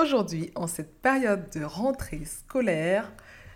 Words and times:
Aujourd'hui, 0.00 0.52
en 0.54 0.68
cette 0.68 1.00
période 1.00 1.50
de 1.52 1.64
rentrée 1.64 2.24
scolaire, 2.24 3.12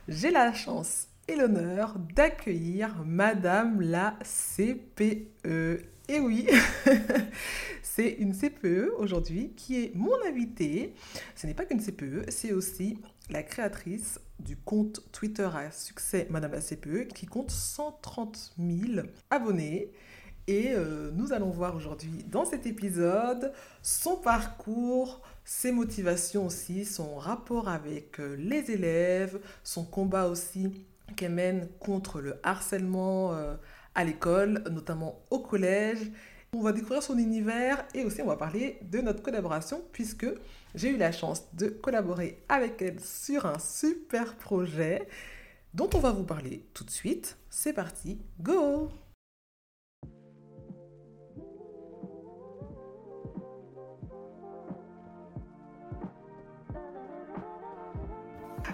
j'ai 0.08 0.32
la 0.32 0.52
chance 0.52 1.06
et 1.28 1.36
l'honneur 1.36 1.94
d'accueillir 2.16 2.96
Madame 3.06 3.80
la 3.80 4.18
CPE. 4.24 5.84
Et 6.08 6.18
oui, 6.18 6.48
c'est 7.82 8.08
une 8.08 8.34
CPE 8.34 8.90
aujourd'hui 8.98 9.52
qui 9.56 9.84
est 9.84 9.94
mon 9.94 10.16
invitée. 10.26 10.94
Ce 11.36 11.46
n'est 11.46 11.54
pas 11.54 11.64
qu'une 11.64 11.80
CPE, 11.80 12.28
c'est 12.28 12.53
aussi 12.53 12.99
la 13.31 13.45
créatrice 13.45 14.19
du 14.40 14.56
compte 14.56 15.01
Twitter 15.13 15.49
à 15.54 15.71
succès 15.71 16.27
Madame 16.29 16.53
la 16.53 16.61
CPE 16.61 17.07
qui 17.15 17.27
compte 17.27 17.53
130 17.53 18.55
000 18.59 19.07
abonnés. 19.31 19.93
Et 20.49 20.73
euh, 20.73 21.11
nous 21.15 21.33
allons 21.33 21.51
voir 21.51 21.77
aujourd'hui 21.77 22.25
dans 22.27 22.45
cet 22.45 22.67
épisode 22.67 23.53
son 23.81 24.17
parcours, 24.17 25.21
ses 25.45 25.71
motivations 25.71 26.47
aussi, 26.47 26.85
son 26.85 27.17
rapport 27.17 27.69
avec 27.69 28.19
euh, 28.19 28.35
les 28.37 28.73
élèves, 28.73 29.39
son 29.63 29.85
combat 29.85 30.27
aussi 30.27 30.85
qu'elle 31.17 31.33
mène 31.33 31.69
contre 31.79 32.20
le 32.20 32.41
harcèlement 32.42 33.34
euh, 33.34 33.55
à 33.95 34.02
l'école, 34.02 34.64
notamment 34.70 35.20
au 35.30 35.38
collège. 35.38 36.10
On 36.55 36.62
va 36.62 36.72
découvrir 36.72 37.02
son 37.02 37.19
univers 37.19 37.84
et 37.95 38.05
aussi 38.05 38.20
on 38.20 38.27
va 38.27 38.36
parler 38.36 38.80
de 38.83 39.00
notre 39.00 39.22
collaboration 39.22 39.80
puisque 39.92 40.27
j'ai 40.74 40.91
eu 40.91 40.97
la 40.97 41.12
chance 41.12 41.45
de 41.55 41.69
collaborer 41.69 42.42
avec 42.48 42.83
elle 42.83 42.98
sur 43.00 43.47
un 43.47 43.59
super 43.61 44.34
projet 44.36 45.06
dont 45.72 45.88
on 45.95 46.00
va 46.00 46.11
vous 46.11 46.24
parler 46.24 46.66
tout 46.74 46.84
de 46.84 46.91
suite. 46.91 47.38
C'est 47.48 47.72
parti, 47.72 48.19
go 48.41 48.91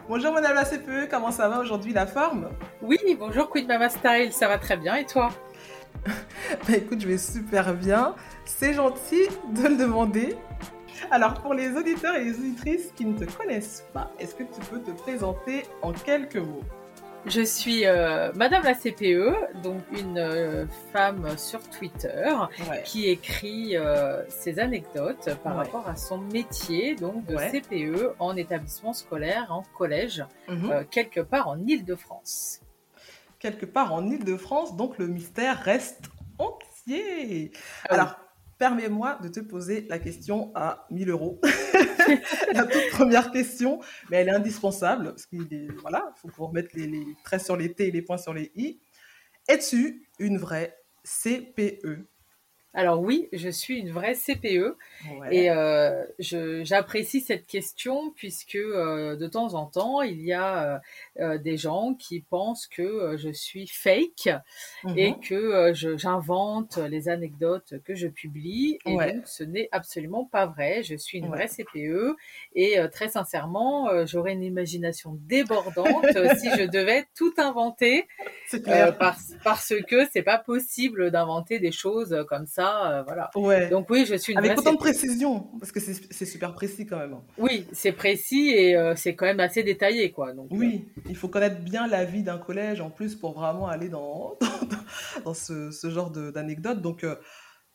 Bonjour 0.09 0.33
Madame 0.33 0.55
la 0.55 0.65
CPE, 0.65 1.11
comment 1.11 1.31
ça 1.31 1.51
va 1.51 1.59
aujourd'hui 1.59 1.93
la 1.93 2.07
forme? 2.07 2.49
Oui, 2.81 2.97
bonjour 3.19 3.51
Queen 3.51 3.67
Mama 3.67 3.91
Style, 3.91 4.33
ça 4.33 4.49
va 4.49 4.57
très 4.57 4.79
bien 4.79 4.97
et 4.97 5.05
toi? 5.05 5.29
Bah 6.07 6.77
écoute, 6.77 7.03
je 7.03 7.07
vais 7.07 7.19
super 7.19 7.75
bien. 7.75 8.15
C'est 8.47 8.73
gentil 8.73 9.29
de 9.55 9.69
le 9.69 9.77
demander. 9.77 10.35
Alors 11.11 11.35
pour 11.35 11.53
les 11.53 11.77
auditeurs 11.77 12.15
et 12.15 12.25
les 12.25 12.39
auditrices 12.39 12.91
qui 12.97 13.05
ne 13.05 13.19
te 13.19 13.31
connaissent 13.31 13.85
pas, 13.93 14.11
est-ce 14.19 14.35
que 14.35 14.45
tu 14.45 14.61
peux 14.71 14.81
te 14.81 14.93
présenter 14.93 15.65
en 15.83 15.93
quelques 15.93 16.37
mots? 16.37 16.63
Je 17.29 17.43
suis 17.43 17.87
euh, 17.87 18.33
Madame 18.35 18.63
la 18.63 18.75
CPE, 18.75 19.63
donc 19.63 19.83
une 19.93 20.19
euh, 20.19 20.67
femme 20.93 21.37
sur 21.37 21.61
Twitter 21.69 22.31
qui 22.85 23.09
écrit 23.09 23.77
euh, 23.77 24.23
ses 24.29 24.59
anecdotes 24.59 25.31
par 25.43 25.57
rapport 25.57 25.89
à 25.89 25.97
son 25.97 26.19
métier 26.19 26.95
donc 26.95 27.27
de 27.27 27.37
CPE 27.37 28.15
en 28.19 28.37
établissement 28.37 28.93
scolaire, 28.93 29.49
en 29.51 29.63
collège, 29.77 30.25
mhm. 30.49 30.85
quelque 30.91 31.21
part 31.21 31.49
en 31.49 31.59
Île-de-France. 31.59 32.61
Quelque 33.39 33.67
part 33.67 33.93
en 33.93 34.07
Île-de-France, 34.07 34.77
donc 34.77 34.99
le 34.99 35.07
mystère 35.07 35.61
reste 35.61 36.11
entier. 36.39 37.53
Ah 37.85 37.95
Alors, 37.95 38.17
permets-moi 38.59 39.19
de 39.23 39.29
te 39.29 39.41
poser 39.41 39.87
la 39.89 39.99
question 39.99 40.53
à 40.55 40.87
1000 40.91 41.11
euros. 41.11 41.41
la 42.53 42.65
toute 42.65 42.91
première 42.91 43.31
question, 43.31 43.81
mais 44.11 44.19
elle 44.19 44.29
est 44.29 44.35
indispensable 44.35 45.11
parce 45.11 45.27
qu'il 45.27 45.73
voilà, 45.81 46.13
faut 46.17 46.29
qu'on 46.29 46.53
les, 46.53 47.05
traits 47.25 47.45
sur 47.45 47.57
les 47.57 47.73
T 47.73 47.89
et 47.89 47.91
les 47.91 48.03
points 48.03 48.19
sur 48.19 48.35
les 48.35 48.51
I. 48.57 48.81
Es-tu 49.49 50.09
une 50.19 50.39
vraie 50.39 50.77
CPE 51.05 52.07
alors 52.75 53.01
oui, 53.01 53.29
je 53.33 53.49
suis 53.49 53.79
une 53.79 53.91
vraie 53.91 54.15
CPE 54.15 54.77
et 55.31 55.51
euh, 55.51 56.05
j'apprécie 56.19 57.23
cette 57.23 57.47
question 57.47 58.13
puisque 58.15 58.57
euh, 58.57 59.17
de 59.17 59.27
temps 59.27 59.55
en 59.55 59.65
temps, 59.65 60.03
il 60.03 60.21
y 60.21 60.35
a 60.35 60.83
euh, 61.19 61.39
des 61.39 61.57
gens 61.57 61.95
qui 61.95 62.21
pensent 62.21 62.67
que 62.67 63.17
je 63.17 63.31
suis 63.31 63.67
fake 63.67 64.29
et 64.97 65.13
mhm. 65.13 65.21
que 65.21 65.73
j'invente 65.73 66.77
les 66.77 67.09
anecdotes 67.09 67.75
que 67.85 67.95
je 67.95 68.07
publie 68.07 68.79
et 68.85 68.97
donc 68.97 69.27
ce 69.27 69.45
n'est 69.45 69.71
absolument 69.73 70.27
pas 70.27 70.45
vrai. 70.45 70.83
Je 70.83 70.95
suis 70.95 71.19
une 71.19 71.29
vraie 71.29 71.49
CPE 71.49 72.17
et 72.55 72.77
très 72.93 73.09
sincèrement, 73.09 74.05
j'aurais 74.05 74.35
une 74.35 74.45
imagination 74.45 75.19
débordante 75.23 76.05
si 76.39 76.51
je 76.51 76.69
devais 76.69 77.07
tout 77.17 77.33
inventer 77.39 78.07
parce, 78.99 79.33
parce 79.43 79.75
que 79.89 80.07
c'est 80.13 80.23
pas 80.23 80.39
possible 80.39 81.11
d'inventer 81.11 81.59
des 81.59 81.73
choses 81.73 82.27
comme 82.29 82.47
ça 82.47 82.58
euh, 82.59 83.03
voilà. 83.03 83.31
Ouais. 83.35 83.69
Donc 83.69 83.89
oui, 83.91 84.05
je 84.07 84.15
suis 84.15 84.33
une 84.33 84.39
avec 84.39 84.59
autant 84.59 84.73
de 84.73 84.79
précision 84.79 85.49
parce 85.59 85.73
que 85.73 85.81
c'est 85.81 86.27
super 86.27 86.53
précis 86.55 86.87
quand 86.87 86.99
même. 86.99 87.17
Oui, 87.39 87.67
c'est 87.73 87.93
précis 87.93 88.51
et 88.51 88.77
euh, 88.77 88.95
c'est 88.97 89.15
quand 89.15 89.27
même 89.27 89.41
assez 89.41 89.63
détaillé 89.63 90.13
quoi. 90.13 90.33
Donc 90.33 90.49
oui, 90.51 90.89
il 91.09 91.17
faut 91.17 91.29
connaître 91.29 91.61
bien 91.61 91.87
la 91.87 92.05
vie 92.05 92.23
d'un 92.23 92.39
collège 92.39 92.81
en 92.81 92.91
plus 92.91 93.15
pour 93.15 93.33
vraiment 93.33 93.69
aller 93.69 93.89
dans 93.89 94.39
dans, 95.25 95.35
ce, 95.35 95.71
ce, 95.71 95.91
genre 95.91 96.11
d'anecdotes. 96.11 96.83
Donc 96.83 97.05
euh, 97.05 97.17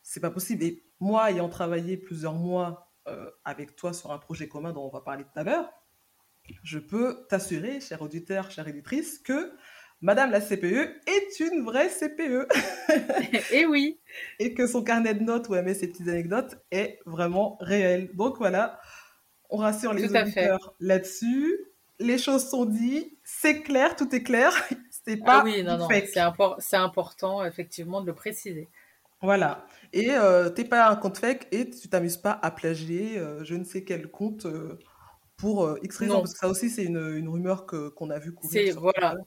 c'est 0.01 0.19
pas 0.19 0.31
possible. 0.31 0.63
Et 0.63 0.83
moi, 0.99 1.31
ayant 1.31 1.49
travaillé 1.49 1.97
plusieurs 1.97 2.33
mois 2.35 2.89
avec 3.43 3.75
toi 3.75 3.91
sur 3.91 4.13
un 4.13 4.17
projet 4.17 4.47
commun 4.47 4.71
dont 4.71 4.85
on 4.85 4.89
va 4.89 5.01
parler 5.01 5.25
tout 5.25 5.37
à 5.37 5.43
l'heure, 5.43 5.69
je 6.63 6.79
peux 6.79 7.25
t'assurer, 7.29 7.81
cher 7.81 8.01
auditeur, 8.01 8.49
chère 8.49 8.67
éditrice, 8.67 9.19
que 9.19 9.51
Madame 10.03 10.31
la 10.31 10.41
CPE 10.41 10.99
est 11.07 11.39
une 11.39 11.63
vraie 11.63 11.87
CPE. 11.87 12.45
et 13.53 13.65
oui. 13.65 14.01
Et 14.37 14.53
que 14.53 14.67
son 14.67 14.83
carnet 14.83 15.13
de 15.13 15.23
notes 15.23 15.47
où 15.47 15.55
elle 15.55 15.63
met 15.63 15.73
ses 15.73 15.87
petites 15.87 16.09
anecdotes 16.09 16.57
est 16.71 16.99
vraiment 17.05 17.57
réel. 17.61 18.11
Donc 18.13 18.37
voilà, 18.37 18.81
on 19.49 19.55
rassure 19.55 19.93
les 19.93 20.13
auditeurs 20.13 20.75
là-dessus. 20.81 21.57
Les 21.99 22.17
choses 22.17 22.49
sont 22.49 22.65
dites, 22.65 23.17
c'est 23.23 23.61
clair, 23.61 23.95
tout 23.95 24.13
est 24.13 24.23
clair. 24.23 24.51
C'est 25.05 25.17
pas 25.17 25.39
ah 25.39 25.43
oui, 25.43 25.63
non, 25.63 25.77
non, 25.77 25.89
c'est 26.59 26.77
important 26.77 27.43
effectivement 27.43 27.99
de 27.99 28.07
le 28.07 28.13
préciser. 28.13 28.69
Voilà. 29.21 29.67
Et 29.91 30.11
euh, 30.11 30.49
t'es 30.49 30.63
pas 30.63 30.87
un 30.87 30.95
compte 30.95 31.17
fake 31.17 31.47
et 31.51 31.69
tu 31.69 31.89
t'amuses 31.89 32.15
pas 32.15 32.39
à 32.41 32.51
plagier 32.51 33.19
euh, 33.19 33.43
je 33.43 33.55
ne 33.55 33.65
sais 33.65 33.83
quel 33.83 34.09
compte 34.09 34.45
euh, 34.45 34.79
pour 35.35 35.65
euh, 35.65 35.77
X. 35.83 36.05
Parce 36.07 36.31
que 36.31 36.39
ça 36.39 36.47
aussi, 36.47 36.69
c'est 36.69 36.85
une, 36.85 37.17
une 37.17 37.27
rumeur 37.27 37.65
que, 37.65 37.89
qu'on 37.89 38.11
a 38.11 38.17
vu 38.17 38.33
courir. 38.33 38.61
C'est, 38.73 38.79
voilà 38.79 39.17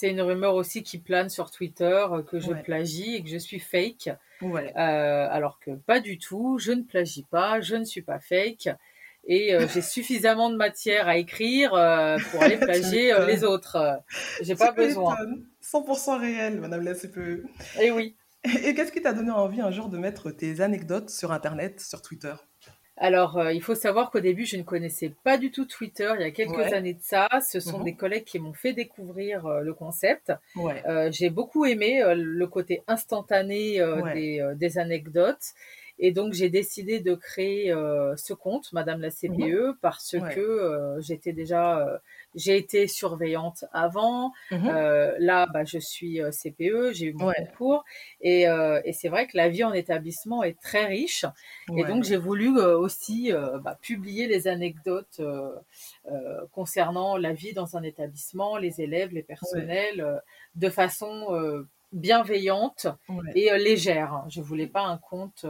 c'est 0.00 0.08
une 0.08 0.22
rumeur 0.22 0.54
aussi 0.54 0.82
qui 0.82 0.96
plane 0.96 1.28
sur 1.28 1.50
Twitter 1.50 2.06
euh, 2.10 2.22
que 2.22 2.40
je 2.40 2.52
plagie 2.52 3.16
et 3.16 3.22
que 3.22 3.28
je 3.28 3.36
suis 3.36 3.58
fake. 3.58 4.08
Euh, 4.42 5.28
alors 5.30 5.60
que 5.60 5.72
pas 5.72 6.00
du 6.00 6.16
tout, 6.16 6.56
je 6.58 6.72
ne 6.72 6.80
plagie 6.82 7.26
pas, 7.30 7.60
je 7.60 7.76
ne 7.76 7.84
suis 7.84 8.00
pas 8.00 8.18
fake 8.18 8.70
et 9.26 9.54
euh, 9.54 9.66
j'ai 9.68 9.82
suffisamment 9.82 10.48
de 10.48 10.56
matière 10.56 11.06
à 11.06 11.18
écrire 11.18 11.72
pour 12.30 12.42
aller 12.42 12.56
plagier 12.60 13.14
les 13.26 13.44
autres. 13.44 14.00
J'ai 14.40 14.54
pas 14.54 14.72
besoin. 14.72 15.18
100% 15.62 16.18
réel, 16.18 16.60
Madame 16.60 16.82
la 16.82 16.94
CPE. 16.94 17.44
Et 17.78 17.88
eh 17.88 17.90
oui. 17.90 18.16
Et 18.64 18.72
qu'est-ce 18.72 18.92
qui 18.92 19.02
t'a 19.02 19.12
donné 19.12 19.30
envie 19.30 19.60
un 19.60 19.70
jour 19.70 19.90
de 19.90 19.98
mettre 19.98 20.30
tes 20.30 20.62
anecdotes 20.62 21.10
sur 21.10 21.30
Internet, 21.30 21.78
sur 21.78 22.00
Twitter? 22.00 22.32
Alors, 23.02 23.38
euh, 23.38 23.52
il 23.54 23.62
faut 23.62 23.74
savoir 23.74 24.10
qu'au 24.10 24.20
début, 24.20 24.44
je 24.44 24.58
ne 24.58 24.62
connaissais 24.62 25.14
pas 25.24 25.38
du 25.38 25.50
tout 25.50 25.64
Twitter. 25.64 26.12
Il 26.16 26.20
y 26.20 26.24
a 26.24 26.30
quelques 26.30 26.70
années 26.74 26.92
de 26.92 27.00
ça, 27.00 27.28
ce 27.40 27.58
sont 27.58 27.78
mhm. 27.78 27.84
des 27.84 27.94
collègues 27.94 28.24
qui 28.24 28.38
m'ont 28.38 28.52
fait 28.52 28.74
découvrir 28.74 29.46
euh, 29.46 29.60
le 29.60 29.72
concept. 29.72 30.34
Euh, 30.58 31.10
j'ai 31.10 31.30
beaucoup 31.30 31.64
aimé 31.64 32.02
le 32.14 32.46
côté 32.46 32.82
instantané 32.86 33.80
des, 34.14 34.46
des, 34.54 34.78
anecdotes. 34.78 35.54
Et 36.00 36.12
donc, 36.12 36.32
j'ai 36.32 36.48
décidé 36.48 37.00
de 37.00 37.14
créer 37.14 37.74
ce 38.16 38.32
compte, 38.32 38.72
Madame 38.72 39.00
la 39.00 39.10
CPE, 39.10 39.78
parce 39.80 40.16
que 40.34 40.96
j'étais 41.00 41.32
déjà 41.32 42.00
j'ai 42.34 42.56
été 42.56 42.86
surveillante 42.86 43.64
avant. 43.72 44.32
Euh, 44.52 45.14
là, 45.18 45.46
bah, 45.46 45.64
je 45.64 45.78
suis 45.78 46.20
euh, 46.20 46.30
CPE, 46.30 46.92
j'ai 46.92 47.06
eu 47.06 47.12
mon 47.12 47.32
concours. 47.32 47.84
Et, 48.20 48.48
euh, 48.48 48.80
et 48.84 48.92
c'est 48.92 49.08
vrai 49.08 49.26
que 49.26 49.36
la 49.36 49.48
vie 49.48 49.64
en 49.64 49.72
établissement 49.72 50.42
est 50.42 50.58
très 50.60 50.86
riche. 50.86 51.24
Et 51.76 51.84
donc, 51.84 52.04
j'ai 52.04 52.16
voulu 52.16 52.56
euh, 52.58 52.78
aussi 52.78 53.32
euh, 53.32 53.58
bah, 53.58 53.78
publier 53.80 54.26
les 54.26 54.48
anecdotes 54.48 55.20
concernant 56.52 57.16
la 57.16 57.32
vie 57.32 57.52
dans 57.52 57.76
un 57.76 57.82
établissement, 57.82 58.56
les 58.56 58.80
élèves, 58.80 59.12
les 59.12 59.22
personnels, 59.22 60.22
de 60.54 60.70
façon 60.70 61.66
bienveillante 61.92 62.86
et 63.34 63.50
légère. 63.58 64.24
Je 64.28 64.40
voulais 64.40 64.66
pas 64.66 64.82
un 64.82 64.98
compte. 64.98 65.46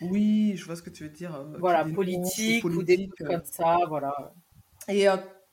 oui, 0.00 0.54
je 0.56 0.64
vois 0.64 0.76
ce 0.76 0.82
que 0.82 0.90
tu 0.90 1.04
veux 1.04 1.10
dire. 1.10 1.46
voilà, 1.58 1.84
politique, 1.84 2.64
ou 2.64 2.82
des 2.82 3.08
trucs 3.08 3.28
comme 3.28 3.44
ça, 3.44 3.78
voilà. 3.88 4.32
Et 4.88 5.06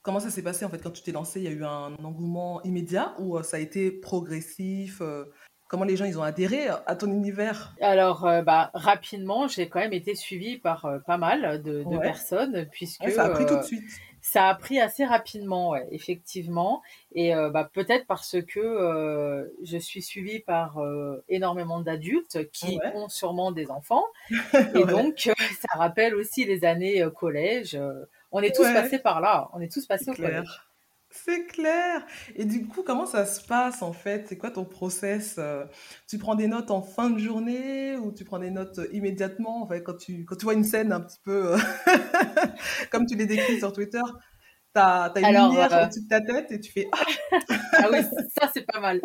Comment 0.08 0.20
ça 0.20 0.30
s'est 0.30 0.42
passé 0.42 0.64
en 0.64 0.70
fait 0.70 0.78
quand 0.78 0.90
tu 0.90 1.02
t'es 1.02 1.12
lancé 1.12 1.38
Il 1.38 1.44
y 1.44 1.48
a 1.48 1.50
eu 1.50 1.64
un 1.64 1.94
engouement 2.02 2.62
immédiat 2.62 3.14
ou 3.18 3.36
euh, 3.36 3.42
ça 3.42 3.58
a 3.58 3.60
été 3.60 3.90
progressif 3.90 5.02
euh, 5.02 5.26
Comment 5.68 5.84
les 5.84 5.98
gens 5.98 6.06
ils 6.06 6.18
ont 6.18 6.22
adhéré 6.22 6.68
à 6.68 6.96
ton 6.96 7.08
univers? 7.08 7.76
Alors 7.82 8.24
euh, 8.24 8.40
bah, 8.40 8.70
rapidement, 8.72 9.48
j'ai 9.48 9.68
quand 9.68 9.80
même 9.80 9.92
été 9.92 10.14
suivie 10.14 10.56
par 10.56 10.88
pas 11.06 11.18
mal 11.18 11.62
de, 11.62 11.84
personnes 12.00 12.66
puisque 12.72 13.10
ça 13.10 13.24
a 13.24 13.28
pris 13.28 13.44
tout 13.44 13.56
de 13.56 13.62
suite. 13.62 13.84
Ça 14.30 14.48
a 14.48 14.54
pris 14.54 14.78
assez 14.78 15.06
rapidement, 15.06 15.74
effectivement, 15.90 16.82
et 17.14 17.32
bah, 17.34 17.68
peut-être 17.72 18.06
parce 18.06 18.36
que 18.42 19.50
je 19.62 19.78
suis 19.78 20.02
suivie 20.02 20.40
par 20.40 20.78
énormément 21.28 21.80
d'adultes 21.80 22.50
qui 22.50 22.78
ont 22.94 23.08
sûrement 23.08 23.52
des 23.52 23.70
enfants, 23.70 24.04
et 24.74 24.84
donc 24.84 25.18
ça 25.18 25.78
rappelle 25.78 26.14
aussi 26.14 26.44
les 26.44 26.66
années 26.66 27.02
collège 27.16 27.80
On 28.32 28.42
est 28.42 28.54
tous 28.54 28.64
passés 28.64 28.98
par 28.98 29.22
là. 29.22 29.48
On 29.54 29.60
est 29.60 29.72
tous 29.72 29.86
passés 29.86 30.10
au 30.10 30.14
collège. 30.14 30.67
C'est 31.24 31.46
clair. 31.46 32.06
Et 32.36 32.44
du 32.44 32.66
coup, 32.66 32.82
comment 32.82 33.06
ça 33.06 33.26
se 33.26 33.44
passe 33.44 33.82
en 33.82 33.92
fait? 33.92 34.26
C'est 34.28 34.38
quoi 34.38 34.50
ton 34.50 34.64
process 34.64 35.36
euh? 35.38 35.64
Tu 36.08 36.18
prends 36.18 36.34
des 36.34 36.46
notes 36.46 36.70
en 36.70 36.82
fin 36.82 37.10
de 37.10 37.18
journée 37.18 37.96
ou 37.96 38.12
tu 38.12 38.24
prends 38.24 38.38
des 38.38 38.50
notes 38.50 38.78
euh, 38.78 38.88
immédiatement? 38.92 39.62
En 39.62 39.66
fait, 39.66 39.82
quand, 39.82 39.96
tu, 39.96 40.24
quand 40.24 40.36
tu 40.36 40.44
vois 40.44 40.54
une 40.54 40.64
scène 40.64 40.92
un 40.92 41.00
petit 41.00 41.20
peu 41.24 41.54
euh, 41.54 41.58
comme 42.90 43.06
tu 43.06 43.16
l'as 43.16 43.24
décrit 43.24 43.58
sur 43.58 43.72
Twitter 43.72 44.02
T'as 44.74 45.06
as 45.06 45.20
une 45.20 45.48
lumière 45.48 45.82
au-dessus 45.82 46.02
de 46.02 46.08
ta 46.08 46.20
tête 46.20 46.52
et 46.52 46.60
tu 46.60 46.70
fais 46.70 46.88
Ah 47.72 47.88
oui, 47.90 47.98
ça 48.38 48.50
c'est 48.52 48.66
pas 48.66 48.80
mal. 48.80 49.00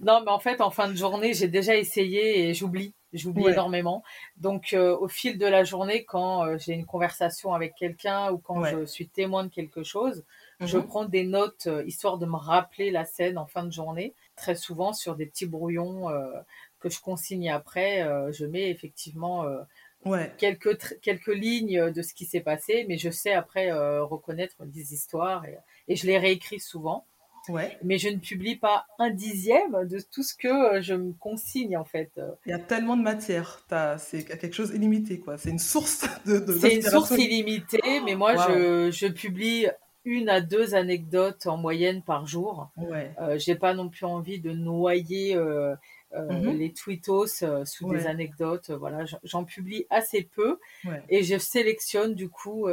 Non, 0.00 0.20
mais 0.24 0.30
en 0.30 0.38
fait, 0.38 0.60
en 0.60 0.70
fin 0.70 0.88
de 0.88 0.94
journée, 0.94 1.32
j'ai 1.32 1.48
déjà 1.48 1.76
essayé 1.76 2.48
et 2.48 2.54
j'oublie. 2.54 2.94
J'oublie 3.14 3.46
énormément. 3.48 4.02
Donc, 4.36 4.76
au 4.76 5.08
fil 5.08 5.38
de 5.38 5.46
la 5.46 5.64
journée, 5.64 6.04
quand 6.04 6.58
j'ai 6.58 6.74
une 6.74 6.84
conversation 6.84 7.54
avec 7.54 7.74
quelqu'un 7.74 8.30
ou 8.32 8.38
quand 8.38 8.64
je 8.64 8.84
suis 8.84 9.08
témoin 9.08 9.44
de 9.44 9.48
quelque 9.48 9.82
chose, 9.82 10.24
je 10.60 10.78
mhm. 10.78 10.86
prends 10.86 11.04
des 11.04 11.24
notes 11.24 11.68
euh, 11.68 11.84
histoire 11.86 12.18
de 12.18 12.26
me 12.26 12.36
rappeler 12.36 12.90
la 12.90 13.04
scène 13.04 13.38
en 13.38 13.46
fin 13.46 13.64
de 13.64 13.72
journée. 13.72 14.14
Très 14.36 14.56
souvent 14.56 14.92
sur 14.92 15.14
des 15.14 15.26
petits 15.26 15.46
brouillons 15.46 16.10
euh, 16.10 16.26
que 16.80 16.88
je 16.88 17.00
consigne 17.00 17.50
après, 17.50 18.02
euh, 18.02 18.32
je 18.32 18.44
mets 18.44 18.70
effectivement 18.70 19.44
quelques, 20.38 21.00
quelques 21.00 21.34
lignes 21.34 21.90
de 21.90 22.02
ce 22.02 22.14
qui 22.14 22.24
s'est 22.24 22.40
passé, 22.40 22.84
mais 22.88 22.98
je 22.98 23.10
sais 23.10 23.32
après 23.32 23.70
reconnaître 24.00 24.64
des 24.64 24.94
histoires 24.94 25.44
et, 25.88 25.96
je 25.96 26.06
les 26.06 26.18
réécris 26.18 26.60
souvent. 26.60 27.04
Ouais. 27.48 27.78
Mais 27.82 27.96
je 27.96 28.10
ne 28.10 28.18
publie 28.18 28.56
pas 28.56 28.86
un 28.98 29.08
dixième 29.08 29.86
de 29.86 29.98
tout 30.00 30.22
ce 30.22 30.34
que 30.34 30.82
je 30.82 30.92
me 30.92 31.14
consigne 31.14 31.78
en 31.78 31.84
fait. 31.84 32.20
Il 32.44 32.50
y 32.50 32.52
a 32.52 32.58
tellement 32.58 32.96
de 32.96 33.02
matière, 33.02 33.64
c'est 33.98 34.24
quelque 34.24 34.54
chose 34.54 34.70
illimité 34.74 35.18
quoi. 35.18 35.38
C'est 35.38 35.50
une 35.50 35.58
source 35.58 36.06
de. 36.26 36.38
de 36.38 36.52
c'est 36.52 36.76
une 36.76 36.82
source 36.82 37.12
illimitée, 37.12 38.00
mais 38.04 38.16
moi 38.16 38.34
je, 38.36 38.90
je, 38.90 39.06
publie 39.06 39.66
une 40.04 40.28
à 40.28 40.40
deux 40.40 40.74
anecdotes 40.74 41.46
en 41.46 41.56
moyenne 41.56 42.02
par 42.02 42.26
jour. 42.26 42.70
Ouais. 42.76 43.12
Euh, 43.20 43.38
j'ai 43.38 43.54
pas 43.54 43.74
non 43.74 43.88
plus 43.88 44.06
envie 44.06 44.40
de 44.40 44.52
noyer 44.52 45.36
euh, 45.36 45.74
euh, 46.14 46.32
mhm. 46.32 46.58
les 46.58 46.72
tweetos 46.72 47.26
sous 47.64 47.90
des 47.90 48.06
anecdotes. 48.06 48.70
Voilà, 48.70 49.04
j'en 49.24 49.44
publie 49.44 49.86
assez 49.90 50.22
peu 50.22 50.58
et 51.08 51.22
je 51.22 51.38
sélectionne 51.38 52.14
du 52.14 52.28
coup 52.28 52.68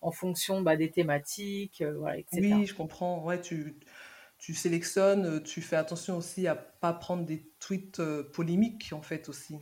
en 0.00 0.10
fonction 0.10 0.60
bah, 0.60 0.76
des 0.76 0.90
thématiques, 0.90 1.82
voilà, 1.98 2.18
etc. 2.18 2.40
Oui, 2.40 2.66
je 2.66 2.74
comprends. 2.74 3.24
Ouais, 3.24 3.40
tu, 3.40 3.76
tu 4.38 4.54
sélectionnes, 4.54 5.42
tu 5.42 5.62
fais 5.62 5.76
attention 5.76 6.16
aussi 6.16 6.46
à 6.46 6.54
pas 6.54 6.92
prendre 6.92 7.24
des 7.24 7.48
tweets 7.60 8.02
polémiques 8.32 8.90
en 8.92 9.02
fait 9.02 9.28
aussi 9.28 9.58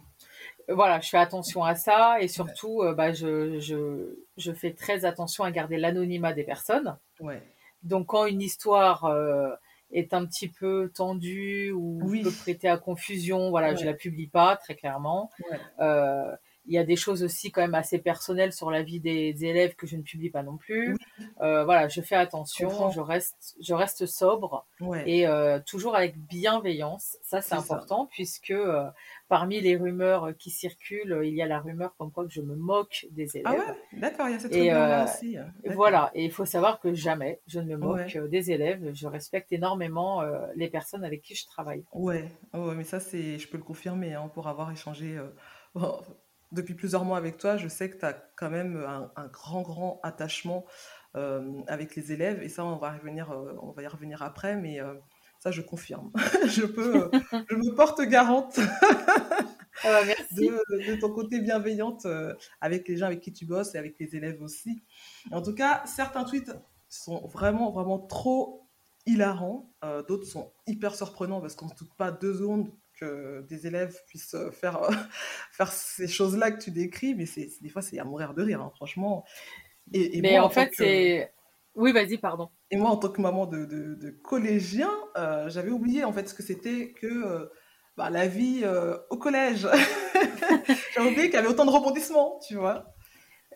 voilà, 0.69 1.01
je 1.01 1.09
fais 1.09 1.19
attention 1.19 1.65
à 1.65 1.75
ça 1.75 2.21
et 2.21 2.29
surtout, 2.29 2.83
euh, 2.83 2.95
bah, 2.95 3.13
je, 3.13 3.59
je, 3.61 4.17
je, 4.37 4.53
fais 4.53 4.73
très 4.73 5.05
attention 5.05 5.45
à 5.45 5.51
garder 5.51 5.77
l'anonymat 5.77 6.33
des 6.33 6.45
personnes. 6.45 6.97
Ouais. 7.21 7.43
Donc, 7.83 8.07
quand 8.07 8.27
une 8.27 8.41
histoire 8.41 9.05
euh, 9.05 9.51
est 9.93 10.15
un 10.15 10.25
petit 10.25 10.49
peu 10.49 10.91
tendue 10.95 11.71
ou 11.73 12.01
peut 12.23 12.31
prêter 12.31 12.69
à 12.69 12.79
confusion, 12.79 13.51
voilà, 13.51 13.75
je 13.75 13.85
la 13.85 13.95
publie 13.95 14.27
pas 14.27 14.57
très 14.57 14.75
clairement. 14.75 15.31
Euh, 15.81 16.35
il 16.67 16.75
y 16.75 16.79
a 16.79 16.85
des 16.85 16.97
choses 16.97 17.23
aussi 17.23 17.51
quand 17.51 17.61
même 17.61 17.75
assez 17.75 17.99
personnelles 17.99 18.53
sur 18.53 18.71
la 18.71 18.83
vie 18.83 19.01
des, 19.01 19.45
élèves 19.45 19.75
que 19.75 19.87
je 19.87 19.97
ne 19.97 20.03
publie 20.03 20.31
pas 20.31 20.43
non 20.43 20.57
plus. 20.57 20.97
Euh, 21.41 21.65
voilà, 21.65 21.89
je 21.89 22.01
fais 22.01 22.15
attention, 22.15 22.91
je 22.91 23.01
reste, 23.01 23.57
je 23.61 23.75
reste 23.75 24.07
sobre 24.07 24.67
et 25.05 25.27
euh, 25.27 25.61
toujours 25.67 25.95
avec 25.95 26.17
bienveillance. 26.17 27.19
Ça, 27.23 27.43
c'est 27.43 27.55
important 27.55 28.09
puisque 28.11 28.51
euh, 28.51 28.89
parmi 29.29 29.61
les 29.61 29.77
rumeurs 29.77 30.35
qui 30.39 30.51
circulent, 30.51 31.21
il 31.25 31.35
y 31.35 31.43
a 31.43 31.47
la 31.47 31.61
rumeur 31.61 31.95
comme 31.99 32.11
quoi 32.11 32.25
que 32.25 32.33
je 32.33 32.41
me 32.41 32.55
moque 32.55 33.07
des 33.11 33.37
élèves. 33.37 33.45
Ah 33.47 33.53
ouais, 33.53 34.01
d'accord, 34.01 34.29
il 34.29 34.33
y 34.33 34.37
a 34.37 34.39
cette 34.39 34.55
rumeur 34.55 35.05
aussi. 35.05 35.37
Voilà, 35.75 36.11
et 36.15 36.25
il 36.25 36.31
faut 36.31 36.47
savoir 36.47 36.81
que 36.81 36.95
jamais 36.95 37.41
je 37.47 37.61
ne 37.61 37.67
me 37.67 37.77
moque 37.77 38.17
des 38.31 38.51
élèves. 38.51 38.91
Je 38.95 39.07
respecte 39.07 39.53
énormément 39.53 40.23
les 40.57 40.69
personnes 40.69 41.05
avec 41.05 41.21
qui 41.21 41.35
je 41.35 41.45
travaille. 41.47 41.85
Ouais, 41.93 42.25
ouais 42.55 42.75
mais 42.75 42.85
ça, 42.85 43.01
c'est, 43.01 43.39
je 43.39 43.49
peux 43.49 43.59
le 43.59 43.65
confirmer 43.65 44.15
hein, 44.15 44.31
pour 44.33 44.49
avoir 44.49 44.71
échangé 44.73 45.19
depuis 46.55 46.75
plusieurs 46.75 47.05
mois 47.05 47.19
avec 47.19 47.37
toi, 47.37 47.57
je 47.57 47.69
sais 47.69 47.91
que 47.91 47.99
tu 47.99 48.05
as 48.05 48.13
quand 48.37 48.51
même 48.51 48.77
un, 49.17 49.27
grand, 49.27 49.63
grand 49.63 50.01
attachement 50.03 50.65
euh, 51.17 51.63
avec 51.67 51.97
les 51.97 52.13
élèves. 52.13 52.43
Et 52.43 52.49
ça, 52.49 52.65
on 52.65 52.77
va, 52.77 52.93
revenir, 52.93 53.31
euh, 53.31 53.53
on 53.61 53.73
va 53.73 53.83
y 53.83 53.87
revenir 53.87 54.23
après, 54.23 54.57
mais 54.57 54.81
euh, 54.81 54.95
ça, 55.41 55.51
je 55.51 55.61
confirme. 55.61 56.13
je, 56.47 56.65
peux, 56.65 57.11
je 57.51 57.57
me 57.57 57.75
porte 57.75 58.01
garante 58.03 58.59
ah 58.91 59.43
bah, 59.83 60.01
De, 60.33 61.01
ton 61.01 61.11
côté 61.11 61.41
bienveillante 61.41 62.07
avec 62.61 62.89
les 62.89 62.97
gens 62.97 63.07
avec 63.07 63.21
qui 63.21 63.33
tu 63.33 63.45
bosses 63.45 63.75
et 63.75 63.79
avec 63.79 63.99
les 63.99 64.17
élèves 64.17 64.41
aussi. 64.41 64.83
En 65.33 65.43
tout 65.43 65.55
cas, 65.55 65.83
certains 65.87 66.25
tweets 66.25 66.53
sont 66.89 67.27
vraiment, 67.27 67.73
vraiment 67.73 67.99
trop 67.99 68.69
hilarants. 69.07 69.71
D'autres 70.09 70.27
sont 70.27 70.53
hyper 70.67 70.95
surprenants 70.95 71.41
parce 71.41 71.57
qu'on 71.57 71.67
ne 71.67 71.71
se 71.71 71.77
doute 71.77 71.95
pas 71.97 72.11
deux 72.11 72.35
secondes 72.35 72.71
que 72.99 73.43
des 73.43 73.67
élèves 73.67 73.97
puissent 74.07 74.35
euh, 74.35 74.51
faire, 74.51 74.83
euh, 74.83 74.91
faire 75.53 75.71
ces 75.71 76.09
choses-là 76.09 76.51
que 76.51 76.63
tu 76.63 76.71
décris, 76.71 77.15
mais 77.15 77.27
c'est, 77.27 77.49
des 77.61 77.69
fois, 77.69 77.83
c'est 77.83 77.99
à 77.99 78.05
mourir 78.05 78.35
de 78.35 78.43
rire, 78.43 78.61
hein, 78.61 78.73
franchement. 78.75 79.25
Et, 79.93 80.21
mais 80.23 80.39
en, 80.39 80.49
fait, 80.49 80.71
c'est. 80.75 81.33
Oui, 81.75 81.93
vas-y, 81.93 82.19
pardon. 82.19 82.49
Et 82.71 82.77
moi, 82.77 82.91
en 82.91 82.97
tant 82.97 83.09
que 83.09 83.21
maman 83.21 83.47
de, 83.47 83.65
de, 83.65 84.11
collégien, 84.11 84.91
euh, 85.17 85.51
j'avais 85.51 85.71
oublié 85.71 86.05
en 86.05 86.13
fait 86.13 86.29
ce 86.29 86.35
que 86.35 86.43
c'était 86.43 86.93
que 86.93 87.51
bah, 87.97 88.09
la 88.11 88.27
vie 88.27 88.65
au 89.11 89.17
collège. 89.19 89.69
J'avais 90.95 91.11
oublié 91.11 91.25
qu'il 91.27 91.35
y 91.35 91.37
avait 91.37 91.49
autant 91.49 91.65
de 91.65 91.71
rebondissements, 91.71 92.39
tu 92.47 92.55
vois. 92.55 92.95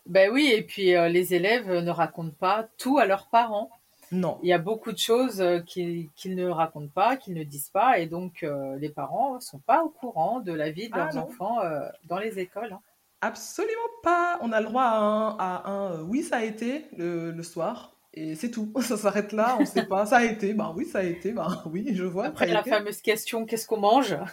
Ben 0.07 0.31
oui, 0.31 0.53
et 0.53 0.63
puis 0.63 0.87
les 0.93 1.35
élèves 1.35 1.71
ne 1.71 1.91
racontent 1.91 2.35
pas 2.39 2.69
tout 2.77 2.99
à 2.99 3.07
leurs 3.07 3.29
parents. 3.31 3.71
Non. 4.13 4.39
Il 4.43 4.49
y 4.49 4.53
a 4.53 4.59
beaucoup 4.59 4.93
de 4.93 4.99
choses 4.99 5.41
euh, 5.41 5.61
qu'ils 5.61 6.11
ne 6.25 6.49
racontent 6.49 6.91
pas, 6.95 7.17
qu'ils 7.17 7.35
ne 7.35 7.43
disent 7.45 7.71
pas, 7.71 7.99
et 7.99 8.07
donc 8.07 8.43
euh, 8.43 8.77
les 8.77 8.89
parents 8.89 9.37
ne 9.37 9.41
sont 9.41 9.59
pas 9.59 9.83
au 9.83 9.91
courant 9.91 10.41
de 10.41 10.53
la 10.53 10.71
vie 10.71 10.89
de 10.89 10.97
leurs 10.97 11.17
ah 11.17 11.23
enfants 11.23 11.61
euh, 11.61 11.87
dans 12.05 12.19
les 12.19 12.39
écoles. 12.39 12.73
Hein. 12.73 12.81
Absolument 13.21 13.73
pas. 14.03 14.39
On 14.43 14.53
a 14.53 14.61
le 14.61 14.67
droit 14.67 14.85
à 14.85 15.71
un, 15.71 16.03
oui, 16.03 16.23
ça 16.23 16.39
a 16.39 16.45
été 16.45 16.87
le, 16.97 17.43
soir. 17.43 17.97
Et 18.15 18.35
c'est 18.35 18.51
tout. 18.51 18.73
Ça 18.81 18.97
s'arrête 18.97 19.33
là. 19.33 19.57
On 19.59 19.61
ne 19.61 19.67
sait 19.67 19.85
pas. 19.85 20.07
Ça 20.07 20.19
a 20.19 20.25
été. 20.25 20.55
Bah 20.55 20.73
oui, 20.75 20.87
ça 20.87 21.01
a 21.01 21.03
été. 21.03 21.33
Bah 21.33 21.63
oui, 21.67 21.91
je 21.95 22.05
vois. 22.05 22.27
Après 22.27 22.47
la 22.47 22.63
fameuse 22.63 23.03
question, 23.03 23.45
qu'est-ce 23.45 23.67
qu'on 23.67 23.81
mange? 23.81 24.17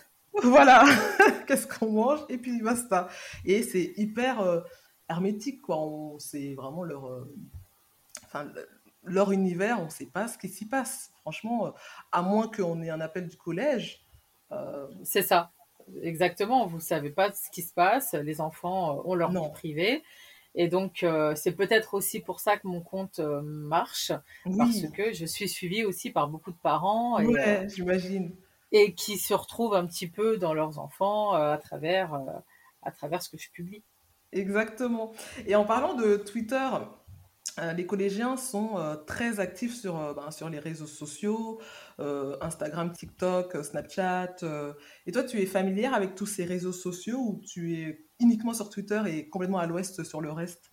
Voilà. 0.43 0.83
qu'est-ce 1.47 1.65
qu'on 1.65 1.91
mange? 1.91 2.19
Et 2.27 2.37
puis 2.37 2.61
basta. 2.61 3.07
Et 3.45 3.63
c'est 3.63 3.93
hyper 3.95 4.63
hermétique, 5.07 5.61
quoi. 5.61 5.77
C'est 6.19 6.53
vraiment 6.55 6.83
leur. 6.83 7.25
Enfin, 8.25 8.45
leur 9.05 9.31
univers, 9.31 9.79
on 9.79 9.85
ne 9.85 9.89
sait 9.89 10.05
pas 10.05 10.27
ce 10.27 10.37
qui 10.37 10.49
s'y 10.49 10.65
passe. 10.65 11.11
Franchement, 11.21 11.67
euh, 11.67 11.71
à 12.11 12.21
moins 12.21 12.47
qu'on 12.47 12.81
ait 12.81 12.89
un 12.89 13.01
appel 13.01 13.27
du 13.27 13.37
collège. 13.37 14.05
Euh, 14.51 14.87
c'est 15.03 15.21
ça, 15.21 15.51
exactement. 16.01 16.65
Vous 16.65 16.77
ne 16.77 16.81
savez 16.81 17.09
pas 17.09 17.31
ce 17.31 17.49
qui 17.49 17.61
se 17.61 17.73
passe. 17.73 18.13
Les 18.13 18.41
enfants 18.41 18.97
euh, 18.97 19.01
ont 19.05 19.15
leur 19.15 19.31
vie 19.31 19.51
privée. 19.51 20.03
Et 20.57 20.69
donc, 20.69 21.05
c'est 21.35 21.51
peut-être 21.51 21.95
aussi 21.95 22.21
pour 22.21 22.39
ça 22.39 22.55
que 22.55 22.65
mon 22.65 22.79
compte 22.79 23.19
marche, 23.19 24.13
parce 24.57 24.87
que 24.93 25.11
je 25.11 25.25
suis 25.25 25.49
suivie 25.49 25.83
aussi 25.83 26.11
par 26.11 26.29
beaucoup 26.29 26.51
de 26.51 26.57
parents. 26.63 27.19
Et, 27.19 27.67
j'imagine. 27.67 28.33
Et 28.71 28.93
qui 28.93 29.17
se 29.17 29.33
retrouvent 29.33 29.75
un 29.75 29.85
petit 29.85 30.07
peu 30.07 30.37
dans 30.37 30.53
leurs 30.53 30.79
enfants 30.79 31.33
à, 31.33 31.57
travers, 31.57 32.17
à 32.83 32.91
travers 32.91 33.21
ce 33.21 33.27
que 33.27 33.37
je 33.37 33.49
publie. 33.51 33.83
Exactement. 34.31 35.11
Et 35.45 35.55
en 35.55 35.65
parlant 35.65 35.93
de 35.93 36.15
Twitter, 36.15 36.69
euh, 37.57 37.71
les 37.71 37.85
collégiens 37.85 38.35
sont 38.35 38.77
euh, 38.77 38.95
très 38.95 39.39
actifs 39.39 39.75
sur, 39.75 39.97
euh, 39.97 40.13
ben, 40.13 40.29
sur 40.31 40.49
les 40.49 40.59
réseaux 40.59 40.87
sociaux, 40.87 41.61
Instagram, 42.41 42.91
TikTok, 42.91 43.63
Snapchat. 43.63 44.35
et 45.05 45.11
toi, 45.11 45.23
tu 45.23 45.41
es 45.41 45.45
familière 45.45 45.93
avec 45.93 46.15
tous 46.15 46.25
ces 46.25 46.43
réseaux 46.43 46.73
sociaux 46.73 47.19
ou 47.19 47.41
tu 47.45 47.75
es 47.75 48.05
uniquement 48.19 48.53
sur 48.53 48.69
Twitter 48.69 49.01
et 49.07 49.29
complètement 49.29 49.59
à 49.59 49.65
l'ouest 49.65 50.03
sur 50.03 50.19
le 50.19 50.31
reste? 50.31 50.71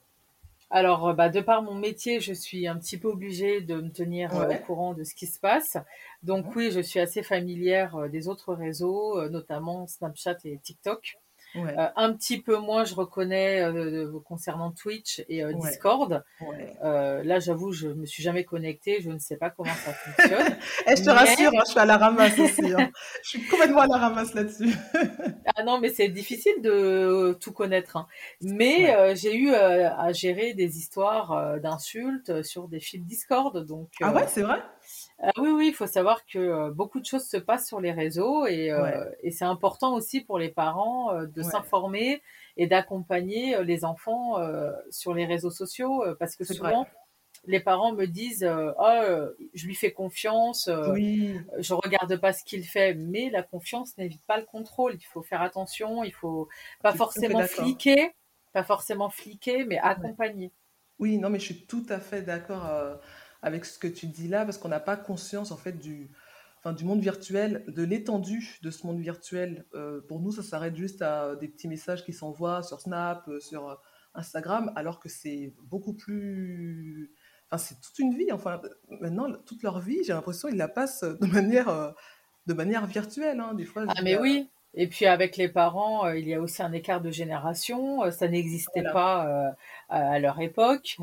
Alors, 0.70 1.14
bah, 1.14 1.28
de 1.28 1.40
par 1.40 1.62
mon 1.62 1.74
métier, 1.74 2.18
je 2.18 2.32
suis 2.32 2.66
un 2.66 2.76
petit 2.76 2.98
peu 2.98 3.08
obligée 3.08 3.60
de 3.60 3.76
me 3.76 3.92
tenir 3.92 4.32
au 4.34 4.64
courant 4.66 4.94
de 4.94 5.04
ce 5.04 5.14
qui 5.14 5.26
se 5.26 5.38
passe. 5.38 5.76
Donc 6.24 6.56
oui, 6.56 6.72
je 6.72 6.80
suis 6.80 6.98
assez 6.98 7.22
familière 7.22 8.08
des 8.10 8.26
autres 8.26 8.54
réseaux, 8.54 9.28
notamment 9.28 9.86
Snapchat 9.86 10.38
et 10.44 10.58
TikTok. 10.58 11.18
Euh, 11.56 11.88
un 11.96 12.12
petit 12.12 12.40
peu 12.40 12.56
moins, 12.56 12.84
je 12.84 12.94
reconnais 12.94 13.62
euh, 13.62 14.10
concernant 14.24 14.70
Twitch 14.70 15.22
et 15.28 15.44
euh, 15.44 15.52
Discord. 15.52 16.24
là, 16.80 17.38
j'avoue, 17.38 17.72
je 17.72 17.88
me 17.88 18.06
suis 18.06 18.22
jamais 18.22 18.44
connectée, 18.44 19.00
je 19.00 19.10
ne 19.10 19.18
sais 19.18 19.36
pas 19.36 19.50
comment 19.50 19.72
ça 19.72 19.92
fonctionne. 19.92 20.46
et 20.46 20.56
eh, 20.92 20.96
je 20.96 21.04
te 21.04 21.10
rassure, 21.10 21.50
hein, 21.54 21.62
je 21.66 21.70
suis 21.70 21.80
à 21.80 21.84
la 21.84 21.98
ramasse 21.98 22.38
aussi. 22.38 22.72
Hein. 22.72 22.90
je 23.22 23.28
suis 23.28 23.46
complètement 23.46 23.80
à 23.80 23.86
la 23.86 23.98
ramasse 23.98 24.34
là-dessus. 24.34 24.74
ah 25.56 25.62
non, 25.64 25.78
mais 25.78 25.90
c'est 25.90 26.08
difficile 26.08 26.62
de 26.62 27.36
tout 27.40 27.52
connaître. 27.52 27.96
Hein. 27.96 28.06
Mais 28.40 29.14
j'ai 29.16 29.36
eu 29.36 29.54
à 29.54 30.12
gérer 30.12 30.54
des 30.54 30.78
histoires 30.78 31.60
d'insultes 31.60 32.42
sur 32.42 32.68
des 32.68 32.80
fils 32.80 33.04
Discord. 33.04 33.64
Donc, 33.66 33.88
ah 34.00 34.12
ouais, 34.12 34.24
c'est 34.26 34.42
vrai? 34.42 34.62
Oui, 35.38 35.50
oui, 35.50 35.68
il 35.68 35.74
faut 35.74 35.86
savoir 35.86 36.26
que 36.26 36.70
beaucoup 36.70 37.00
de 37.00 37.06
choses 37.06 37.26
se 37.26 37.36
passent 37.36 37.68
sur 37.68 37.80
les 37.80 37.92
réseaux 37.92 38.46
et, 38.46 38.70
et 39.22 39.30
c'est 39.30 39.44
important 39.44 39.94
aussi 39.94 40.20
pour 40.20 40.38
les 40.38 40.48
parents 40.48 41.14
de 41.22 41.42
s'informer 41.42 42.22
et 42.56 42.66
d'accompagner 42.66 43.62
les 43.62 43.84
enfants 43.84 44.36
sur 44.90 45.14
les 45.14 45.24
réseaux 45.24 45.50
sociaux 45.50 46.04
parce 46.18 46.34
que 46.36 46.44
souvent, 46.44 46.86
les 47.46 47.60
parents 47.60 47.92
me 47.92 48.06
disent 48.06 48.48
oh, 48.48 49.26
je 49.54 49.66
lui 49.66 49.74
fais 49.74 49.92
confiance, 49.92 50.68
oui. 50.90 51.36
je 51.58 51.74
regarde 51.74 52.16
pas 52.16 52.32
ce 52.32 52.44
qu'il 52.44 52.64
fait, 52.64 52.94
mais 52.94 53.30
la 53.30 53.42
confiance 53.42 53.96
n'évite 53.98 54.24
pas 54.26 54.38
le 54.38 54.44
contrôle. 54.44 54.94
Il 54.94 55.06
faut 55.06 55.22
faire 55.22 55.42
attention, 55.42 56.04
il 56.04 56.12
faut 56.12 56.48
pas 56.82 56.92
forcément 56.92 57.42
fliquer, 57.42 58.10
pas 58.52 58.64
forcément 58.64 59.10
fliquer, 59.10 59.64
mais 59.64 59.78
accompagner. 59.78 60.52
Oui, 60.98 61.18
non, 61.18 61.30
mais 61.30 61.38
je 61.40 61.46
suis 61.46 61.66
tout 61.66 61.86
à 61.88 61.98
fait 61.98 62.22
d'accord 62.22 62.68
avec 63.42 63.64
ce 63.64 63.78
que 63.78 63.88
tu 63.88 64.06
dis 64.06 64.28
là, 64.28 64.44
parce 64.44 64.58
qu'on 64.58 64.68
n'a 64.68 64.80
pas 64.80 64.96
conscience 64.96 65.50
en 65.50 65.56
fait 65.56 65.72
du, 65.72 66.10
enfin, 66.58 66.72
du 66.72 66.84
monde 66.84 67.00
virtuel, 67.00 67.64
de 67.68 67.82
l'étendue 67.82 68.58
de 68.62 68.70
ce 68.70 68.86
monde 68.86 69.00
virtuel. 69.00 69.66
pour 70.08 70.20
nous, 70.20 70.32
ça 70.32 70.42
s'arrête 70.42 70.76
juste 70.76 71.02
à 71.02 71.36
des 71.36 71.48
petits 71.48 71.68
messages 71.68 72.04
qui 72.04 72.12
s'envoient 72.12 72.62
sur 72.62 72.80
Snap, 72.80 73.28
sur 73.40 73.80
Instagram, 74.14 74.72
alors 74.76 75.00
que 75.00 75.08
c'est 75.08 75.54
beaucoup 75.64 75.94
plus 75.94 77.12
c'est 77.58 77.80
toute 77.80 77.98
une 77.98 78.14
vie. 78.14 78.32
Enfin, 78.32 78.60
maintenant, 79.00 79.32
toute 79.46 79.62
leur 79.62 79.80
vie, 79.80 79.98
j'ai 80.04 80.12
l'impression 80.12 80.48
qu'ils 80.48 80.58
la 80.58 80.68
passent 80.68 81.04
de 81.04 81.26
manière, 81.26 81.68
euh, 81.68 81.90
de 82.46 82.54
manière 82.54 82.86
virtuelle. 82.86 83.40
Hein, 83.40 83.54
des 83.54 83.64
fois, 83.64 83.84
ah, 83.88 84.02
mais 84.02 84.18
oui. 84.18 84.48
Et 84.74 84.86
puis 84.86 85.04
avec 85.04 85.36
les 85.36 85.48
parents, 85.48 86.06
euh, 86.06 86.18
il 86.18 86.26
y 86.26 86.34
a 86.34 86.40
aussi 86.40 86.62
un 86.62 86.72
écart 86.72 87.00
de 87.00 87.10
génération. 87.10 88.04
Euh, 88.04 88.10
ça 88.10 88.28
n'existait 88.28 88.82
pas 88.82 89.54
à 89.88 90.18
leur 90.18 90.40
époque. 90.40 90.96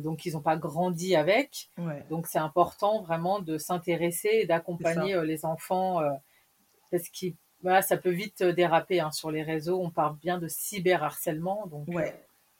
donc, 0.00 0.26
ils 0.26 0.34
n'ont 0.34 0.40
pas 0.40 0.56
grandi 0.56 1.16
avec. 1.16 1.70
Donc, 2.10 2.26
c'est 2.26 2.38
important 2.38 3.02
vraiment 3.02 3.40
de 3.40 3.58
s'intéresser 3.58 4.30
et 4.32 4.46
d'accompagner 4.46 5.20
les 5.24 5.44
enfants. 5.44 6.00
parce 6.90 7.08
que 7.08 7.26
voilà, 7.62 7.80
ça 7.80 7.96
peut 7.96 8.10
vite 8.10 8.42
déraper 8.42 9.00
hein, 9.00 9.10
sur 9.10 9.30
les 9.30 9.42
réseaux. 9.42 9.80
On 9.80 9.90
parle 9.90 10.16
bien 10.18 10.38
de 10.38 10.48
cyberharcèlement. 10.48 11.66
Donc, 11.66 11.88
ouais. 11.88 12.14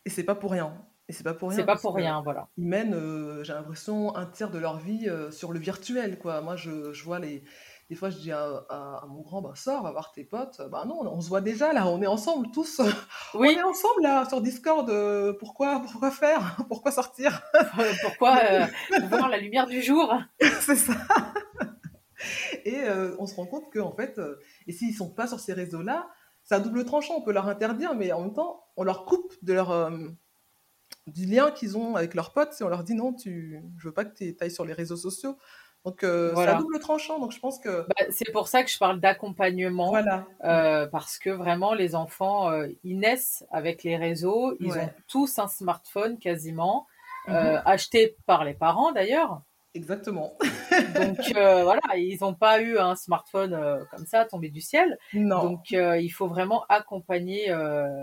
Et 0.06 0.10
c'est 0.10 0.24
pas 0.24 0.34
pour 0.34 0.50
rien. 0.50 0.74
Et 1.08 1.12
c'est 1.12 1.24
pas 1.24 1.34
pour 1.34 1.50
rien. 1.50 1.58
C'est 1.58 1.66
pas 1.66 1.76
pour 1.76 1.94
rien, 1.94 2.22
voilà. 2.22 2.48
Ils 2.56 2.66
mènent, 2.66 2.94
euh, 2.94 3.44
j'ai 3.44 3.52
l'impression, 3.52 4.16
un 4.16 4.24
tiers 4.26 4.50
de 4.50 4.58
leur 4.58 4.78
vie 4.78 5.08
euh, 5.08 5.30
sur 5.30 5.52
le 5.52 5.58
virtuel, 5.58 6.18
quoi. 6.18 6.40
Moi, 6.40 6.56
je, 6.56 6.92
je, 6.92 7.04
vois 7.04 7.18
les. 7.18 7.42
Des 7.90 7.96
fois, 7.96 8.10
je 8.10 8.16
dis 8.16 8.32
à, 8.32 9.04
mon 9.08 9.20
grand, 9.20 9.42
bah, 9.42 9.52
sors, 9.54 9.82
va 9.82 9.92
voir 9.92 10.12
tes 10.12 10.24
potes. 10.24 10.60
Bah 10.70 10.84
non, 10.86 11.00
on 11.02 11.20
se 11.20 11.28
voit 11.28 11.40
déjà, 11.40 11.72
là, 11.72 11.86
on 11.86 12.00
est 12.00 12.06
ensemble 12.06 12.50
tous. 12.50 12.80
Oui. 13.34 13.48
On 13.56 13.58
est 13.58 13.62
ensemble, 13.62 14.02
là, 14.02 14.26
sur 14.28 14.40
Discord. 14.40 14.88
Euh, 14.88 15.34
pourquoi, 15.38 15.80
pourquoi 15.80 16.10
faire? 16.10 16.56
Pourquoi 16.68 16.92
sortir? 16.92 17.42
Pourquoi 18.02 18.38
voir 19.08 19.28
la 19.28 19.38
lumière 19.38 19.66
du 19.66 19.82
jour? 19.82 20.14
C'est 20.60 20.76
ça. 20.76 20.94
Et 22.64 22.80
on 23.18 23.26
se 23.26 23.34
rend 23.34 23.46
compte 23.46 23.70
qu'en 23.72 23.92
fait, 23.92 24.18
et 24.66 24.72
s'ils 24.72 24.94
sont 24.94 25.10
pas 25.10 25.26
sur 25.26 25.40
ces 25.40 25.52
réseaux-là, 25.52 26.08
c'est 26.42 26.54
un 26.54 26.60
double 26.60 26.84
tranchant. 26.84 27.14
On 27.18 27.22
peut 27.22 27.32
leur 27.32 27.48
interdire, 27.48 27.94
mais 27.94 28.12
en 28.12 28.22
même 28.22 28.32
temps, 28.32 28.64
on 28.76 28.84
leur 28.84 29.04
coupe 29.04 29.34
de 29.42 29.52
leur 29.52 29.90
du 31.06 31.26
lien 31.26 31.50
qu'ils 31.50 31.76
ont 31.76 31.96
avec 31.96 32.14
leurs 32.14 32.32
potes 32.32 32.52
si 32.52 32.62
on 32.62 32.68
leur 32.68 32.82
dit 32.82 32.94
non, 32.94 33.12
tu, 33.12 33.62
je 33.76 33.88
veux 33.88 33.94
pas 33.94 34.04
que 34.04 34.14
tu 34.14 34.36
ailles 34.40 34.50
sur 34.50 34.64
les 34.64 34.72
réseaux 34.72 34.96
sociaux. 34.96 35.36
Donc 35.84 36.02
euh, 36.02 36.32
c'est 36.34 36.48
un 36.48 36.58
double 36.58 36.78
tranchant. 36.78 37.18
Donc 37.18 37.32
je 37.32 37.38
pense 37.38 37.58
que 37.58 37.86
bah, 37.86 38.06
c'est 38.10 38.32
pour 38.32 38.48
ça 38.48 38.62
que 38.64 38.70
je 38.70 38.78
parle 38.78 39.00
d'accompagnement. 39.00 39.90
Voilà. 39.90 40.26
Euh, 40.44 40.86
parce 40.86 41.18
que 41.18 41.30
vraiment 41.30 41.74
les 41.74 41.94
enfants 41.94 42.50
euh, 42.50 42.68
ils 42.84 42.98
naissent 42.98 43.44
avec 43.50 43.82
les 43.82 43.96
réseaux, 43.96 44.56
ils 44.60 44.72
ont 44.72 44.90
tous 45.08 45.38
un 45.38 45.48
smartphone 45.48 46.18
quasiment 46.18 46.86
mhm. 47.28 47.62
acheté 47.66 48.16
par 48.26 48.44
les 48.44 48.54
parents 48.54 48.92
d'ailleurs. 48.92 49.42
Exactement. 49.74 50.38
Donc 50.94 51.18
voilà, 51.34 51.82
ils 51.96 52.18
n'ont 52.20 52.34
pas 52.34 52.62
eu 52.62 52.78
un 52.78 52.94
smartphone 52.94 53.84
comme 53.90 54.06
ça 54.06 54.24
tombé 54.24 54.48
du 54.48 54.62
ciel. 54.62 54.98
Non. 55.12 55.42
Donc 55.42 55.70
il 55.70 56.10
faut 56.10 56.28
vraiment 56.28 56.64
accompagner 56.70 57.52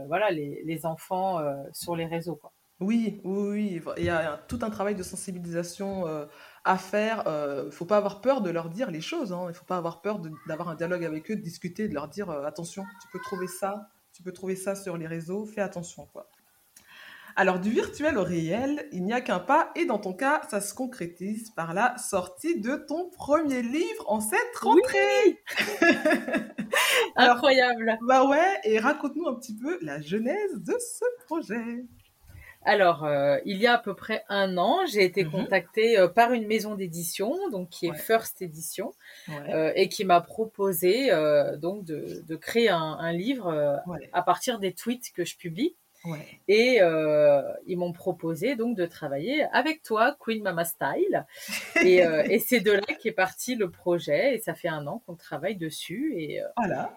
voilà 0.08 0.30
les, 0.30 0.62
les 0.66 0.86
enfants 0.86 1.40
sur 1.72 1.96
les 1.96 2.06
réseaux 2.06 2.36
quoi. 2.36 2.52
Oui, 2.82 3.22
oui, 3.24 3.80
oui. 3.86 3.94
Il 3.98 4.06
y 4.06 4.10
a 4.10 4.42
tout 4.48 4.60
un 4.64 4.72
travail 4.72 4.96
de 4.96 5.04
sensibilisation 5.04 6.08
euh, 6.08 6.26
à 6.64 6.78
faire. 6.78 7.24
Il 7.26 7.30
euh, 7.30 7.66
ne 7.66 7.72
faut 7.72 7.86
pas 7.86 7.98
avoir 7.98 8.22
peur 8.22 8.42
de 8.42 8.50
leur 8.50 8.70
dire 8.70 8.92
les 8.92 9.02
choses. 9.02 9.34
Hein. 9.34 9.42
Il 9.46 9.50
ne 9.50 9.54
faut 9.54 9.66
pas 9.66 9.78
avoir 9.78 10.02
peur 10.02 10.20
d'avoir 10.48 10.70
un 10.70 10.76
dialogue 10.76 11.04
avec 11.06 11.30
eux, 11.32 11.36
de 11.36 11.42
discuter, 11.42 11.88
de 11.88 11.94
leur 11.94 12.08
dire 12.08 12.30
euh, 12.30 12.46
attention, 12.46 12.84
tu 13.02 13.08
peux 13.12 13.20
trouver 13.20 13.48
ça, 13.48 13.90
tu 14.14 14.24
peux 14.24 14.32
trouver 14.32 14.56
ça 14.56 14.76
sur 14.76 14.98
les 14.98 15.08
réseaux, 15.08 15.46
fais 15.46 15.62
attention. 15.62 16.08
Quoi. 16.14 16.30
Alors, 17.36 17.60
du 17.60 17.70
virtuel 17.70 18.18
au 18.18 18.24
réel, 18.24 18.88
il 18.92 19.04
n'y 19.04 19.14
a 19.14 19.22
qu'un 19.22 19.40
pas, 19.40 19.72
et 19.76 19.86
dans 19.86 20.00
ton 20.00 20.14
cas, 20.14 20.42
ça 20.50 20.60
se 20.60 20.74
concrétise 20.74 21.52
par 21.52 21.74
la 21.74 21.98
sortie 21.98 22.60
de 22.60 22.76
ton 22.76 23.10
premier 23.10 23.62
livre 23.62 24.04
en 24.08 24.20
cette 24.20 24.56
rentrée. 24.60 25.42
Incroyable. 27.16 27.98
Bah 28.06 28.28
ouais, 28.28 28.60
et 28.66 28.80
raconte-nous 28.80 29.28
un 29.28 29.36
petit 29.36 29.56
peu 29.56 29.78
la 29.82 30.02
genèse 30.02 30.60
de 30.62 30.76
ce 30.78 31.06
projet. 31.26 31.86
Alors, 32.64 33.06
euh, 33.06 33.40
il 33.46 33.58
y 33.58 33.66
a 33.66 33.74
à 33.74 33.78
peu 33.80 33.96
près 33.96 34.24
un 34.30 34.58
an, 34.58 34.86
j'ai 34.86 35.04
été 35.04 35.24
mhm. 35.24 35.32
contactée 35.32 35.98
euh, 35.98 36.08
par 36.08 36.32
une 36.32 36.46
maison 36.46 36.76
d'édition, 36.76 37.50
donc 37.50 37.70
qui 37.70 37.88
est 37.88 37.94
First 37.94 38.42
Edition, 38.42 38.94
euh, 39.30 39.72
et 39.76 39.90
qui 39.90 40.06
m'a 40.06 40.22
proposé 40.22 41.10
donc 41.58 41.86
de, 41.86 42.36
créer 42.36 42.70
un, 42.70 43.12
livre 43.12 43.82
à 44.14 44.22
partir 44.22 44.60
des 44.60 44.74
tweets 44.74 45.12
que 45.14 45.26
je 45.26 45.38
publie. 45.38 45.76
Et 46.48 46.80
ils 47.68 47.78
m'ont 47.78 47.94
proposé 47.94 48.56
donc 48.56 48.78
de 48.78 48.86
travailler 48.86 49.44
avec 49.54 49.82
toi, 49.82 50.16
Queen 50.20 50.44
Mama 50.44 50.66
Style. 50.66 51.26
Et, 51.84 51.98
et 51.98 52.40
c'est 52.40 52.60
de 52.60 52.72
là 52.72 52.82
qu'est 53.02 53.12
parti 53.12 53.56
le 53.56 53.70
projet. 53.72 54.36
Et 54.36 54.40
ça 54.40 54.54
fait 54.54 54.68
un 54.68 54.86
an 54.88 55.02
qu'on 55.06 55.16
travaille 55.16 55.56
dessus. 55.56 56.14
Et 56.18 56.42
voilà. 56.58 56.94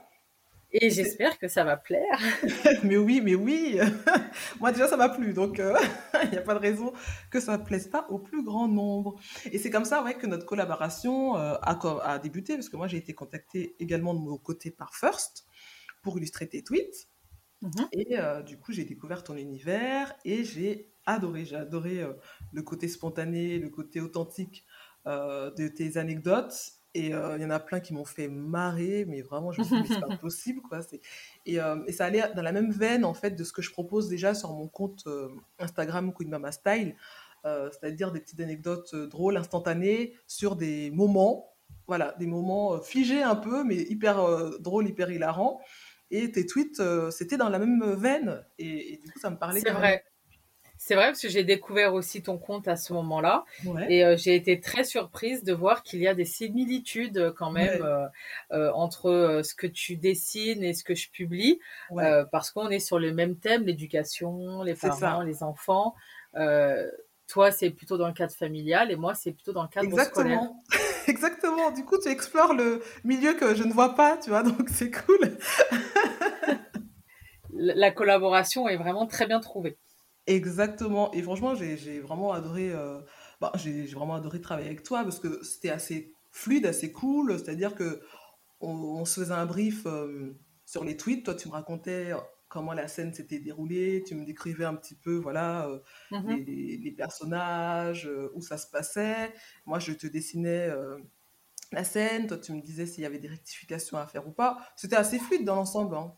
Et 0.76 0.90
j'espère 0.90 1.38
que 1.38 1.47
ça 1.47 1.62
va 1.62 1.76
plaire. 1.76 2.19
mais 2.85 2.97
oui, 2.97 3.21
mais 3.23 3.37
oui. 3.37 3.78
Moi 4.61 4.73
déjà 4.73 4.88
ça 4.88 4.97
m'a 4.97 5.09
plu, 5.09 5.33
donc 5.33 5.61
euh, 5.61 5.73
il 6.25 6.31
n'y 6.31 6.37
a 6.37 6.43
pas 6.43 6.54
de 6.54 6.59
raison 6.59 6.93
que 7.31 7.38
ça 7.38 7.57
ne 7.57 7.64
plaise 7.64 7.87
pas 7.87 8.07
au 8.11 8.19
plus 8.19 8.43
grand 8.43 8.66
nombre. 8.66 9.14
Et 9.52 9.59
c'est 9.59 9.71
comme 9.71 9.85
ça 9.85 10.02
ouais, 10.02 10.14
que 10.14 10.26
notre 10.26 10.45
collaboration 10.45 11.37
euh, 11.37 11.54
a, 11.62 11.78
a, 12.02 12.19
débuté, 12.19 12.54
parce 12.54 12.69
que 12.69 12.76
moi 12.76 12.88
j'ai 12.88 12.97
été 12.97 13.14
contactée 13.14 13.76
également 13.78 14.14
de 14.14 14.19
mon 14.19 14.37
côté 14.37 14.73
par 14.73 14.95
First 14.97 15.47
pour 16.02 16.19
illustrer 16.19 16.49
tes 16.49 16.64
tweets. 16.64 17.09
Mhm. 17.62 17.88
Et 17.93 18.19
euh, 18.19 18.43
du 18.43 18.59
coup 18.59 18.73
j'ai 18.73 18.85
découvert 18.85 19.23
ton 19.23 19.37
univers 19.37 20.12
et 20.25 20.43
j'ai 20.43 20.93
adoré, 21.07 21.45
j'ai 21.45 21.57
adoré 21.57 22.04
le 22.52 22.62
côté 22.62 22.88
spontané, 22.88 23.59
le 23.59 23.69
côté 23.69 24.00
authentique 24.00 24.64
de 25.07 25.69
tes 25.69 25.99
anecdotes 25.99 26.84
et 26.95 27.13
euh, 27.13 27.37
il 27.37 27.43
y 27.43 27.45
en 27.45 27.51
a 27.51 27.59
plein 27.59 27.81
qui 27.81 27.93
m'ont 27.93 28.05
fait 28.05 28.29
marrer, 28.29 29.05
mais 29.07 29.21
vraiment, 29.21 29.51
je 29.51 29.61
me 29.61 29.65
suis 29.65 29.83
dit, 29.83 29.89
c'est 29.89 30.01
pas 30.01 30.17
possible, 30.21 30.63
quoi. 30.63 30.81
Et, 31.45 31.61
euh, 31.61 31.83
et, 31.87 31.93
ça 31.93 32.07
allait 32.07 32.23
dans 32.37 32.43
la 32.43 32.53
même 32.53 32.71
veine, 32.71 33.05
en 33.05 33.15
fait, 33.15 33.33
de 33.33 33.43
ce 33.43 33.53
que 33.53 33.63
je 33.63 33.73
propose 33.73 34.09
déjà 34.09 34.33
sur 34.33 34.53
mon 34.53 34.69
compte 34.69 35.03
euh, 35.09 35.29
Instagram 35.59 36.13
Queen 36.15 36.31
Mama 36.31 36.53
Style, 36.53 36.95
c'est-à-dire 37.45 38.11
des 38.11 38.21
petites 38.21 38.41
anecdotes 38.41 38.95
drôles, 38.95 39.37
instantanées, 39.37 40.15
sur 40.27 40.57
des 40.57 40.91
moments, 40.93 41.55
voilà, 41.87 42.15
des 42.19 42.27
moments 42.27 42.81
figés 42.81 43.23
un 43.23 43.37
peu, 43.37 43.65
mais 43.65 43.77
hyper 43.77 44.17
drôles, 44.61 44.89
hyper 44.89 45.11
hilarants. 45.11 45.61
Et 46.11 46.33
tes 46.33 46.47
tweets, 46.47 46.81
c'était 47.11 47.37
dans 47.37 47.51
la 47.51 47.59
même 47.59 47.85
veine, 47.97 48.43
et, 48.59 48.99
du 49.05 49.11
coup, 49.11 49.19
ça 49.19 49.29
me 49.29 49.37
parlait. 49.37 49.61
C'est 49.61 49.73
vrai. 49.73 50.03
C'est 50.76 50.95
vrai 50.97 51.07
parce 51.07 51.23
que 51.23 51.28
j'ai 51.28 51.45
découvert 51.45 51.95
aussi 51.95 52.23
ton 52.23 52.37
compte 52.37 52.69
à 52.69 52.76
ce 52.76 52.93
moment-là 52.93 53.45
et 53.88 54.04
euh, 54.04 54.16
j'ai 54.16 54.35
été 54.35 54.61
très 54.61 54.85
surprise 54.85 55.43
de 55.43 55.52
voir 55.52 55.83
qu'il 55.83 56.00
y 56.00 56.09
a 56.09 56.14
des 56.14 56.25
similitudes 56.25 57.16
euh, 57.16 57.33
quand 57.33 57.50
même 57.50 57.83
euh, 58.52 58.71
entre 58.75 59.40
ce 59.43 59.54
que 59.54 59.66
tu 59.66 59.97
dessines 59.97 60.62
et 60.62 60.75
ce 60.75 60.85
que 60.85 60.95
je 60.95 61.11
publie 61.11 61.61
parce 62.31 62.50
qu'on 62.50 62.69
est 62.69 62.81
sur 62.81 62.99
le 62.99 63.12
même 63.12 63.37
thème, 63.37 63.64
l'éducation, 63.64 64.62
les 64.62 64.75
parents, 64.75 65.23
les 65.23 65.43
enfants. 65.43 65.95
toi, 67.28 67.50
c'est 67.50 67.71
plutôt 67.71 67.97
dans 67.97 68.09
le 68.09 68.12
cadre 68.12 68.35
familial 68.35 68.90
et 68.90 68.97
moi, 68.97 69.14
c'est 69.14 69.33
plutôt 69.33 69.52
dans 69.52 69.62
le 69.62 69.69
cadre 69.69 69.99
scolaire. 70.02 70.43
Exactement. 71.07 71.71
Du 71.71 71.85
coup, 71.85 71.99
tu 71.99 72.09
explores 72.09 72.54
le 72.54 72.83
milieu 73.04 73.35
que 73.35 73.54
je 73.54 73.62
ne 73.62 73.73
vois 73.73 73.95
pas, 73.95 74.16
tu 74.16 74.31
vois, 74.31 74.43
donc 74.43 74.69
c'est 74.71 74.90
cool. 74.90 75.38
la 77.54 77.90
collaboration 77.90 78.69
est 78.69 78.76
vraiment 78.76 79.07
très 79.07 79.26
bien 79.26 79.40
trouvée. 79.40 79.78
Exactement. 80.26 81.12
Et 81.12 81.23
franchement, 81.23 81.54
j'ai 81.54 82.00
vraiment 82.00 82.33
adoré, 82.33 82.71
euh, 82.73 83.00
bah, 83.40 83.52
j'ai 83.57 83.85
vraiment 83.87 84.14
adoré 84.14 84.40
travailler 84.40 84.69
avec 84.69 84.83
toi 84.83 85.02
parce 85.02 85.21
que 85.21 85.43
c'était 85.43 85.71
assez 85.71 86.14
fluide, 86.31 86.66
assez 86.66 86.93
cool. 86.93 87.38
C'est-à-dire 87.38 87.75
que 87.75 88.00
on, 88.61 89.04
se 89.04 89.21
faisait 89.21 89.35
un 89.35 89.45
brief 89.45 89.85
euh, 89.87 90.38
sur 90.64 90.85
les 90.85 90.97
tweets. 90.97 91.25
Toi, 91.25 91.35
tu 91.35 91.49
me 91.49 91.52
racontais 91.52 92.12
comment 92.49 92.73
la 92.73 92.88
scène 92.88 93.12
s'était 93.12 93.38
déroulée. 93.38 94.02
Tu 94.07 94.14
me 94.14 94.25
décrivais 94.25 94.64
un 94.64 94.75
petit 94.75 94.95
peu, 94.95 95.16
voilà, 95.16 95.69
euh, 95.69 95.78
mmh 96.12 96.37
les, 96.47 96.95
personnages, 96.97 98.09
où 98.35 98.40
ça 98.40 98.57
se 98.57 98.71
passait. 98.71 99.35
Moi, 99.66 99.78
je 99.78 99.93
te 99.93 100.07
dessinais 100.07 100.71
la 101.73 101.85
scène. 101.85 102.28
Toi, 102.28 102.38
tu 102.38 102.52
me 102.52 102.62
disais 102.62 102.87
s'il 102.87 103.02
y 103.02 103.07
avait 103.07 103.19
des 103.19 103.28
rectifications 103.28 103.99
à 103.99 104.07
faire 104.07 104.26
ou 104.26 104.33
pas. 104.33 104.57
C'était 104.75 104.97
assez 104.97 105.19
fluide 105.19 105.45
dans 105.45 105.57
l'ensemble. 105.57 105.97
Hein. 105.97 106.14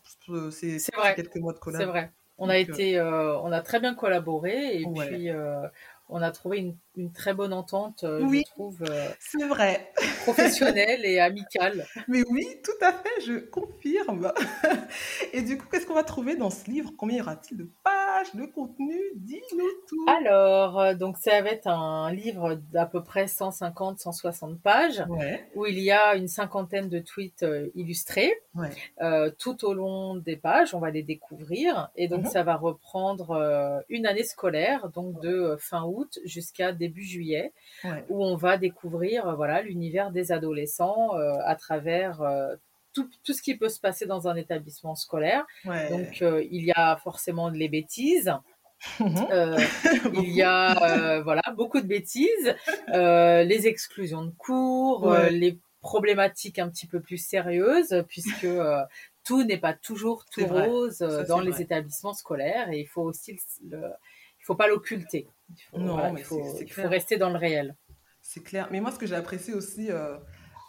C'est 0.51 0.79
quelques 1.17 1.35
mois 1.35 1.51
de 1.51 1.59
collab. 1.59 1.81
C'est 1.81 1.87
vrai. 1.87 2.13
On 2.37 2.49
a 2.49 2.55
euh, 2.55 2.59
été, 2.59 2.97
euh, 2.97 3.37
on 3.39 3.51
a 3.51 3.61
très 3.61 3.79
bien 3.79 3.95
collaboré 3.95 4.79
et 4.79 4.85
puis 4.85 5.29
euh, 5.29 5.61
on 6.09 6.21
a 6.21 6.31
trouvé 6.31 6.59
une, 6.59 6.75
une 6.95 7.11
très 7.11 7.33
bonne 7.33 7.51
entente, 7.51 7.99
je 8.03 8.43
trouve. 8.51 8.83
c'est 9.19 9.45
vrai. 9.47 9.91
Professionnelle 10.21 11.03
et 11.03 11.19
amicale. 11.19 11.85
Mais 12.07 12.23
oui, 12.29 12.45
tout 12.63 12.85
à 12.85 12.93
fait, 12.93 13.21
je 13.25 13.39
confirme. 13.39 14.31
et 15.33 15.41
du 15.41 15.57
coup, 15.57 15.65
qu'est-ce 15.69 15.85
qu'on 15.85 15.95
va 15.95 16.03
trouver 16.03 16.35
dans 16.35 16.49
ce 16.49 16.69
livre? 16.69 16.91
Combien 16.97 17.17
y 17.17 17.21
aura-t-il 17.21 17.57
de 17.57 17.69
pages, 17.83 17.96
de 18.35 18.45
contenu 18.45 18.95
Dis-nous 19.15 19.69
tout. 19.87 20.05
Alors, 20.07 20.95
donc 20.95 21.17
ça 21.17 21.41
va 21.41 21.49
être 21.49 21.67
un 21.67 22.11
livre 22.11 22.55
d'à 22.71 22.85
peu 22.85 23.03
près 23.03 23.25
150-160 23.25 24.57
pages, 24.57 25.03
où 25.55 25.65
il 25.65 25.79
y 25.79 25.91
a 25.91 26.15
une 26.15 26.27
cinquantaine 26.27 26.89
de 26.89 26.99
tweets 26.99 27.45
illustrés. 27.75 28.33
tout 29.37 29.65
au 29.65 29.73
long 29.73 30.15
des 30.15 30.35
pages, 30.35 30.73
on 30.73 30.79
va 30.79 30.91
les 30.91 31.03
découvrir. 31.03 31.89
Et 31.95 32.07
donc, 32.07 32.25
mhm. 32.25 32.29
ça 32.29 32.43
va 32.43 32.55
reprendre 32.55 33.83
une 33.89 34.05
année 34.05 34.23
scolaire, 34.23 34.89
donc 34.89 35.21
de 35.21 35.55
fin 35.59 35.83
août 35.83 36.19
jusqu'à 36.25 36.71
début 36.71 37.03
juillet, 37.03 37.53
où 38.09 38.23
on 38.23 38.35
va 38.35 38.57
découvrir 38.57 39.27
euh, 39.27 39.35
voilà 39.35 39.61
l'univers 39.61 40.11
des 40.11 40.31
adolescents 40.31 41.15
euh, 41.15 41.37
à 41.45 41.55
travers 41.55 42.21
euh, 42.21 42.55
tout, 43.01 43.09
tout, 43.23 43.33
ce 43.33 43.41
qui 43.41 43.55
peut 43.55 43.69
se 43.69 43.79
passer 43.79 44.05
dans 44.05 44.27
un 44.27 44.35
établissement 44.35 44.95
scolaire. 44.95 45.45
Donc 45.65 46.21
il 46.21 46.63
y 46.63 46.71
a 46.71 46.97
forcément 46.97 47.49
les 47.49 47.69
bêtises. 47.69 48.33
Mhm. 48.99 49.27
il 50.13 50.31
y 50.33 50.43
a 50.43 51.21
voilà 51.21 51.41
beaucoup 51.55 51.81
de 51.81 51.87
bêtises, 51.87 52.55
les 52.87 53.67
exclusions 53.67 54.23
de 54.23 54.31
cours, 54.37 55.13
les 55.31 55.57
problématiques 55.81 56.59
un 56.59 56.69
petit 56.69 56.87
peu 56.87 56.99
plus 56.99 57.17
sérieuses, 57.17 58.03
puisque 58.07 58.47
tout 59.23 59.43
n'est 59.43 59.57
pas 59.57 59.73
toujours 59.73 60.25
tout 60.25 60.45
rose 60.45 60.99
dans 61.27 61.39
les 61.39 61.61
établissements 61.61 62.13
scolaires 62.13 62.71
et 62.71 62.79
il 62.79 62.87
faut 62.87 63.01
aussi 63.01 63.37
le, 63.69 63.79
il 64.39 64.45
faut 64.45 64.55
pas 64.55 64.67
l'occulter. 64.67 65.27
Non, 65.73 66.15
il 66.15 66.23
faut, 66.23 66.41
rester 66.87 67.17
dans 67.17 67.29
le 67.29 67.37
réel. 67.37 67.75
C'est 68.21 68.43
clair. 68.43 68.67
Mais 68.71 68.81
moi, 68.81 68.91
ce 68.91 68.99
que 68.99 69.05
j'ai 69.05 69.15
apprécié 69.15 69.53
aussi 69.53 69.89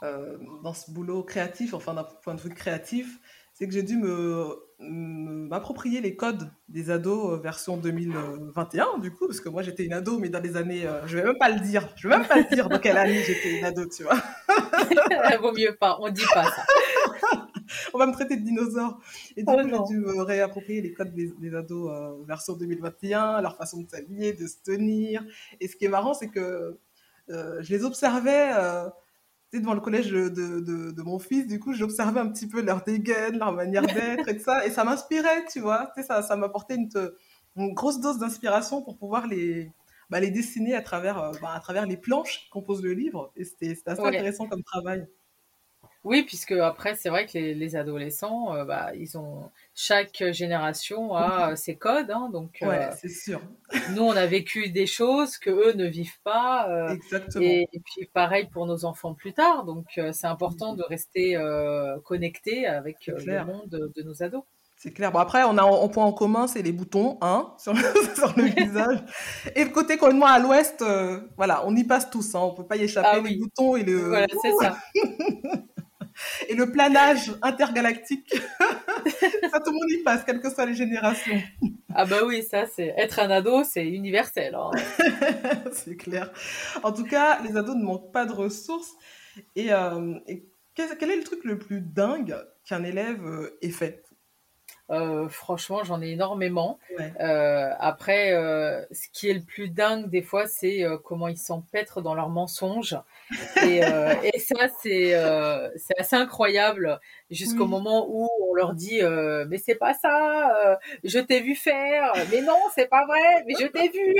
euh, 0.02 0.07
euh, 0.07 0.38
dans 0.62 0.75
ce 0.75 0.90
boulot 0.90 1.23
créatif, 1.23 1.75
enfin 1.75 1.95
d'un 1.95 2.05
point 2.05 2.35
de 2.35 2.40
vue 2.40 2.50
créatif, 2.50 3.19
c'est 3.52 3.67
que 3.67 3.73
j'ai 3.73 3.83
dû 3.83 3.99
m'approprier 4.78 6.00
les 6.00 6.14
codes 6.14 6.50
des 6.69 6.90
ados 6.90 7.33
euh, 7.33 7.37
version 7.37 7.76
2021 7.76 8.99
du 8.99 9.11
coup 9.11 9.26
parce 9.26 9.40
que 9.40 9.49
moi 9.49 9.62
j'étais 9.62 9.85
une 9.85 9.93
ado 9.93 10.21
mais 10.21 10.28
dans 10.28 10.38
les 10.38 10.57
années 10.57 10.87
je 11.07 11.17
vais 11.17 11.25
même 11.25 11.38
pas 11.38 11.50
le 11.50 11.59
dire 11.59 11.88
je 11.97 12.07
vais 12.07 12.17
même 12.17 12.28
pas 12.28 12.37
le 12.37 12.45
dire 12.55 12.69
dans 12.69 12.78
quelle 12.78 12.97
année 12.97 13.21
j'étais 13.25 13.59
une 13.59 13.64
ado 13.64 13.87
tu 13.87 14.05
vois 14.05 14.23
vaut 15.43 15.50
mieux 15.50 15.75
pas 15.75 15.99
on 16.00 16.09
dit 16.11 16.23
pas 16.33 16.45
ça 16.45 16.64
on 17.95 17.99
va 17.99 18.07
me 18.07 18.12
traiter 18.12 18.37
de 18.37 18.43
dinosaure. 18.43 19.00
Et 19.37 19.43
du 19.43 19.52
oh 19.52 19.57
coup, 19.57 19.69
j'ai 19.69 19.95
dû 19.95 20.00
me 20.00 20.23
réapproprier 20.23 20.81
les 20.81 20.93
codes 20.93 21.14
des, 21.14 21.55
ados 21.55 21.90
euh, 21.90 22.25
version 22.26 22.55
2021, 22.55 23.40
leur 23.40 23.57
façon 23.57 23.83
de 23.83 23.88
s'habiller, 23.88 24.33
de 24.33 24.47
se 24.47 24.57
tenir. 24.62 25.25
Et 25.61 25.69
ce 25.69 25.76
qui 25.76 25.85
est 25.85 25.88
marrant, 25.88 26.14
c'est 26.14 26.28
que 26.28 26.78
euh, 27.31 27.62
je 27.62 27.75
les 27.75 27.85
observais 27.85 28.50
euh, 28.55 28.88
devant 29.52 29.75
le 29.75 29.81
collège 29.81 30.11
de, 30.11 30.28
de, 30.28 30.90
de, 30.90 31.02
mon 31.02 31.19
fils. 31.19 31.47
Du 31.47 31.59
coup, 31.59 31.73
j'observais 31.73 32.21
un 32.21 32.28
petit 32.28 32.47
peu 32.47 32.61
leur 32.61 32.85
dégaine, 32.85 33.38
leur 33.38 33.52
manière 33.52 33.87
d'être 33.87 34.28
et 34.28 34.38
ça. 34.38 34.67
Et 34.67 34.71
ça 34.71 34.85
m'inspirait, 34.85 35.45
tu 35.50 35.61
vois. 35.61 35.90
Tu 35.95 36.02
sais, 36.02 36.07
ça, 36.07 36.23
ça 36.23 36.37
m'apportait 36.37 36.76
une, 36.76 36.88
une 37.57 37.75
grosse 37.75 38.00
dose 38.00 38.19
d'inspiration 38.19 38.83
pour 38.83 38.99
pouvoir 38.99 39.26
les, 39.26 39.73
bah, 40.11 40.21
les 40.21 40.31
dessiner 40.31 40.75
à 40.75 40.83
travers, 40.83 41.19
euh, 41.19 41.33
bah, 41.40 41.52
à 41.55 41.61
travers 41.61 41.87
les 41.87 41.97
planches 41.97 42.40
qui 42.40 42.50
composent 42.50 42.83
le 42.83 42.93
livre. 42.93 43.33
Et 43.37 43.45
c'était 43.45 43.76
assez 43.87 44.00
intéressant 44.00 44.47
comme 44.47 44.62
travail. 44.62 45.07
Oui, 46.05 46.23
puisque 46.23 46.52
après, 46.52 46.95
c'est 46.95 47.09
vrai 47.09 47.26
que 47.26 47.37
les, 47.37 47.76
adolescents, 47.76 48.55
euh, 48.55 48.64
bah, 48.64 48.95
ils 48.95 49.19
ont 49.19 49.50
chaque 49.80 50.25
génération 50.32 51.14
a 51.14 51.54
ses 51.56 51.76
codes, 51.76 52.11
hein, 52.11 52.30
donc. 52.32 52.58
Euh, 52.62 52.90
c'est 53.00 53.08
sûr. 53.08 53.40
nous, 53.94 54.02
on 54.02 54.16
a 54.16 54.26
vécu 54.26 54.70
des 54.70 54.87
choses 54.87 55.38
que 55.38 55.50
eux 55.50 55.73
ne 55.75 55.87
vivent 55.87 56.20
pas. 56.25 56.68
Euh, 56.68 56.94
Exactement. 56.94 57.44
Et, 57.44 57.68
puis 57.73 58.06
pareil 58.12 58.49
pour 58.52 58.66
nos 58.66 58.85
enfants 58.85 59.14
plus 59.14 59.32
tard, 59.32 59.64
donc 59.64 59.87
c'est 60.12 60.26
important 60.26 60.75
de 60.75 60.82
rester 60.82 61.37
connecté 62.04 62.66
avec 62.66 63.06
le 63.06 63.44
monde 63.44 63.68
de, 63.94 64.02
nos 64.02 64.23
ados. 64.23 64.42
C'est 64.76 64.92
clair. 64.92 65.11
Bon, 65.12 65.18
après, 65.18 65.42
on 65.44 65.58
a 65.58 65.62
un 65.62 65.88
point 65.88 66.04
en 66.04 66.12
commun, 66.12 66.47
c'est 66.47 66.62
les 66.62 66.73
boutons, 66.73 67.18
hein, 67.20 67.52
sur 67.58 67.73
le, 67.73 67.80
sur 68.14 68.32
le 68.37 68.44
visage. 68.44 68.99
Et 69.54 69.64
le 69.64 69.70
côté 69.70 69.97
complètement 69.97 70.26
à 70.26 70.40
l'ouest, 70.40 70.85
voilà, 71.37 71.62
on 71.66 71.76
y 71.76 71.85
passe 71.85 72.11
tous, 72.11 72.35
hein, 72.35 72.40
on 72.40 72.52
peut 72.52 72.66
pas 72.66 72.76
y 72.76 72.82
échapper. 72.82 73.08
Ah, 73.12 73.20
Les 73.20 73.37
boutons 73.37 73.76
et 73.76 73.85
le. 73.85 74.08
Voilà, 74.08 74.26
c'est 74.42 74.52
ça. 74.61 74.76
Et 76.48 76.54
le 76.54 76.70
planage 76.70 77.33
intergalactique. 77.42 78.35
ça, 78.59 79.61
tout 79.61 79.70
le 79.70 79.78
monde 79.78 79.90
y 79.90 80.02
passe, 80.02 80.24
quelles 80.24 80.40
que 80.40 80.50
soient 80.50 80.66
les 80.66 80.74
générations. 80.74 81.40
Ah 81.94 82.04
bah 82.04 82.18
oui, 82.26 82.42
ça, 82.42 82.66
c'est 82.66 82.94
être 82.96 83.18
un 83.18 83.31
ado, 83.31 83.64
c'est 83.64 83.87
universel. 83.87 84.54
Hein. 84.54 84.70
c'est 85.72 85.96
clair. 85.96 86.33
En 86.83 86.92
tout 86.92 87.04
cas, 87.04 87.40
les 87.42 87.57
ados 87.57 87.76
ne 87.76 87.85
manquent 87.85 88.12
pas 88.12 88.26
de 88.26 88.33
ressources. 88.33 88.92
Et, 89.57 89.72
euh, 89.72 90.14
quel, 90.74 91.11
est 91.11 91.16
le 91.16 91.24
truc 91.24 91.44
le 91.44 91.59
plus 91.59 91.81
dingue 91.81 92.37
qu'un 92.64 92.85
élève 92.85 93.24
euh, 93.24 93.59
ait 93.62 93.70
fait? 93.70 94.04
Euh, 94.90 95.29
franchement, 95.29 95.85
j'en 95.85 96.01
ai 96.01 96.11
énormément. 96.11 96.79
Euh, 97.20 97.70
après, 97.79 98.33
euh, 98.33 98.83
ce 98.90 99.09
qui 99.12 99.29
est 99.29 99.35
le 99.35 99.42
plus 99.42 99.68
dingue 99.68 100.09
des 100.09 100.22
fois, 100.22 100.46
c'est 100.46 100.85
comment 101.05 101.29
ils 101.29 101.37
s'empêtrent 101.37 102.01
dans 102.01 102.14
leurs 102.14 102.31
mensonges. 102.31 102.96
Et, 103.64 103.81
et 104.35 104.38
ça, 104.38 104.68
c'est 104.83 105.12
c'est 105.77 105.98
assez 105.98 106.16
incroyable 106.16 106.98
jusqu'au 107.31 107.66
moment 107.66 108.07
où 108.09 108.29
on 108.48 108.55
leur 108.55 108.72
dit 108.72 109.01
mais 109.48 109.59
c'est 109.59 109.74
pas 109.74 109.94
ça, 109.94 110.79
je 111.05 111.18
t'ai 111.18 111.40
vu 111.40 111.55
faire, 111.55 112.12
mais 112.31 112.40
non, 112.40 112.59
c'est 112.74 112.88
pas 112.88 113.05
vrai, 113.07 113.44
mais 113.46 113.55
je 113.61 113.66
t'ai 113.66 113.88
vu. 113.88 114.14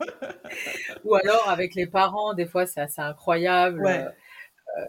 Ou 1.04 1.16
alors 1.16 1.48
avec 1.48 1.74
les 1.74 1.86
parents, 1.86 2.32
des 2.32 2.46
fois, 2.46 2.66
c'est 2.66 2.80
assez 2.80 3.00
incroyable. 3.00 4.14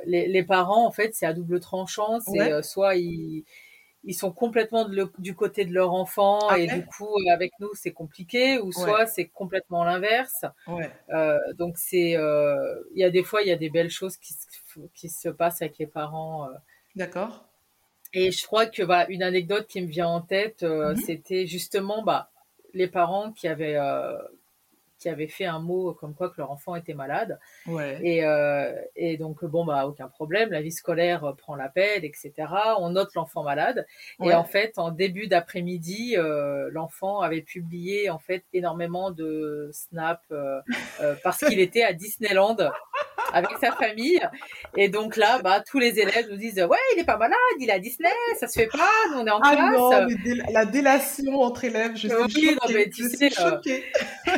Les, 0.05 0.27
les, 0.27 0.43
parents, 0.43 0.85
en 0.85 0.91
fait, 0.91 1.15
c'est 1.15 1.25
à 1.25 1.33
double 1.33 1.59
tranchant. 1.59 2.19
C'est 2.19 2.61
soit 2.61 2.95
ils 2.95 3.43
ils 4.03 4.13
sont 4.13 4.31
complètement 4.31 4.87
du 5.17 5.35
côté 5.35 5.65
de 5.65 5.73
leur 5.73 5.93
enfant 5.93 6.39
ah 6.49 6.57
et 6.57 6.67
du 6.67 6.85
coup 6.85 7.09
avec 7.31 7.51
nous 7.59 7.69
c'est 7.73 7.91
compliqué 7.91 8.57
ou 8.57 8.71
soit 8.71 9.05
c'est 9.07 9.25
complètement 9.25 9.83
l'inverse. 9.83 10.45
Euh, 11.13 11.37
donc 11.57 11.77
c'est 11.77 12.15
euh, 12.15 12.81
il 12.93 13.01
y 13.01 13.03
a 13.03 13.09
des 13.09 13.23
fois 13.23 13.41
il 13.41 13.49
y 13.49 13.51
a 13.51 13.57
des 13.57 13.69
belles 13.69 13.89
choses 13.89 14.17
qui, 14.17 14.33
qui 14.93 15.09
se 15.09 15.29
passent 15.29 15.61
avec 15.61 15.77
les 15.77 15.87
parents. 15.87 16.45
Euh. 16.45 16.53
D'accord. 16.95 17.45
Et 18.13 18.31
je 18.31 18.45
crois 18.45 18.65
que 18.65 18.83
bah, 18.83 19.05
une 19.09 19.21
anecdote 19.21 19.67
qui 19.67 19.81
me 19.81 19.87
vient 19.87 20.07
en 20.07 20.21
tête, 20.21 20.63
mmh 20.63 20.95
c'était 20.95 21.45
justement 21.45 22.01
bah, 22.01 22.31
les 22.73 22.87
parents 22.87 23.31
qui 23.31 23.47
avaient 23.47 23.77
qui 24.99 25.09
avaient 25.09 25.27
fait 25.27 25.45
un 25.45 25.59
mot 25.59 25.93
comme 25.93 26.13
quoi 26.13 26.29
que 26.29 26.35
leur 26.37 26.51
enfant 26.51 26.75
était 26.75 26.93
malade. 26.93 27.39
Et, 28.03 28.25
euh, 28.25 28.73
et 28.95 29.17
donc, 29.17 29.43
bon, 29.45 29.65
bah, 29.65 29.87
aucun 29.87 30.07
problème, 30.07 30.51
la 30.51 30.61
vie 30.61 30.71
scolaire 30.71 31.33
prend 31.37 31.55
l'appel, 31.55 32.05
etc. 32.05 32.33
On 32.77 32.91
note 32.91 33.13
l'enfant 33.15 33.43
malade. 33.43 33.85
Et 34.23 34.33
en 34.33 34.43
fait, 34.43 34.77
en 34.77 34.91
début 34.91 35.27
d'après-midi, 35.27 36.15
euh, 36.17 36.69
l'enfant 36.71 37.21
avait 37.21 37.41
publié 37.41 38.09
en 38.09 38.19
fait 38.19 38.43
énormément 38.53 39.11
de 39.11 39.69
snaps 39.71 40.21
euh, 40.31 40.61
parce 41.23 41.39
qu'il 41.39 41.59
était 41.59 41.83
à 41.83 41.93
Disneyland 41.93 42.57
avec 43.33 43.51
sa 43.61 43.71
famille. 43.71 44.21
Et 44.75 44.89
donc 44.89 45.15
là, 45.15 45.39
bah, 45.41 45.61
tous 45.69 45.79
les 45.79 45.99
élèves 45.99 46.27
nous 46.29 46.37
disent 46.37 46.65
Ouais, 46.69 46.77
il 46.95 47.01
est 47.01 47.05
pas 47.05 47.17
malade, 47.17 47.37
il 47.59 47.69
est 47.69 47.73
à 47.73 47.79
Disney, 47.79 48.09
ça 48.39 48.47
se 48.47 48.59
fait 48.59 48.67
pas, 48.67 48.89
nous 49.11 49.19
on 49.19 49.25
est 49.25 49.31
en 49.31 49.39
ah 49.39 49.55
classe. 49.55 49.77
Non, 49.77 50.07
mais 50.07 50.51
la 50.53 50.65
délation 50.65 51.41
entre 51.41 51.65
élèves, 51.65 51.95
je 51.95 52.07
suis 52.07 52.55
choquée. 52.55 52.89
tu 52.89 53.09
sais, 53.09 53.29
choquée. 53.29 53.83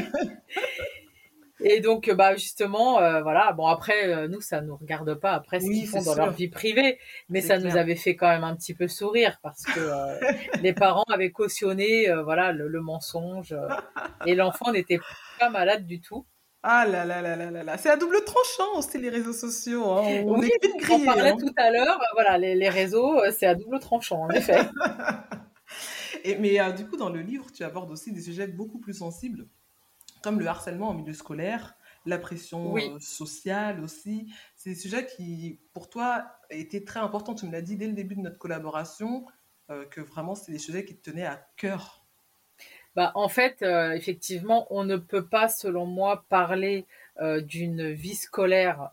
Et 1.64 1.80
donc, 1.80 2.10
bah 2.12 2.36
justement, 2.36 3.00
euh, 3.00 3.22
voilà. 3.22 3.54
Bon, 3.54 3.68
après, 3.68 4.08
euh, 4.08 4.28
nous, 4.28 4.42
ça 4.42 4.62
nous 4.62 4.76
regarde 4.76 5.14
pas 5.16 5.34
après 5.34 5.60
ce 5.60 5.66
qu'ils 5.66 5.88
font 5.88 6.02
dans 6.02 6.16
leur 6.16 6.32
vie 6.32 6.48
privée, 6.48 6.98
mais 7.30 7.42
ça 7.42 7.60
nous 7.60 7.78
avait 7.78 7.96
fait 7.96 8.16
quand 8.16 8.28
même 8.28 8.44
un 8.44 8.56
petit 8.56 8.74
peu 8.74 8.88
sourire 8.88 9.38
parce 9.44 9.64
que 9.64 9.80
euh, 9.80 10.20
les 10.62 10.74
parents 10.74 11.06
avaient 11.08 11.32
cautionné, 11.32 12.12
voilà, 12.24 12.52
le, 12.52 12.82
mensonge 12.82 13.56
et 14.26 14.34
l'enfant 14.34 14.72
n'était 14.72 15.00
pas 15.40 15.50
malade 15.50 15.86
du 15.86 16.02
tout. 16.02 16.26
Ah 16.64 16.86
là 16.86 17.06
là 17.06 17.22
là 17.22 17.36
là 17.36 17.64
là 17.64 17.78
c'est 17.78 17.90
à 17.90 17.98
double 17.98 18.24
tranchant 18.24 18.78
aussi 18.78 19.00
les 19.00 19.10
réseaux 19.10 19.34
sociaux. 19.34 19.84
Hein. 19.92 20.24
On, 20.26 20.40
oui, 20.40 20.50
on 20.92 21.06
parlait 21.06 21.32
hein. 21.32 21.38
tout 21.38 21.54
à 21.58 21.72
l'heure, 21.72 22.00
voilà, 22.14 22.38
les, 22.38 22.54
les 22.56 22.70
réseaux, 22.70 23.20
c'est 23.32 23.48
à 23.48 23.56
double 23.56 23.80
tranchant 23.80 24.24
en 24.24 24.30
effet. 24.30 24.70
Et, 26.24 26.36
mais 26.36 26.60
du 26.74 26.86
coup, 26.86 26.98
dans 26.98 27.10
le 27.10 27.22
livre, 27.22 27.48
tu 27.52 27.64
abordes 27.64 27.90
aussi 27.90 28.12
des 28.12 28.22
sujets 28.22 28.46
beaucoup 28.46 28.78
plus 28.78 28.94
sensibles 28.94 29.48
comme 30.22 30.40
le 30.40 30.48
harcèlement 30.48 30.90
en 30.90 30.94
milieu 30.94 31.14
scolaire, 31.14 31.76
la 32.06 32.18
pression 32.18 32.78
euh, 32.78 33.00
sociale 33.00 33.84
aussi. 33.84 34.32
C'est 34.56 34.72
des 34.72 34.76
sujets 34.76 35.06
qui, 35.06 35.60
pour 35.74 35.90
toi, 35.90 36.26
étaient 36.50 36.84
très 36.84 37.00
importants. 37.00 37.36
Tu 37.36 37.46
me 37.46 37.52
l'as 37.52 37.62
dit 37.62 37.76
dès 37.76 37.88
le 37.88 37.94
début 37.94 38.16
de 38.16 38.22
notre 38.22 38.38
collaboration, 38.38 39.26
euh, 39.70 39.86
que 39.86 40.02
vraiment, 40.02 40.36
c'est 40.36 40.52
des 40.52 40.60
sujets 40.60 40.86
qui 40.86 40.96
te 40.96 41.10
tenaient 41.10 41.26
à 41.26 41.48
cœur. 41.58 42.01
Bah, 42.96 43.12
en 43.16 43.30
fait, 43.30 43.62
euh, 43.62 43.92
effectivement, 43.92 44.68
on 44.70 44.84
ne 44.84 44.98
peut 44.98 45.26
pas, 45.26 45.48
selon 45.48 45.86
moi, 45.86 46.26
parler 46.30 46.86
d'une 47.42 47.92
vie 47.92 48.16
scolaire 48.16 48.90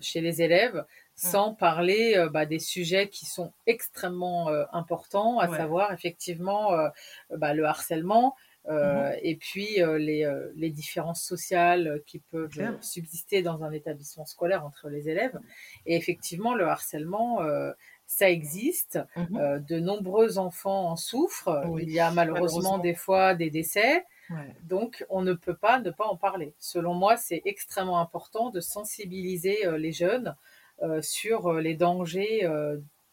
chez 0.00 0.20
les 0.20 0.42
élèves 0.42 0.78
mmh. 0.78 0.84
sans 1.14 1.54
parler 1.54 2.26
bah, 2.32 2.44
des 2.44 2.58
sujets 2.58 3.08
qui 3.08 3.24
sont 3.24 3.52
extrêmement 3.68 4.48
importants, 4.72 5.38
à 5.38 5.46
savoir 5.46 5.92
effectivement 5.92 6.72
bah, 7.30 7.54
le 7.54 7.64
harcèlement, 7.64 8.34
Mhm. 8.68 9.16
Et 9.22 9.36
puis 9.36 9.68
les, 9.76 10.28
les, 10.54 10.70
différences 10.70 11.22
sociales 11.22 12.00
qui 12.06 12.20
peuvent 12.20 12.50
subsister 12.80 13.42
dans 13.42 13.64
un 13.64 13.72
établissement 13.72 14.24
scolaire 14.24 14.64
entre 14.64 14.88
les 14.88 15.08
élèves. 15.08 15.38
Et 15.86 15.96
effectivement, 15.96 16.54
le 16.54 16.66
harcèlement, 16.66 17.40
ça 18.12 18.30
existe. 18.30 18.98
Mhm. 19.16 19.64
de 19.68 19.80
nombreux 19.80 20.38
enfants 20.38 20.90
en 20.90 20.96
souffrent. 20.96 21.64
Il 21.80 21.90
y 21.90 22.00
a 22.00 22.10
malheureusement, 22.10 22.78
des 22.78 22.94
fois 22.94 23.34
des 23.34 23.50
décès. 23.50 24.04
Donc, 24.62 25.04
on 25.10 25.20
ne 25.22 25.34
peut 25.34 25.56
pas 25.56 25.78
ne 25.78 25.90
pas 25.90 26.06
en 26.06 26.16
parler. 26.16 26.54
Selon 26.58 26.94
moi, 26.94 27.16
c'est 27.16 27.42
extrêmement 27.44 27.98
important 27.98 28.50
de 28.50 28.60
sensibiliser 28.60 29.58
les 29.76 29.92
jeunes 29.92 30.36
sur 31.00 31.52
les 31.54 31.74
dangers 31.74 32.48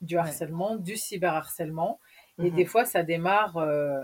du 0.02 0.18
harcèlement, 0.18 0.76
du 0.76 0.98
cyberharcèlement. 0.98 2.00
Et 2.42 2.52
des 2.52 2.64
mhm. 2.64 2.70
fois, 2.70 2.86
ça 2.86 3.04
démarre 3.04 3.58
euh, 3.58 4.02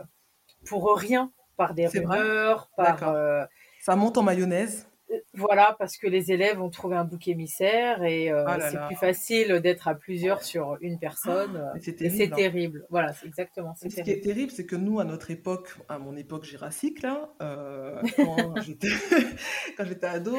pour 0.65 0.97
rien, 0.97 1.31
par 1.55 1.73
des 1.73 1.87
rumeurs, 1.87 2.69
par. 2.75 3.07
Euh, 3.07 3.45
ça 3.79 3.95
monte 3.95 4.17
en 4.17 4.23
mayonnaise. 4.23 4.89
Euh, 5.11 5.17
voilà, 5.33 5.75
parce 5.77 5.97
que 5.97 6.07
les 6.07 6.31
élèves 6.31 6.61
ont 6.61 6.69
trouvé 6.69 6.95
un 6.95 7.03
bouc 7.03 7.27
émissaire 7.27 8.03
et 8.03 8.33
oh 8.33 8.45
c'est 8.59 8.79
plus 8.87 8.95
facile 8.95 9.59
d'être 9.61 9.87
à 9.87 9.95
plusieurs 9.95 10.43
sur 10.43 10.77
une 10.81 10.99
personne. 10.99 11.71
Oh, 11.75 11.79
c'est 11.81 11.93
terrible. 11.93 12.23
Hein. 12.23 12.35
terrible. 12.35 12.85
Voilà, 12.89 13.13
c'est 13.13 13.27
exactement. 13.27 13.75
Ce 13.75 13.87
qui 13.87 14.11
est 14.11 14.21
terrible, 14.21 14.51
c'est 14.51 14.65
que 14.65 14.75
nous, 14.75 14.99
à 14.99 15.05
notre 15.05 15.31
époque, 15.31 15.75
à 15.89 15.99
mon 15.99 16.15
époque 16.15 16.43
jurassique, 16.43 17.01
là, 17.01 17.29
quand 19.77 19.85
j'étais 19.85 20.07
ado, 20.07 20.35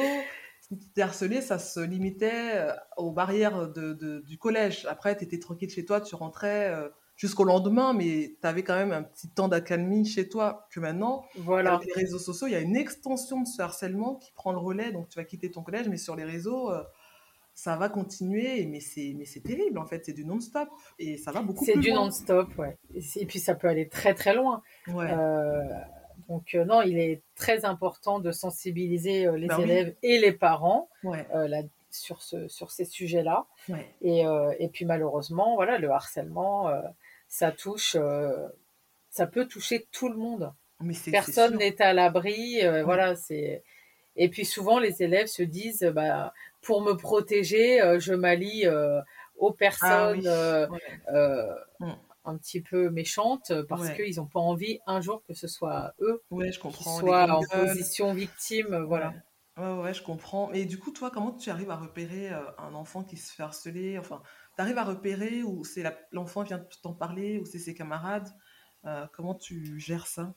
si 0.61 0.77
tu 0.77 0.87
étais 0.87 1.01
harcelé, 1.01 1.41
ça 1.41 1.59
se 1.59 1.79
limitait 1.79 2.67
aux 2.97 3.11
barrières 3.11 3.69
de, 3.69 4.21
du 4.25 4.37
collège. 4.37 4.85
Après, 4.89 5.15
tu 5.15 5.23
étais 5.23 5.39
tranquille 5.39 5.69
chez 5.69 5.85
toi, 5.85 6.01
tu 6.01 6.15
rentrais 6.15 6.73
jusqu'au 7.17 7.43
lendemain, 7.43 7.93
mais 7.93 8.35
tu 8.39 8.47
avais 8.47 8.63
quand 8.63 8.75
même 8.75 8.91
un 8.91 9.01
petit 9.01 9.27
temps 9.27 9.47
d'accalmie 9.47 10.05
chez 10.05 10.29
toi 10.29 10.67
que 10.71 10.79
maintenant. 10.79 11.25
Voilà. 11.35 11.73
Avec 11.73 11.87
les 11.87 11.93
réseaux 12.03 12.19
sociaux, 12.19 12.47
il 12.47 12.53
y 12.53 12.55
a 12.55 12.59
une 12.59 12.77
extension 12.77 13.41
de 13.41 13.47
ce 13.47 13.61
harcèlement 13.61 14.15
qui 14.15 14.31
prend 14.33 14.51
le 14.51 14.59
relais. 14.59 14.91
Donc, 14.91 15.09
tu 15.09 15.17
vas 15.17 15.25
quitter 15.25 15.49
ton 15.51 15.63
collège, 15.63 15.89
mais 15.89 15.97
sur 15.97 16.15
les 16.15 16.23
réseaux, 16.23 16.71
euh, 16.71 16.83
ça 17.55 17.75
va 17.75 17.89
continuer. 17.89 18.65
Mais 18.67 18.79
c'est, 18.79 19.15
mais 19.17 19.25
c'est 19.25 19.41
terrible, 19.41 19.79
en 19.79 19.87
fait. 19.87 20.05
C'est 20.05 20.13
du 20.13 20.25
non-stop. 20.25 20.69
Et 20.99 21.17
ça 21.17 21.31
va 21.31 21.41
beaucoup 21.41 21.65
plus 21.65 21.73
loin. 21.73 21.81
C'est 21.81 21.89
du 21.89 21.95
non-stop, 21.95 22.49
ouais. 22.59 22.77
Et, 22.93 23.25
puis, 23.25 23.39
ça 23.39 23.55
peut 23.55 23.67
aller 23.67 23.89
très, 23.89 24.13
très 24.13 24.35
loin. 24.35 24.61
Ouais. 24.87 25.09
Euh, 25.09 25.63
donc, 26.29 26.53
euh, 26.53 26.65
non, 26.65 26.83
il 26.83 26.99
est 26.99 27.23
très 27.35 27.65
important 27.65 28.19
de 28.19 28.31
sensibiliser 28.31 29.27
les 29.37 29.47
bah 29.47 29.57
élèves 29.59 29.95
et 30.03 30.19
les 30.19 30.33
parents 30.33 30.89
sur, 31.89 32.21
ce, 32.21 32.47
sur 32.47 32.69
ces 32.69 32.85
sujets-là. 32.85 33.47
Et, 34.01 34.23
et, 34.59 34.67
puis, 34.67 34.85
malheureusement, 34.85 35.55
voilà, 35.55 35.79
le 35.79 35.89
harcèlement 35.89 36.69
ça 37.37 37.51
touche, 37.51 37.95
euh, 37.95 38.47
ça 39.11 39.27
peut 39.27 39.45
toucher 39.45 39.87
tout 39.91 40.09
le 40.09 40.15
monde. 40.15 40.51
Mais 40.79 40.95
Personne 41.11 41.57
n'est 41.57 41.79
à 41.81 41.93
l'abri, 41.93 42.65
euh, 42.65 42.83
voilà. 42.83 43.15
C'est 43.15 43.63
et 44.15 44.29
puis 44.29 44.43
souvent 44.43 44.79
les 44.79 45.03
élèves 45.03 45.27
se 45.27 45.43
disent, 45.43 45.91
bah, 45.93 46.33
pour 46.61 46.81
me 46.81 46.93
protéger, 46.93 47.79
euh, 47.79 47.99
je 47.99 48.13
m'allie 48.13 48.67
aux 49.37 49.51
ah 49.51 49.55
personnes. 49.55 50.27
Mm. 51.79 51.91
un 52.25 52.37
petit 52.37 52.61
peu 52.61 52.89
méchantes 52.89 53.53
parce 53.69 53.91
qu'ils 53.91 54.15
n'ont 54.17 54.25
pas 54.25 54.39
envie 54.39 54.79
un 54.87 54.99
jour 54.99 55.21
que 55.27 55.33
ce 55.33 55.47
soit 55.47 55.93
eux 56.01 56.21
je 56.31 56.59
comprends. 56.59 56.91
qui 56.91 56.99
soient 56.99 57.31
en 57.31 57.41
position 57.43 58.13
victime. 58.13 58.83
Voilà. 58.87 59.13
Ouais. 59.57 59.73
ouais, 59.83 59.93
je 59.93 60.01
comprends. 60.01 60.51
Et 60.53 60.65
du 60.65 60.79
coup, 60.79 60.91
toi, 60.91 61.11
comment 61.11 61.31
tu 61.31 61.51
arrives 61.51 61.71
à 61.71 61.77
repérer 61.77 62.29
un 62.57 62.73
enfant 62.73 63.03
qui 63.03 63.17
se 63.17 63.31
fait 63.31 63.43
harceler? 63.43 63.97
Enfin, 63.99 64.21
tu 64.57 64.63
arrives 64.63 64.77
à 64.79 64.83
repérer 64.83 65.43
ou 65.43 65.63
c'est 65.63 65.83
l'enfant 66.11 66.41
vient 66.41 66.65
t'en 66.81 66.93
parler 66.93 67.37
ou 67.37 67.45
c'est 67.45 67.59
ses 67.59 67.75
camarades 67.75 68.27
euh, 68.85 69.05
Comment 69.13 69.35
tu 69.35 69.79
gères 69.79 70.07
ça? 70.07 70.33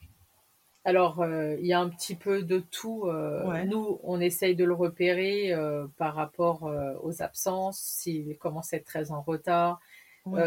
Alors, 0.85 1.21
euh, 1.21 1.57
il 1.61 1.67
y 1.67 1.73
a 1.73 1.81
un 1.81 1.89
petit 1.89 2.15
peu 2.17 2.43
de 2.43 2.59
tout. 2.59 3.07
Euh, 3.07 3.65
nous, 3.65 3.99
on 4.03 4.21
essaye 4.21 4.57
de 4.57 4.65
le 4.65 4.75
repérer 4.75 5.55
par 5.97 6.15
rapport 6.15 6.71
aux 7.03 7.23
absences, 7.23 7.81
s'il 7.81 8.37
commence 8.39 8.73
à 8.73 8.77
être 8.77 8.87
très 8.87 9.11
en 9.11 9.23
retard, 9.23 9.81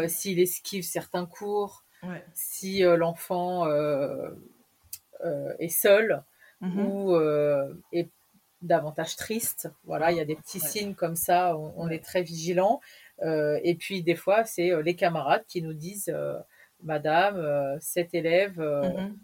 s'il 0.06 0.38
esquive 0.38 0.84
certains 0.84 1.26
cours, 1.26 1.84
si 2.32 2.82
l'enfant 2.82 3.66
est 5.58 5.68
seul 5.68 6.22
mm-hmm. 6.62 6.84
ou 6.84 7.16
est 7.92 8.10
davantage 8.62 9.16
triste. 9.16 9.70
Voilà, 9.84 10.10
il 10.10 10.16
y 10.16 10.20
a 10.20 10.24
des 10.24 10.36
petits 10.36 10.60
signes 10.60 10.94
comme 10.94 11.16
ça, 11.16 11.56
on 11.56 11.88
est 11.88 12.04
très 12.04 12.22
vigilant. 12.22 12.80
Euh, 13.22 13.58
et 13.62 13.74
puis 13.74 14.02
des 14.02 14.14
fois, 14.14 14.44
c'est 14.44 14.72
euh, 14.72 14.82
les 14.82 14.96
camarades 14.96 15.44
qui 15.46 15.62
nous 15.62 15.74
disent, 15.74 16.10
euh, 16.12 16.38
Madame, 16.82 17.78
cet 17.80 18.14
élève, 18.14 18.58
mhm. 18.58 19.16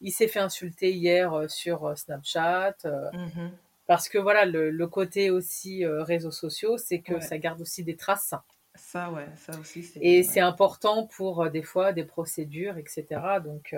il 0.00 0.10
s'est 0.10 0.26
fait 0.26 0.40
insulter 0.40 0.92
hier 0.92 1.44
sur 1.48 1.96
Snapchat. 1.96 2.74
Mhm. 2.84 3.52
Parce 3.86 4.08
que 4.08 4.18
voilà, 4.18 4.46
le, 4.46 4.86
côté 4.88 5.30
aussi 5.30 5.86
réseaux 5.86 6.32
sociaux, 6.32 6.76
c'est 6.76 7.00
que 7.00 7.20
ça 7.20 7.38
garde 7.38 7.60
aussi 7.60 7.84
des 7.84 7.94
traces. 7.94 8.34
Ça, 8.74 9.12
ouais, 9.12 9.28
ça 9.36 9.56
aussi. 9.60 9.88
Et 10.00 10.24
c'est 10.24 10.40
important 10.40 11.06
pour 11.06 11.48
des 11.50 11.62
fois 11.62 11.92
des 11.92 12.02
procédures, 12.02 12.78
etc. 12.78 13.04
Donc, 13.44 13.76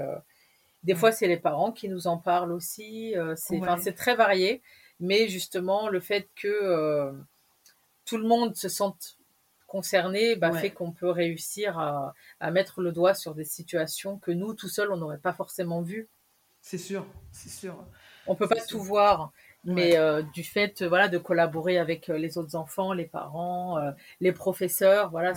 des 0.82 0.94
fois, 0.94 1.12
c'est 1.12 1.26
les 1.26 1.36
parents 1.36 1.72
qui 1.72 1.90
nous 1.90 2.06
en 2.06 2.16
parlent 2.16 2.52
aussi. 2.52 3.14
c'est 3.34 3.94
très 3.94 4.14
varié. 4.14 4.62
Mais 4.98 5.28
justement, 5.28 5.90
le 5.90 6.00
fait 6.00 6.30
que 6.36 7.12
tout 8.06 8.16
le 8.16 8.26
monde 8.26 8.56
se 8.56 8.70
sente 8.70 9.18
concerné 9.66 10.36
bah, 10.36 10.52
fait 10.52 10.70
qu'on 10.70 10.92
peut 10.92 11.10
réussir 11.10 11.78
à, 11.78 12.50
mettre 12.50 12.80
le 12.80 12.92
doigt 12.92 13.14
sur 13.14 13.34
des 13.34 13.44
situations 13.44 14.18
que 14.18 14.30
nous, 14.30 14.54
tout 14.54 14.68
seuls, 14.68 14.92
on 14.92 14.96
n'aurait 14.96 15.18
pas 15.18 15.32
forcément 15.32 15.82
vues. 15.82 16.08
C'est 16.60 16.78
sûr, 16.78 17.06
c'est 17.30 17.48
sûr. 17.48 17.86
On 18.26 18.34
peut 18.34 18.48
pas 18.48 18.60
tout 18.60 18.80
voir, 18.80 19.32
mais 19.64 19.96
euh, 19.96 20.22
du 20.22 20.42
fait 20.42 20.82
voilà, 20.82 21.08
de 21.08 21.18
collaborer 21.18 21.78
avec 21.78 22.08
euh, 22.08 22.18
les 22.18 22.38
autres 22.38 22.56
enfants, 22.56 22.92
les 22.92 23.04
parents, 23.04 23.78
euh, 23.78 23.92
les 24.20 24.32
professeurs, 24.32 25.10
voilà, 25.10 25.34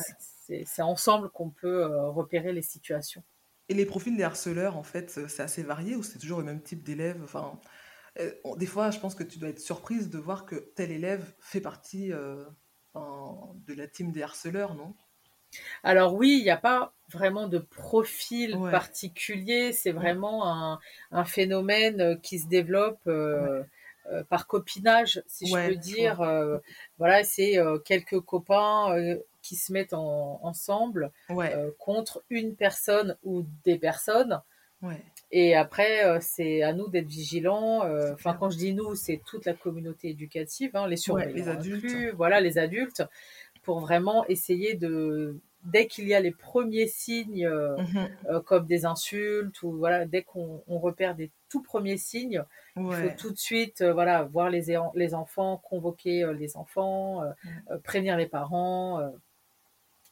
c'est 0.47 0.81
ensemble 0.81 1.29
qu'on 1.29 1.49
peut 1.49 1.85
repérer 2.07 2.51
les 2.51 2.63
situations. 2.63 3.23
Et 3.67 3.75
les 3.75 3.85
profils 3.85 4.17
des 4.17 4.23
harceleurs, 4.23 4.77
en 4.77 4.83
fait, 4.83 5.11
c'est 5.27 5.43
assez 5.43 5.61
varié 5.61 5.95
ou 5.95 6.01
c'est 6.01 6.17
toujours 6.17 6.39
le 6.39 6.45
même 6.45 6.63
type 6.63 6.81
d'élève 6.81 7.21
enfin, 7.23 7.59
Des 8.57 8.65
fois, 8.65 8.89
je 8.89 8.99
pense 8.99 9.13
que 9.13 9.23
tu 9.23 9.37
dois 9.37 9.49
être 9.49 9.59
surprise 9.59 10.09
de 10.09 10.17
voir 10.17 10.47
que 10.47 10.55
tel 10.55 10.89
élève 10.89 11.35
fait 11.39 11.61
partie 11.61 12.11
de 12.95 13.73
la 13.73 13.87
team 13.87 14.11
des 14.11 14.23
harceleurs, 14.23 14.75
non? 14.75 14.93
Alors 15.83 16.13
oui, 16.13 16.37
il 16.39 16.43
n'y 16.43 16.49
a 16.49 16.57
pas 16.57 16.93
vraiment 17.11 17.47
de 17.47 17.57
profil 17.57 18.57
particulier, 18.71 19.73
c'est 19.73 19.91
vraiment 19.91 20.79
un, 21.11 21.25
phénomène 21.25 22.01
euh, 22.01 22.15
qui 22.15 22.39
se 22.39 22.47
développe 22.47 22.99
euh, 23.07 23.63
euh, 24.11 24.23
par 24.25 24.47
copinage, 24.47 25.23
si 25.27 25.47
je 25.47 25.67
peux 25.67 25.75
dire. 25.75 26.23
voilà, 26.97 27.23
c'est 27.23 27.57
quelques 27.85 28.19
copains 28.21 28.95
qui 29.41 29.55
se 29.55 29.71
mettent 29.71 29.93
ensemble 29.93 31.11
contre 31.77 32.23
une 32.29 32.55
personne 32.55 33.17
ou 33.23 33.45
des 33.63 33.77
personnes. 33.77 34.41
Et 35.31 35.55
après, 35.55 36.05
euh, 36.05 36.17
c'est 36.21 36.63
à 36.63 36.73
nous 36.73 36.87
d'être 36.89 37.07
vigilants. 37.07 37.83
Euh, 37.83 38.13
enfin, 38.13 38.33
quand 38.33 38.49
je 38.49 38.57
dis 38.57 38.73
nous, 38.73 38.95
c'est 38.95 39.21
toute 39.25 39.45
la 39.45 39.53
communauté 39.53 40.09
éducative, 40.09 40.71
hein, 40.75 40.87
les 40.87 40.97
surveillants, 40.97 41.35
les 41.35 41.47
adultes, 41.47 42.15
voilà, 42.15 42.41
les 42.41 42.57
adultes, 42.57 43.03
pour 43.61 43.79
vraiment 43.79 44.25
essayer 44.25 44.73
de, 44.73 45.37
dès 45.63 45.85
qu'il 45.85 46.07
y 46.07 46.15
a 46.15 46.19
les 46.19 46.31
premiers 46.31 46.87
signes, 46.87 47.45
euh, 47.45 47.77
mhm. 47.77 48.41
comme 48.41 48.65
des 48.65 48.85
insultes 48.85 49.61
ou 49.61 49.73
voilà, 49.73 50.05
dès 50.05 50.23
qu'on 50.23 50.63
repère 50.67 51.13
des 51.13 51.29
tout 51.47 51.61
premiers 51.61 51.97
signes, 51.97 52.43
il 52.75 52.91
faut 52.91 53.15
tout 53.15 53.31
de 53.31 53.37
suite, 53.37 53.83
voilà, 53.83 54.23
voir 54.23 54.49
les, 54.49 54.75
les 54.95 55.13
enfants, 55.13 55.57
convoquer 55.57 56.25
les 56.33 56.57
enfants, 56.57 57.21
prévenir 57.83 58.17
les 58.17 58.27
parents. 58.27 58.99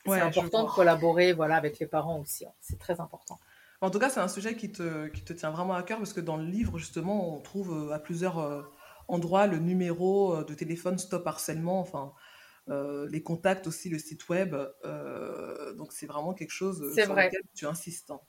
c'est 0.05 0.19
important 0.19 0.65
de 0.65 0.69
collaborer, 0.69 1.33
voilà, 1.33 1.55
avec 1.55 1.79
les 1.79 1.87
parents 1.87 2.19
aussi. 2.19 2.45
Hein. 2.45 2.53
c'est 2.61 2.77
très 2.77 2.99
important. 3.01 3.39
En 3.81 3.91
tout 3.91 3.99
cas, 3.99 4.09
c'est 4.09 4.19
un 4.19 4.27
sujet 4.27 4.55
qui 4.55 4.71
te, 4.71 5.07
qui 5.07 5.23
te 5.23 5.33
tient 5.33 5.51
vraiment 5.51 5.75
à 5.75 5.83
cœur 5.83 5.99
parce 5.99 6.13
que 6.13 6.21
dans 6.21 6.37
le 6.37 6.45
livre, 6.45 6.79
justement, 6.79 7.35
on 7.35 7.41
trouve 7.41 7.89
euh, 7.89 7.93
à 7.93 7.99
plusieurs 7.99 8.39
euh, 8.39 8.63
endroits 9.07 9.45
le 9.45 9.59
numéro 9.59 10.35
euh, 10.35 10.43
de 10.43 10.53
téléphone 10.55 10.97
Stop 10.97 11.27
Harcèlement, 11.27 11.79
enfin, 11.79 12.13
les 13.09 13.23
contacts 13.23 13.65
aussi, 13.67 13.89
le 13.89 13.97
site 13.97 14.27
web. 14.27 14.53
donc, 15.77 15.93
c'est 15.93 16.05
vraiment 16.05 16.33
quelque 16.33 16.51
chose 16.51 16.93
sur 16.93 17.13
vrai. 17.13 17.27
lequel 17.27 17.41
tu 17.55 17.65
insistes. 17.65 18.11
Hein. 18.11 18.19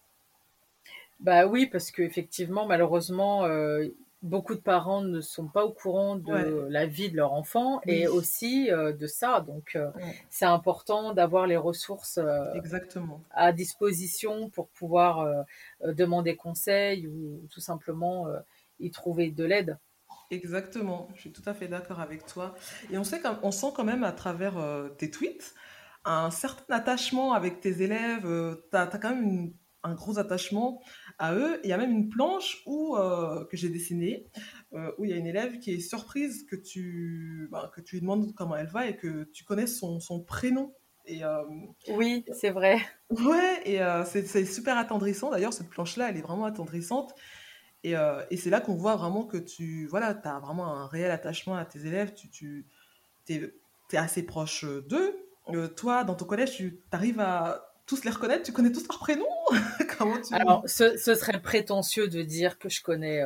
Bah 1.19 1.47
oui, 1.47 1.67
parce 1.67 1.91
qu'effectivement, 1.91 2.65
malheureusement, 2.65 3.49
beaucoup 4.23 4.55
de 4.55 4.61
parents 4.61 5.03
ne 5.03 5.21
sont 5.21 5.47
pas 5.47 5.65
au 5.65 5.73
courant 5.73 6.17
de 6.17 6.67
la 6.69 6.87
vie 6.87 7.11
de 7.11 7.17
leur 7.17 7.33
enfant 7.33 7.81
et 7.87 8.09
aussi 8.09 8.71
euh, 8.71 8.93
de 8.93 9.07
ça. 9.07 9.41
Donc, 9.41 9.77
euh, 9.77 9.91
c'est 10.29 10.45
important 10.45 11.15
d'avoir 11.15 11.47
les 11.47 11.57
ressources 11.57 12.19
euh, 12.19 12.53
Exactement. 12.55 13.23
à 13.31 13.53
disposition 13.53 14.51
pour 14.51 14.69
pouvoir 14.69 15.45
demander 15.83 16.37
conseil 16.37 17.07
ou 17.07 17.47
tout 17.51 17.61
simplement 17.61 18.27
y 18.81 18.91
trouver 18.91 19.31
de 19.31 19.45
l'aide. 19.45 19.79
Exactement, 20.31 21.09
je 21.15 21.23
suis 21.23 21.33
tout 21.33 21.43
à 21.47 21.55
fait 21.55 21.69
d'accord 21.69 22.01
avec 22.01 22.27
toi. 22.27 22.55
Et 22.91 22.99
on, 22.99 23.05
sait 23.05 23.23
on 23.43 23.51
sent 23.51 23.69
quand 23.75 23.85
même 23.85 24.05
à 24.05 24.13
travers 24.13 24.55
tes 24.99 25.11
tweets 25.11 25.55
un 26.05 26.31
certain 26.31 26.75
attachement 26.75 27.33
avec 27.33 27.61
tes 27.61 27.83
élèves. 27.83 28.23
tu 28.71 28.77
as, 28.77 28.87
quand 28.87 29.11
même 29.11 29.23
une 29.23 29.55
un 29.85 29.95
gros 29.95 30.19
attachement 30.19 30.83
à 31.19 31.35
eux. 31.35 31.61
Il 31.65 31.71
y 31.71 31.73
a 31.73 31.77
même 31.77 31.91
une 31.91 32.09
planche 32.09 32.63
où, 32.67 32.97
que 32.97 33.57
j'ai 33.57 33.69
dessinée 33.69 34.27
où 34.73 35.05
il 35.05 35.11
y 35.11 35.13
a 35.13 35.17
une 35.17 35.27
élève 35.27 35.59
qui 35.59 35.73
est 35.73 35.81
surprise 35.81 36.45
que 36.45 36.57
tu, 36.57 37.49
bah, 37.51 37.71
que 37.75 37.81
tu 37.81 37.97
lui 37.97 38.01
demandes 38.03 38.35
comment 38.35 38.57
elle 38.57 38.69
va 38.69 38.87
et 38.87 38.97
que 38.97 39.25
tu 39.33 39.45
connaisses 39.45 39.79
son, 39.79 40.01
son 40.01 40.21
prénom. 40.21 40.75
Et, 41.07 41.23
oui, 41.89 42.25
c'est 42.33 42.51
vrai. 42.51 42.79
Ouais, 43.11 43.63
et 43.65 43.81
c'est 44.05 44.45
super 44.45 44.77
attendrissant. 44.77 45.31
D'ailleurs, 45.31 45.55
cette 45.55 45.71
planche-là, 45.71 46.11
elle 46.11 46.19
est 46.19 46.23
vraiment 46.23 46.45
attendrissante. 46.45 47.15
Et, 47.83 47.95
et 48.31 48.37
c'est 48.37 48.51
là 48.51 48.61
qu'on 48.61 48.75
voit 48.75 48.97
vraiment 48.97 49.25
que 49.25 49.39
tu 49.39 49.87
voilà, 49.87 50.09
as 50.09 50.41
vraiment 50.41 50.67
un 50.67 50.87
réel 50.87 51.11
attachement 51.11 51.57
à 51.57 51.65
tes 51.65 51.87
élèves. 51.87 52.13
Tu, 52.13 52.29
tu 52.31 52.67
es, 53.31 53.55
es, 53.93 53.97
assez 53.97 54.23
proche 54.23 54.67
d'eux. 54.89 55.17
toi, 55.77 56.05
dans 56.05 56.15
ton 56.15 56.27
collège, 56.27 56.57
tu 56.57 56.83
arrives 56.93 57.21
à 57.21 57.73
tous 57.87 58.05
les 58.05 58.11
reconnaître? 58.11 58.43
Tu 58.45 58.53
connais 58.53 58.71
tous 58.71 58.87
leurs 58.87 58.99
prénoms? 58.99 59.25
Comment 59.99 60.21
tu... 60.21 60.35
Alors, 60.35 60.63
ce, 60.67 60.97
ce, 60.97 61.15
serait 61.15 61.41
prétentieux 61.41 62.09
de 62.09 62.23
dire 62.23 62.59
que 62.59 62.69
je 62.69 62.83
connais 62.83 63.23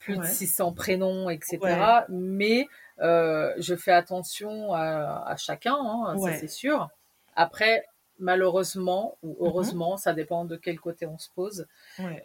plus 0.00 0.16
de 0.16 0.24
600 0.24 0.72
prénoms, 0.72 1.30
etc. 1.30 1.58
Mais 2.08 2.66
euh, 3.00 3.52
je 3.58 3.76
fais 3.76 3.92
attention 3.92 4.74
à, 4.74 5.36
chacun, 5.36 5.76
hein, 5.76 6.16
ça 6.18 6.34
c'est 6.34 6.48
sûr. 6.48 6.88
Après, 7.36 7.84
malheureusement 8.18 9.16
ou 9.22 9.30
mhm. 9.30 9.36
heureusement, 9.40 9.96
ça 9.96 10.12
dépend 10.12 10.44
de 10.44 10.56
quel 10.56 10.80
côté 10.80 11.06
on 11.06 11.18
se 11.18 11.28
pose, 11.34 11.66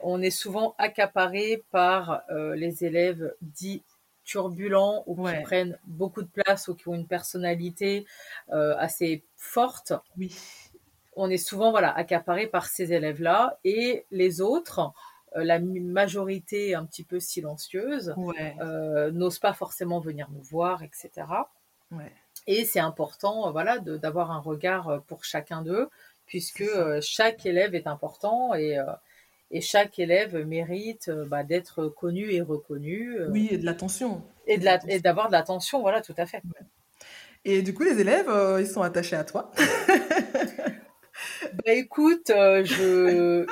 on 0.01 0.21
est 0.21 0.31
souvent 0.31 0.73
accaparé 0.77 1.63
par 1.71 2.21
euh, 2.29 2.55
les 2.55 2.83
élèves 2.83 3.33
dits 3.41 3.83
turbulents 4.23 5.03
ou 5.05 5.23
qui 5.27 5.39
prennent 5.43 5.77
beaucoup 5.85 6.23
de 6.23 6.27
place 6.27 6.67
ou 6.67 6.75
qui 6.75 6.87
ont 6.87 6.95
une 6.95 7.07
personnalité 7.07 8.07
euh, 8.51 8.75
assez 8.77 9.23
forte. 9.37 9.93
Oui. 10.17 10.35
On 11.15 11.29
est 11.29 11.37
souvent 11.37 11.71
voilà 11.71 11.95
accaparé 11.95 12.47
par 12.47 12.67
ces 12.67 12.93
élèves-là 12.93 13.57
et 13.63 14.05
les 14.11 14.41
autres 14.41 14.93
euh, 15.37 15.43
la 15.43 15.59
majorité 15.59 16.75
un 16.75 16.85
petit 16.85 17.03
peu 17.03 17.19
silencieuse 17.19 18.15
euh, 18.61 19.11
n'ose 19.11 19.39
pas 19.39 19.53
forcément 19.53 19.99
venir 19.99 20.29
nous 20.31 20.41
voir, 20.41 20.83
etc. 20.83 21.27
Et 22.47 22.65
c'est 22.65 22.79
important, 22.79 23.47
euh, 23.47 23.51
voilà, 23.51 23.79
d'avoir 23.79 24.31
un 24.31 24.39
regard 24.39 25.01
pour 25.07 25.23
chacun 25.23 25.61
d'eux, 25.61 25.89
puisque 26.25 26.65
chaque 27.01 27.45
élève 27.45 27.75
est 27.75 27.87
important 27.87 28.53
et 28.53 28.77
et 29.51 29.61
chaque 29.61 29.99
élève 29.99 30.35
mérite 30.45 31.11
bah, 31.11 31.43
d'être 31.43 31.87
connu 31.87 32.31
et 32.31 32.41
reconnu. 32.41 33.15
oui, 33.29 33.47
et 33.51 33.57
de 33.59 33.65
l'attention. 33.65 34.23
Et 34.47 34.57
d'avoir 34.57 35.27
de 35.27 35.33
l'attention, 35.33 35.81
voilà, 35.81 36.01
tout 36.01 36.15
à 36.17 36.25
fait. 36.25 36.41
Et 37.45 37.61
du 37.61 37.73
coup, 37.75 37.83
les 37.83 37.99
élèves, 37.99 38.27
ils 38.59 38.67
sont 38.67 38.81
attachés 38.81 39.15
à 39.15 39.23
toi 39.23 39.51
Bah 41.53 41.73
écoute, 41.73 42.27
je, 42.27 43.45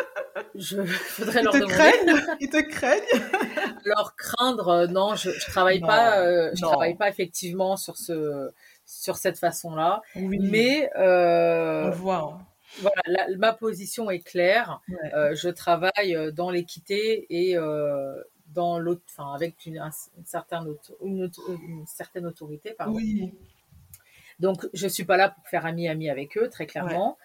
je 0.56 0.82
voudrais 1.17 1.39
ils 1.39 1.43
leur 1.43 1.53
te 1.53 1.58
demander. 1.58 1.73
Craignent 1.73 2.21
Ils 2.39 2.49
te 2.49 2.62
craignent 2.62 3.01
Leur 3.86 4.15
craindre, 4.15 4.69
euh, 4.69 4.88
non, 4.88 5.15
je, 5.15 5.29
je 5.32 5.45
travaille 5.49 5.79
pas, 5.79 6.19
euh, 6.19 6.51
je 6.53 6.62
travaille 6.62 6.95
pas 6.95 7.10
effectivement 7.10 7.77
sur 7.77 7.97
ce, 7.97 8.51
sur 8.86 9.17
cette 9.17 9.38
façon-là. 9.39 10.01
Oui. 10.15 10.39
Mais 10.41 10.89
euh, 10.97 11.88
on 11.88 11.91
voit. 11.91 12.39
Hein. 12.39 12.45
Voilà, 12.79 13.27
ma 13.38 13.53
position 13.53 14.10
est 14.10 14.19
claire. 14.19 14.82
Euh, 15.13 15.36
je 15.36 15.49
travaille 15.49 16.34
dans 16.34 16.49
l'équité 16.49 17.27
et 17.29 17.56
euh, 17.56 18.15
dans 18.47 18.79
l'autre, 18.79 19.03
enfin 19.10 19.34
avec 19.34 19.65
une, 19.65 19.77
une, 19.77 20.25
certaine 20.25 20.75
une, 21.03 21.29
une, 21.47 21.86
certaine 21.86 22.25
autorité, 22.25 22.73
pardon. 22.75 22.95
Oui. 22.95 23.32
Donc 24.39 24.67
je 24.73 24.88
suis 24.88 25.03
pas 25.03 25.17
là 25.17 25.29
pour 25.29 25.47
faire 25.47 25.65
ami 25.65 25.88
ami 25.88 26.10
avec 26.10 26.36
eux, 26.38 26.49
très 26.49 26.65
clairement. 26.65 27.17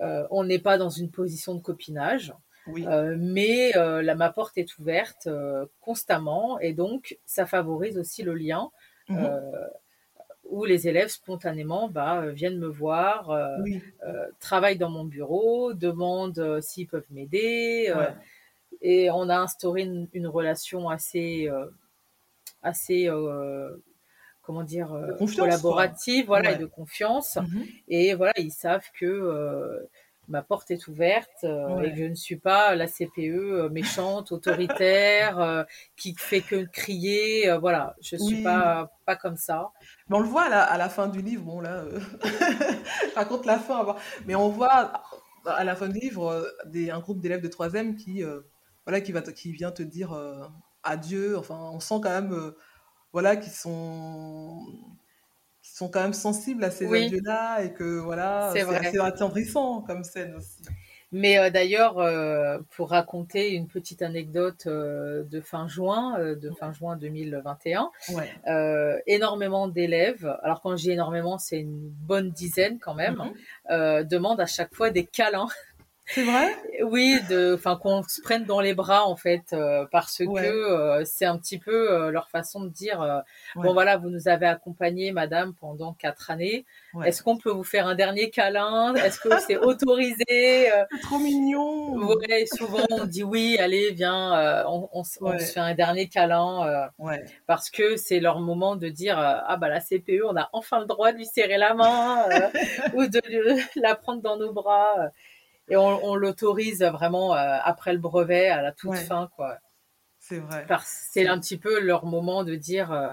Euh, 0.00 0.26
on 0.30 0.44
n'est 0.44 0.58
pas 0.58 0.78
dans 0.78 0.88
une 0.88 1.10
position 1.10 1.54
de 1.54 1.60
copinage. 1.60 2.32
Euh, 2.66 3.14
mais 3.18 3.76
euh, 3.76 4.00
la, 4.00 4.14
ma 4.14 4.30
porte 4.30 4.56
est 4.56 4.78
ouverte 4.78 5.28
constamment 5.80 6.58
et 6.60 6.72
donc 6.72 7.18
ça 7.26 7.44
favorise 7.44 7.98
aussi 7.98 8.22
le 8.22 8.32
lien 8.32 8.70
mhm. 9.10 9.38
où 10.44 10.64
les 10.64 10.88
élèves 10.88 11.08
spontanément 11.08 11.90
bah, 11.90 12.24
viennent 12.30 12.58
me 12.58 12.68
voir, 12.68 13.38
travaillent 14.40 14.78
dans 14.78 14.88
mon 14.88 15.04
bureau, 15.04 15.74
demandent 15.74 16.58
s'ils 16.62 16.86
peuvent 16.86 17.04
m'aider. 17.10 17.92
et 18.80 19.10
on 19.10 19.28
a 19.28 19.36
instauré 19.36 19.82
une, 19.82 20.26
relation 20.26 20.88
assez, 20.88 21.50
assez 22.62 23.10
comment 24.44 24.62
dire 24.62 24.96
collaborative 25.36 26.26
voilà 26.26 26.52
et 26.52 26.58
de 26.58 26.66
confiance 26.66 27.36
mhm. 27.36 27.64
et 27.88 28.14
voilà 28.14 28.32
ils 28.38 28.52
savent 28.52 28.88
que 28.98 29.88
ma 30.28 30.42
porte 30.42 30.70
est 30.70 30.88
ouverte 30.88 31.44
euh, 31.44 31.80
et 31.80 31.90
que 31.90 31.96
je 31.96 32.04
ne 32.04 32.14
suis 32.14 32.36
pas 32.36 32.74
la 32.74 32.86
CPE 32.86 33.18
euh, 33.18 33.68
méchante, 33.68 34.32
autoritaire, 34.32 35.38
euh, 35.38 35.64
qui 35.96 36.14
fait 36.16 36.40
que 36.40 36.64
crier. 36.64 37.54
voilà, 37.60 37.94
je 38.00 38.16
suis 38.16 38.42
pas 38.42 38.90
pas 39.04 39.16
comme 39.16 39.36
ça. 39.36 39.70
Mais 40.08 40.16
on 40.16 40.20
le 40.20 40.28
voit 40.28 40.44
à 40.44 40.78
la, 40.78 40.88
fin 40.88 41.08
du 41.08 41.20
livre. 41.20 41.44
Bon 41.44 41.60
là, 41.60 41.84
je 42.22 43.14
raconte 43.14 43.46
la 43.46 43.58
fin, 43.58 43.96
mais 44.26 44.34
on 44.34 44.48
voit 44.48 44.92
à 45.46 45.64
la 45.64 45.76
fin 45.76 45.88
du 45.88 45.98
livre 45.98 46.46
des, 46.66 46.90
un 46.90 47.00
groupe 47.00 47.20
d'élèves 47.20 47.42
de 47.42 47.48
troisième 47.48 47.96
qui 47.96 48.22
voilà 48.86 49.00
qui 49.00 49.12
va 49.12 49.20
qui 49.22 49.52
vient 49.52 49.72
te 49.72 49.82
dire 49.82 50.16
adieu. 50.82 51.36
Enfin, 51.36 51.70
on 51.72 51.80
sent 51.80 51.96
quand 52.02 52.10
même 52.10 52.54
voilà 53.14 53.36
qu'ils 53.36 53.52
sont 53.52 54.66
sont 55.62 55.88
quand 55.88 56.02
même 56.02 56.12
sensibles 56.12 56.62
à 56.62 56.70
ces 56.70 56.86
oui. 56.86 57.10
là 57.24 57.60
et 57.62 57.72
que 57.72 57.98
voilà, 57.98 58.50
c'est 58.52 58.62
assez 58.62 58.98
attendrissant 58.98 59.80
comme 59.80 60.04
scène 60.04 60.34
aussi. 60.34 60.62
Mais 61.10 61.38
euh, 61.38 61.48
d'ailleurs, 61.48 61.98
euh, 61.98 62.58
pour 62.74 62.90
raconter 62.90 63.52
une 63.52 63.68
petite 63.68 64.02
anecdote 64.02 64.64
euh, 64.66 65.22
de 65.22 65.40
fin 65.40 65.68
juin, 65.68 66.18
de 66.18 66.50
fin 66.50 66.72
juin 66.72 66.96
2021, 66.96 67.90
ouais. 68.14 69.02
énormément 69.06 69.68
d'élèves, 69.68 70.36
alors 70.42 70.60
quand 70.60 70.76
je 70.76 70.82
dis 70.82 70.90
énormément, 70.90 71.38
c'est 71.38 71.60
une 71.60 71.88
bonne 71.88 72.30
dizaine 72.30 72.80
quand 72.80 72.94
même, 72.94 73.22
mm-hmm. 73.70 74.08
demandent 74.08 74.40
à 74.40 74.46
chaque 74.46 74.74
fois 74.74 74.90
des 74.90 75.04
câlins 75.04 75.48
c'est 76.06 76.22
vrai? 76.22 76.54
Oui, 76.82 77.18
de, 77.30 77.54
enfin 77.54 77.76
qu'on 77.76 78.02
se 78.02 78.20
prenne 78.20 78.44
dans 78.44 78.60
les 78.60 78.74
bras 78.74 79.06
en 79.06 79.16
fait, 79.16 79.52
euh, 79.52 79.86
parce 79.90 80.18
que 80.18 80.46
euh, 80.46 81.02
c'est 81.06 81.24
un 81.24 81.38
petit 81.38 81.58
peu 81.58 81.90
euh, 81.90 82.10
leur 82.10 82.28
façon 82.28 82.62
de 82.62 82.68
dire 82.68 83.22
bon 83.56 83.72
voilà, 83.72 83.96
vous 83.96 84.10
nous 84.10 84.28
avez 84.28 84.46
accompagné, 84.46 85.12
Madame, 85.12 85.54
pendant 85.54 85.94
quatre 85.94 86.30
années. 86.30 86.66
Est-ce 87.04 87.22
qu'on 87.22 87.38
peut 87.38 87.50
vous 87.50 87.64
faire 87.64 87.86
un 87.86 87.94
dernier 87.94 88.30
câlin? 88.30 88.94
Est-ce 88.94 89.18
que 89.18 89.30
c'est 89.40 89.56
autorisé 89.64 90.14
C'est 90.28 91.00
trop 91.02 91.18
mignon. 91.18 91.96
Ouais, 91.96 92.44
souvent 92.46 92.84
on 92.90 93.04
dit 93.06 93.24
oui, 93.24 93.56
allez, 93.58 93.92
viens, 93.92 94.64
on, 94.68 94.88
on, 94.92 95.04
se 95.04 95.18
fait 95.52 95.60
un 95.60 95.74
dernier 95.74 96.08
câlin, 96.08 96.90
parce 97.46 97.70
que 97.70 97.96
c'est 97.96 98.20
leur 98.20 98.40
moment 98.40 98.76
de 98.76 98.88
dire 98.88 99.18
ah 99.18 99.56
bah 99.56 99.68
la 99.68 99.80
CPE, 99.80 100.22
on 100.28 100.36
a 100.36 100.50
enfin 100.52 100.80
le 100.80 100.86
droit 100.86 101.12
de 101.12 101.16
lui 101.16 101.26
serrer 101.26 101.56
la 101.56 101.72
main 101.72 102.26
ou 102.94 103.06
de, 103.06 103.20
de 103.20 103.80
la 103.80 103.94
prendre 103.94 104.20
dans 104.20 104.36
nos 104.36 104.52
bras 104.52 105.10
et 105.68 105.76
on, 105.76 106.14
l'autorise 106.14 106.82
vraiment 106.82 107.34
euh, 107.34 107.56
après 107.62 107.92
le 107.92 107.98
brevet 107.98 108.48
à 108.48 108.62
la 108.62 108.72
toute 108.72 108.96
fin 108.96 109.30
quoi. 109.36 109.56
C'est 110.18 110.38
vrai. 110.38 110.66
C'est 110.84 111.26
un 111.26 111.38
petit 111.38 111.58
peu 111.58 111.80
leur 111.80 112.06
moment 112.06 112.44
de 112.44 112.54
dire 112.54 112.92
euh, 112.92 113.08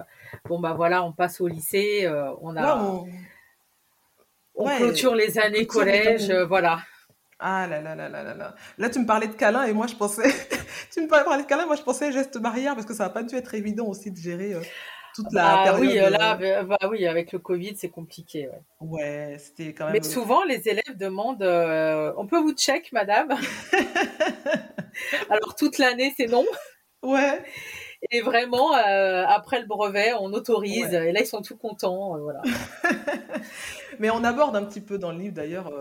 bon 0.46 0.60
bah 0.60 0.74
voilà 0.74 1.04
on 1.04 1.12
passe 1.12 1.42
au 1.42 1.48
lycée 1.48 2.06
euh, 2.06 2.32
on 2.42 2.56
a 2.56 3.04
on, 4.56 4.66
clôture 4.78 5.16
les 5.16 5.40
années 5.40 5.66
collège 5.66 6.32
voilà. 6.32 6.82
Ah 7.44 7.66
là 7.68 7.82
là 7.82 7.96
là 7.96 8.08
là 8.08 8.22
là 8.22 8.36
là. 8.36 8.56
Là, 8.78 8.90
tu 8.92 9.00
me 9.00 9.08
parlais 9.08 9.26
de 9.26 9.34
câlin 9.34 9.64
et 9.64 9.74
moi, 9.74 9.88
je 9.88 9.96
pensais. 9.96 10.32
tu 10.94 11.02
me 11.02 11.08
parlais 11.08 11.42
de 11.42 11.48
câlin, 11.48 11.66
moi, 11.66 11.76
je 11.76 11.82
pensais 11.82 12.12
geste 12.12 12.38
barrière 12.38 12.76
parce 12.76 12.86
que 12.86 12.94
ça 12.94 13.06
n'a 13.06 13.10
pas 13.10 13.24
dû 13.24 13.36
être 13.36 13.56
évident 13.56 13.88
aussi 13.88 14.12
de 14.12 14.18
gérer 14.18 14.54
toute 15.14 15.32
la 15.34 15.42
bah, 15.42 15.62
période. 15.64 15.82
Oui, 15.82 16.18
là, 16.18 16.36
bah, 16.36 16.64
bah, 16.64 16.90
oui, 16.90 17.06
avec 17.06 17.32
le 17.32 17.40
Covid, 17.40 17.76
c'est 17.76 17.90
compliqué. 17.90 18.50
Ouais, 18.80 19.00
ouais 19.00 19.38
c'était 19.40 19.74
quand 19.74 19.86
même. 19.86 19.94
Mais 19.94 20.04
souvent, 20.04 20.44
les 20.44 20.68
élèves 20.68 20.98
demandent 20.98 21.44
euh, 21.44 22.14
On 22.18 22.28
peut 22.28 22.40
vous 22.40 22.54
check, 22.54 22.92
madame? 22.92 23.30
Alors, 25.30 25.56
toute 25.56 25.78
l'année, 25.78 26.14
c'est 26.18 26.28
non. 26.28 26.46
Ouais. 27.04 27.44
Et 28.12 28.22
vraiment, 28.22 28.76
euh, 28.76 29.26
après 29.28 29.60
le 29.60 29.68
brevet, 29.68 30.14
on 30.20 30.34
autorise. 30.34 30.94
Et 30.94 31.12
là, 31.12 31.22
ils 31.22 31.28
sont 31.28 31.42
tout 31.42 31.58
contents. 31.58 32.16
Euh, 32.16 32.20
voilà. 32.20 32.42
Mais 34.00 34.10
on 34.10 34.24
aborde 34.24 34.56
un 34.56 34.64
petit 34.64 34.82
peu 34.82 34.98
dans 34.98 35.12
le 35.12 35.20
livre, 35.20 35.36
d'ailleurs, 35.36 35.72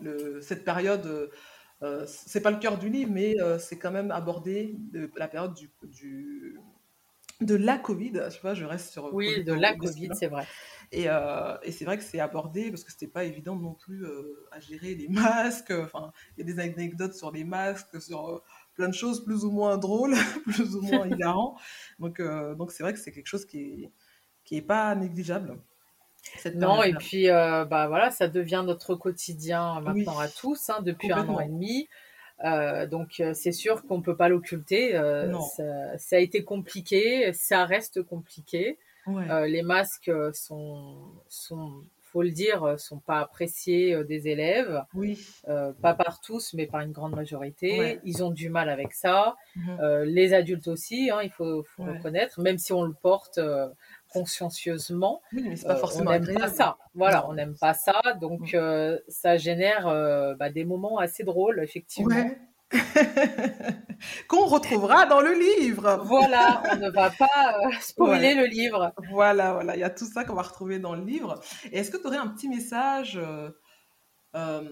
le, 0.00 0.40
cette 0.40 0.64
période. 0.64 1.30
c'est 2.06 2.42
pas 2.42 2.50
le 2.50 2.58
cœur 2.58 2.78
du 2.78 2.88
livre, 2.88 3.10
mais 3.12 3.34
c'est 3.58 3.78
quand 3.78 3.90
même 3.90 4.10
abordé 4.10 4.76
de, 4.92 5.10
la 5.16 5.26
période 5.26 5.54
du, 5.54 5.70
du 5.82 6.60
de 7.40 7.54
la 7.54 7.78
Covid, 7.78 8.12
je 8.30 8.40
vois, 8.40 8.54
je 8.54 8.64
reste 8.64 8.92
sur. 8.92 9.12
Oui, 9.12 9.44
de 9.44 9.52
la 9.52 9.74
Covid, 9.74 10.10
c'est 10.14 10.28
vrai. 10.28 10.46
Et, 10.92 11.08
euh, 11.08 11.56
et 11.62 11.72
c'est 11.72 11.84
vrai 11.84 11.98
que 11.98 12.04
c'est 12.04 12.20
abordé 12.20 12.70
parce 12.70 12.84
que 12.84 12.92
c'était 12.92 13.08
pas 13.08 13.24
évident 13.24 13.56
non 13.56 13.74
plus 13.74 14.04
euh, 14.04 14.46
à 14.52 14.60
gérer 14.60 14.94
les 14.94 15.08
masques. 15.08 15.72
Enfin, 15.72 16.12
il 16.36 16.46
y 16.46 16.50
a 16.50 16.54
des 16.54 16.60
anecdotes 16.60 17.14
sur 17.14 17.32
les 17.32 17.44
masques, 17.44 18.00
sur 18.00 18.28
euh, 18.28 18.42
plein 18.74 18.88
de 18.88 18.94
choses 18.94 19.24
plus 19.24 19.44
ou 19.44 19.50
moins 19.50 19.76
drôles, 19.78 20.14
plus 20.44 20.76
ou 20.76 20.82
moins 20.82 21.06
hilarants. 21.08 21.56
Donc, 21.98 22.20
donc 22.20 22.70
c'est 22.70 22.82
vrai 22.82 22.92
que 22.92 22.98
c'est 22.98 23.12
quelque 23.12 23.26
chose 23.26 23.44
qui 23.44 23.58
est, 23.58 23.92
qui 24.44 24.56
est 24.56 24.62
pas 24.62 24.94
négligeable. 24.94 25.58
Non, 26.54 26.82
et 26.82 26.94
puis 26.94 27.26
bah 27.26 27.86
voilà, 27.88 28.10
ça 28.10 28.28
devient 28.28 28.62
notre 28.64 28.94
quotidien 28.94 29.80
maintenant 29.80 30.18
à 30.18 30.28
tous 30.28 30.70
hein, 30.70 30.80
depuis 30.82 31.12
un 31.12 31.28
an 31.28 31.40
et 31.40 31.48
demi. 31.48 31.88
Donc 32.42 33.22
c'est 33.34 33.52
sûr 33.52 33.84
qu'on 33.86 34.02
peut 34.02 34.16
pas 34.16 34.28
l'occulter. 34.28 34.92
Ça, 35.56 35.98
ça, 35.98 36.16
a 36.16 36.18
été 36.18 36.44
compliqué, 36.44 37.32
ça 37.32 37.64
reste 37.64 38.02
compliqué. 38.02 38.78
les 39.06 39.62
masques 39.62 40.10
sont, 40.32 40.96
sont 41.28 41.84
faut 42.14 42.22
le 42.22 42.30
dire, 42.30 42.62
euh, 42.62 42.76
sont 42.76 43.00
pas 43.00 43.18
appréciés 43.18 43.92
euh, 43.92 44.04
des 44.04 44.28
élèves. 44.28 44.84
Oui. 44.94 45.18
Euh, 45.48 45.72
pas 45.82 45.94
par 45.94 46.20
tous, 46.20 46.54
mais 46.54 46.66
par 46.66 46.80
une 46.80 46.92
grande 46.92 47.16
majorité. 47.16 47.98
Ils 48.04 48.22
ont 48.22 48.30
du 48.30 48.50
mal 48.50 48.68
avec 48.68 48.92
ça. 48.92 49.34
Mhm. 49.56 50.04
les 50.04 50.32
adultes 50.32 50.68
aussi, 50.68 51.10
hein, 51.10 51.20
il 51.22 51.30
faut, 51.30 51.64
reconnaître, 51.78 52.40
même 52.40 52.58
si 52.58 52.72
on 52.72 52.82
le 52.82 52.94
porte 52.94 53.40
consciencieusement. 54.14 55.20
Oui, 55.34 55.44
mais 55.46 55.56
pas 55.56 55.76
forcément 55.76 56.12
on 56.12 56.34
pas 56.34 56.48
ça. 56.48 56.78
Voilà, 56.94 57.28
on 57.28 57.34
n'aime 57.34 57.56
pas 57.60 57.74
ça. 57.74 58.00
Donc, 58.20 58.56
ça 59.08 59.36
génère 59.36 59.84
bah, 60.38 60.50
des 60.50 60.64
moments 60.64 60.98
assez 60.98 61.24
drôles, 61.24 61.60
effectivement. 61.62 62.30
qu'on 64.28 64.46
retrouvera 64.46 65.06
dans 65.06 65.20
le 65.20 65.32
livre. 65.32 66.02
Voilà, 66.04 66.62
on 66.72 66.76
ne 66.76 66.90
va 66.90 67.10
pas 67.10 67.58
euh, 67.64 67.70
spoiler 67.80 68.34
le 68.34 68.46
livre. 68.46 68.92
Voilà, 69.10 69.52
voilà, 69.52 69.76
il 69.76 69.80
y 69.80 69.84
a 69.84 69.90
tout 69.90 70.06
ça 70.06 70.24
qu'on 70.24 70.34
va 70.34 70.42
retrouver 70.42 70.78
dans 70.78 70.94
le 70.94 71.04
livre. 71.04 71.40
Et 71.72 71.78
est-ce 71.78 71.90
que 71.90 71.96
tu 71.96 72.06
aurais 72.06 72.18
un 72.18 72.28
petit 72.28 72.48
message, 72.48 73.16
euh, 73.16 73.50
euh, 74.34 74.62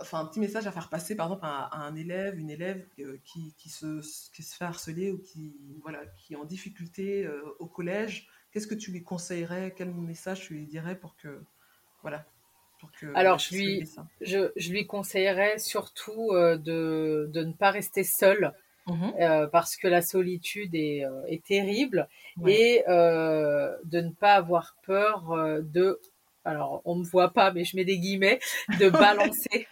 enfin 0.00 0.20
un 0.20 0.26
petit 0.26 0.40
message 0.40 0.66
à 0.66 0.72
faire 0.72 0.88
passer, 0.88 1.16
par 1.16 1.26
exemple, 1.26 1.44
à, 1.44 1.84
un 1.84 1.94
élève, 1.94 2.38
une 2.38 2.50
élève 2.50 2.86
qui, 3.24 3.54
qui, 3.56 3.68
se, 3.68 4.00
qui 4.32 4.42
se 4.42 4.56
fait 4.56 4.64
harceler 4.64 5.10
ou 5.10 5.18
qui, 5.18 5.54
voilà, 5.82 6.00
qui 6.18 6.34
est 6.34 6.36
en 6.36 6.44
difficulté 6.44 7.28
au 7.58 7.66
collège 7.66 8.28
Qu'est-ce 8.52 8.66
que 8.66 8.74
tu 8.74 8.92
lui 8.92 9.02
conseillerais? 9.02 9.72
Quel 9.74 9.90
message 9.90 10.42
tu 10.42 10.54
lui 10.54 10.66
dirais 10.66 10.94
pour 10.94 11.16
que, 11.16 11.42
voilà, 12.02 12.26
alors, 13.14 13.38
je 13.38 13.54
lui, 13.54 13.88
je, 14.20 14.50
je, 14.56 14.72
lui 14.72 14.86
conseillerais 14.86 15.58
surtout 15.58 16.30
euh, 16.32 16.56
de, 16.56 17.30
de, 17.32 17.44
ne 17.44 17.52
pas 17.52 17.70
rester 17.70 18.04
seul. 18.04 18.52
Euh, 19.20 19.46
parce 19.46 19.76
que 19.76 19.86
la 19.86 20.02
solitude 20.02 20.74
est, 20.74 21.04
euh, 21.04 21.22
est 21.28 21.44
terrible 21.44 22.08
et 22.44 22.82
de 22.88 24.00
ne 24.00 24.10
pas 24.10 24.34
avoir 24.34 24.76
peur 24.84 25.36
de 25.62 26.00
alors 26.44 26.82
on 26.84 26.96
me 26.96 27.04
voit 27.04 27.32
pas 27.32 27.52
mais 27.52 27.64
je 27.64 27.76
mets 27.76 27.84
des 27.84 27.98
guillemets 27.98 28.40
de 28.80 28.88
balancer 28.90 29.66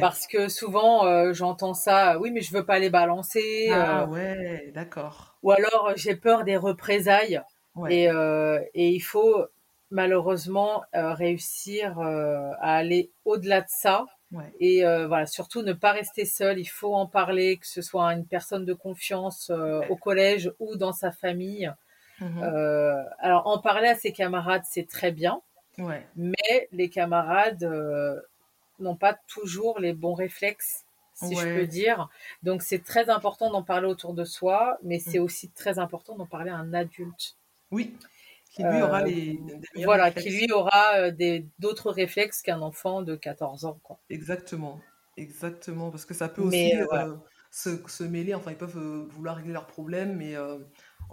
parce 0.00 0.26
que 0.26 0.48
souvent 0.48 1.32
j'entends 1.32 1.74
ça 1.74 2.18
oui 2.18 2.30
mais 2.30 2.40
je 2.40 2.52
veux 2.52 2.64
pas 2.64 2.78
les 2.78 2.90
balancer 2.90 3.70
ah 3.72 4.06
ouais 4.06 4.70
d'accord 4.74 5.36
ou 5.42 5.50
alors 5.52 5.92
j'ai 5.96 6.16
peur 6.16 6.44
des 6.44 6.56
représailles 6.56 7.40
et, 7.88 8.04
et 8.74 8.88
il 8.90 9.00
faut 9.00 9.46
malheureusement 9.92 10.82
euh, 10.94 11.12
réussir 11.12 12.00
euh, 12.00 12.50
à 12.60 12.76
aller 12.76 13.12
au-delà 13.24 13.60
de 13.60 13.68
ça. 13.68 14.06
Et 14.60 14.82
euh, 14.86 15.06
voilà, 15.08 15.26
surtout 15.26 15.60
ne 15.60 15.74
pas 15.74 15.92
rester 15.92 16.24
seul. 16.24 16.58
Il 16.58 16.64
faut 16.64 16.94
en 16.94 17.06
parler, 17.06 17.58
que 17.58 17.66
ce 17.66 17.82
soit 17.82 18.06
une 18.14 18.26
personne 18.26 18.64
de 18.64 18.72
confiance 18.72 19.52
au 19.90 19.96
collège 19.96 20.50
ou 20.58 20.76
dans 20.76 20.92
sa 20.92 21.12
famille. 21.12 21.70
Mhm. 22.20 22.42
alors 23.18 23.46
en 23.48 23.58
parler 23.58 23.88
à 23.88 23.94
ses 23.94 24.12
camarades, 24.12 24.62
c'est 24.64 24.88
très 24.88 25.12
bien. 25.12 25.42
Mais 25.78 26.68
les 26.72 26.88
camarades 26.88 27.68
n'ont 28.78 28.96
pas 28.96 29.14
toujours 29.28 29.78
les 29.78 29.92
bons 29.92 30.14
réflexes 30.14 30.84
si 31.14 31.36
je 31.36 31.60
peux 31.60 31.66
dire. 31.66 32.08
Donc 32.42 32.62
c'est 32.62 32.82
très 32.82 33.10
important 33.10 33.50
d'en 33.50 33.62
parler 33.62 33.86
autour 33.86 34.14
de 34.14 34.24
soi, 34.24 34.78
mais 34.82 34.98
c'est 34.98 35.18
mm. 35.18 35.22
aussi 35.22 35.50
très 35.50 35.78
important 35.78 36.16
d'en 36.16 36.26
parler 36.26 36.50
à 36.50 36.56
un 36.56 36.74
adulte. 36.74 37.36
Oui, 37.70 37.96
qui 38.52 38.62
lui 38.62 38.82
aura 38.82 39.02
les, 39.02 39.40
voilà, 39.84 40.10
qui 40.10 40.28
lui 40.28 40.52
aura 40.52 41.10
d'autres 41.58 41.90
réflexes 41.90 42.42
qu'un 42.42 42.60
enfant 42.60 43.02
de 43.02 43.16
14 43.16 43.64
ans. 43.64 43.78
Quoi. 43.82 43.98
Exactement, 44.10 44.80
exactement, 45.16 45.90
parce 45.90 46.04
que 46.04 46.14
ça 46.14 46.28
peut 46.28 46.42
aussi 46.42 46.76
euh, 46.76 46.86
euh, 46.92 47.16
se, 47.50 47.70
se, 47.88 48.04
mêler, 48.04 48.34
enfin 48.34 48.50
ils 48.50 48.58
peuvent 48.58 48.76
euh, 48.76 49.06
vouloir 49.10 49.36
régler 49.36 49.54
leurs 49.54 49.66
problèmes, 49.66 50.16
mais 50.16 50.34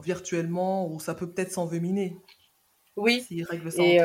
virtuellement, 0.04 0.88
ou 0.92 1.00
ça 1.00 1.14
peut 1.14 1.30
peut-être 1.32 1.52
s'envenimer. 1.52 2.18
Oui, 3.00 3.26
et, 3.78 4.00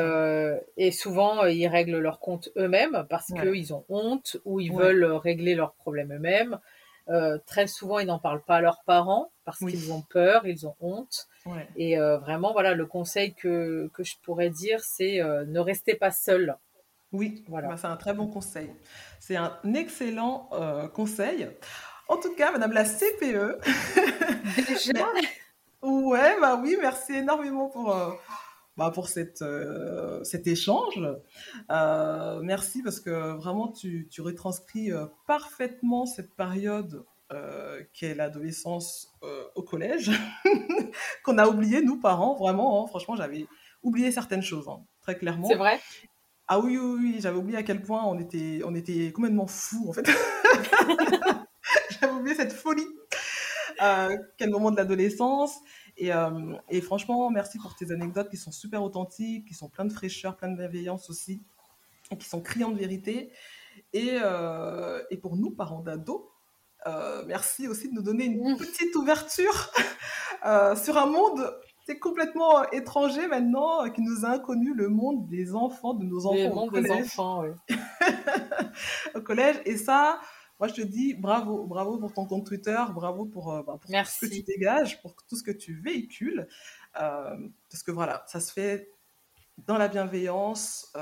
et, 0.77 0.91
souvent 0.91 1.45
ils 1.45 1.67
règlent 1.67 1.99
leur 1.99 2.19
compte 2.19 2.49
eux-mêmes 2.57 3.05
parce 3.09 3.27
qu'ils 3.27 3.73
ont 3.73 3.85
honte 3.89 4.37
ou 4.45 4.59
ils 4.59 4.73
veulent 4.73 5.05
régler 5.05 5.55
leurs 5.55 5.73
problèmes 5.73 6.13
eux-mêmes. 6.13 6.59
très 7.45 7.67
souvent, 7.67 7.99
ils 7.99 8.07
n'en 8.07 8.19
parlent 8.19 8.43
pas 8.43 8.57
à 8.57 8.61
leurs 8.61 8.83
parents 8.85 9.31
parce 9.45 9.59
qu'ils 9.59 9.93
ont 9.93 10.01
peur, 10.01 10.47
ils 10.47 10.67
ont 10.67 10.75
honte. 10.81 11.27
Et 11.75 11.97
euh, 11.97 12.17
vraiment, 12.17 12.51
voilà, 12.51 12.73
le 12.73 12.85
conseil 12.85 13.33
que, 13.33 13.89
que 13.93 14.03
je 14.03 14.15
pourrais 14.23 14.49
dire, 14.49 14.79
c'est 14.83 15.21
euh, 15.21 15.45
ne 15.45 15.59
restez 15.59 15.95
pas 15.95 16.11
seul. 16.11 16.57
Oui, 17.11 17.45
voilà. 17.47 17.69
Bah, 17.69 17.77
c'est 17.77 17.87
un 17.87 17.97
très 17.97 18.13
bon 18.13 18.27
conseil. 18.27 18.69
C'est 19.19 19.35
un 19.35 19.57
excellent 19.75 20.49
euh, 20.53 20.87
conseil. 20.87 21.47
En 22.07 22.17
tout 22.17 22.33
cas, 22.35 22.51
Madame 22.51 22.73
la 22.73 22.85
CPE. 22.85 23.59
Déjà 24.67 25.07
Ouais, 25.81 26.35
bah 26.41 26.59
oui, 26.61 26.75
merci 26.81 27.13
énormément 27.13 27.69
pour, 27.69 27.95
bah 28.77 28.91
pour 28.93 29.07
cette, 29.07 29.43
cet 30.23 30.47
échange. 30.47 30.99
merci 31.69 32.83
parce 32.83 32.99
que 32.99 33.35
vraiment, 33.35 33.69
tu, 33.69 34.07
tu 34.11 34.21
retranscris 34.21 34.91
parfaitement 35.27 36.05
cette 36.05 36.35
période 36.35 37.05
euh, 37.33 37.81
qui 37.91 38.05
est 38.05 38.13
l'adolescence 38.13 39.11
euh, 39.23 39.45
au 39.55 39.63
collège, 39.63 40.11
qu'on 41.23 41.39
a 41.39 41.47
oublié, 41.47 41.81
nous, 41.81 41.99
parents, 41.99 42.35
vraiment. 42.35 42.83
Hein, 42.83 42.87
franchement, 42.87 43.15
j'avais 43.15 43.47
oublié 43.81 44.11
certaines 44.11 44.43
choses, 44.43 44.67
hein, 44.69 44.85
très 45.01 45.17
clairement. 45.17 45.47
C'est 45.47 45.55
vrai 45.55 45.79
Ah 46.47 46.59
oui, 46.59 46.77
oui, 46.77 46.97
oui, 46.99 47.17
j'avais 47.19 47.39
oublié 47.39 47.57
à 47.57 47.63
quel 47.63 47.81
point 47.81 48.03
on 48.05 48.19
était, 48.19 48.61
on 48.63 48.75
était 48.75 49.11
complètement 49.11 49.47
fous, 49.47 49.89
en 49.89 49.93
fait. 49.93 50.07
j'avais 51.99 52.13
oublié 52.13 52.35
cette 52.35 52.53
folie. 52.53 52.85
Euh, 53.81 54.15
quel 54.37 54.51
moment 54.51 54.69
de 54.69 54.77
l'adolescence. 54.77 55.57
Et, 55.97 56.11
et, 56.69 56.81
franchement, 56.81 57.29
merci 57.29 57.57
pour 57.57 57.75
tes 57.75 57.91
anecdotes 57.91 58.29
qui 58.29 58.37
sont 58.37 58.51
super 58.51 58.83
authentiques, 58.83 59.47
qui 59.47 59.53
sont 59.53 59.69
pleines 59.69 59.87
de 59.87 59.93
fraîcheur, 59.93 60.35
pleines 60.35 60.53
de 60.53 60.57
bienveillance 60.57 61.09
aussi, 61.09 61.41
et 62.11 62.17
qui 62.17 62.27
sont 62.27 62.41
criants 62.41 62.71
de 62.71 62.77
vérité. 62.77 63.31
Et, 63.93 64.17
et 65.09 65.17
pour 65.17 65.37
nous, 65.37 65.51
parents 65.51 65.81
d'ados, 65.81 66.23
euh, 66.87 67.23
merci 67.25 67.67
aussi 67.67 67.89
de 67.89 67.95
nous 67.95 68.03
donner 68.03 68.25
une 68.25 68.53
mmh. 68.53 68.57
petite 68.57 68.95
ouverture 68.95 69.71
euh, 70.45 70.75
sur 70.75 70.97
un 70.97 71.07
monde 71.07 71.51
c'est 71.87 71.99
complètement 71.99 72.67
étranger 72.71 73.27
maintenant, 73.27 73.87
qui 73.91 74.01
nous 74.01 74.25
a 74.25 74.29
inconnu 74.29 74.73
le 74.73 74.89
monde 74.89 75.27
des 75.27 75.53
enfants, 75.53 75.93
de 75.93 76.03
nos 76.03 76.25
enfants. 76.25 76.35
Le 76.35 76.49
monde 76.49 76.73
des 76.73 76.89
enfants, 76.89 77.43
oui. 77.43 77.75
au 79.15 79.21
collège. 79.21 79.57
Et 79.65 79.77
ça, 79.77 80.19
moi, 80.59 80.67
je 80.67 80.73
te 80.73 80.81
dis 80.81 81.13
bravo, 81.13 81.65
bravo 81.65 81.97
pour 81.97 82.13
ton 82.13 82.25
compte 82.25 82.45
Twitter, 82.45 82.77
bravo 82.93 83.25
pour, 83.25 83.53
euh, 83.53 83.63
bah, 83.63 83.77
tout 83.81 83.91
ce 83.91 84.25
que 84.25 84.33
tu 84.33 84.43
dégages, 84.43 85.01
pour 85.01 85.15
tout 85.27 85.35
ce 85.35 85.43
que 85.43 85.51
tu 85.51 85.81
véhicules. 85.81 86.47
parce 86.93 87.83
que 87.85 87.91
voilà, 87.91 88.23
ça 88.27 88.39
se 88.39 88.51
fait 88.51 88.89
dans 89.67 89.77
la 89.77 89.87
bienveillance 89.87 90.93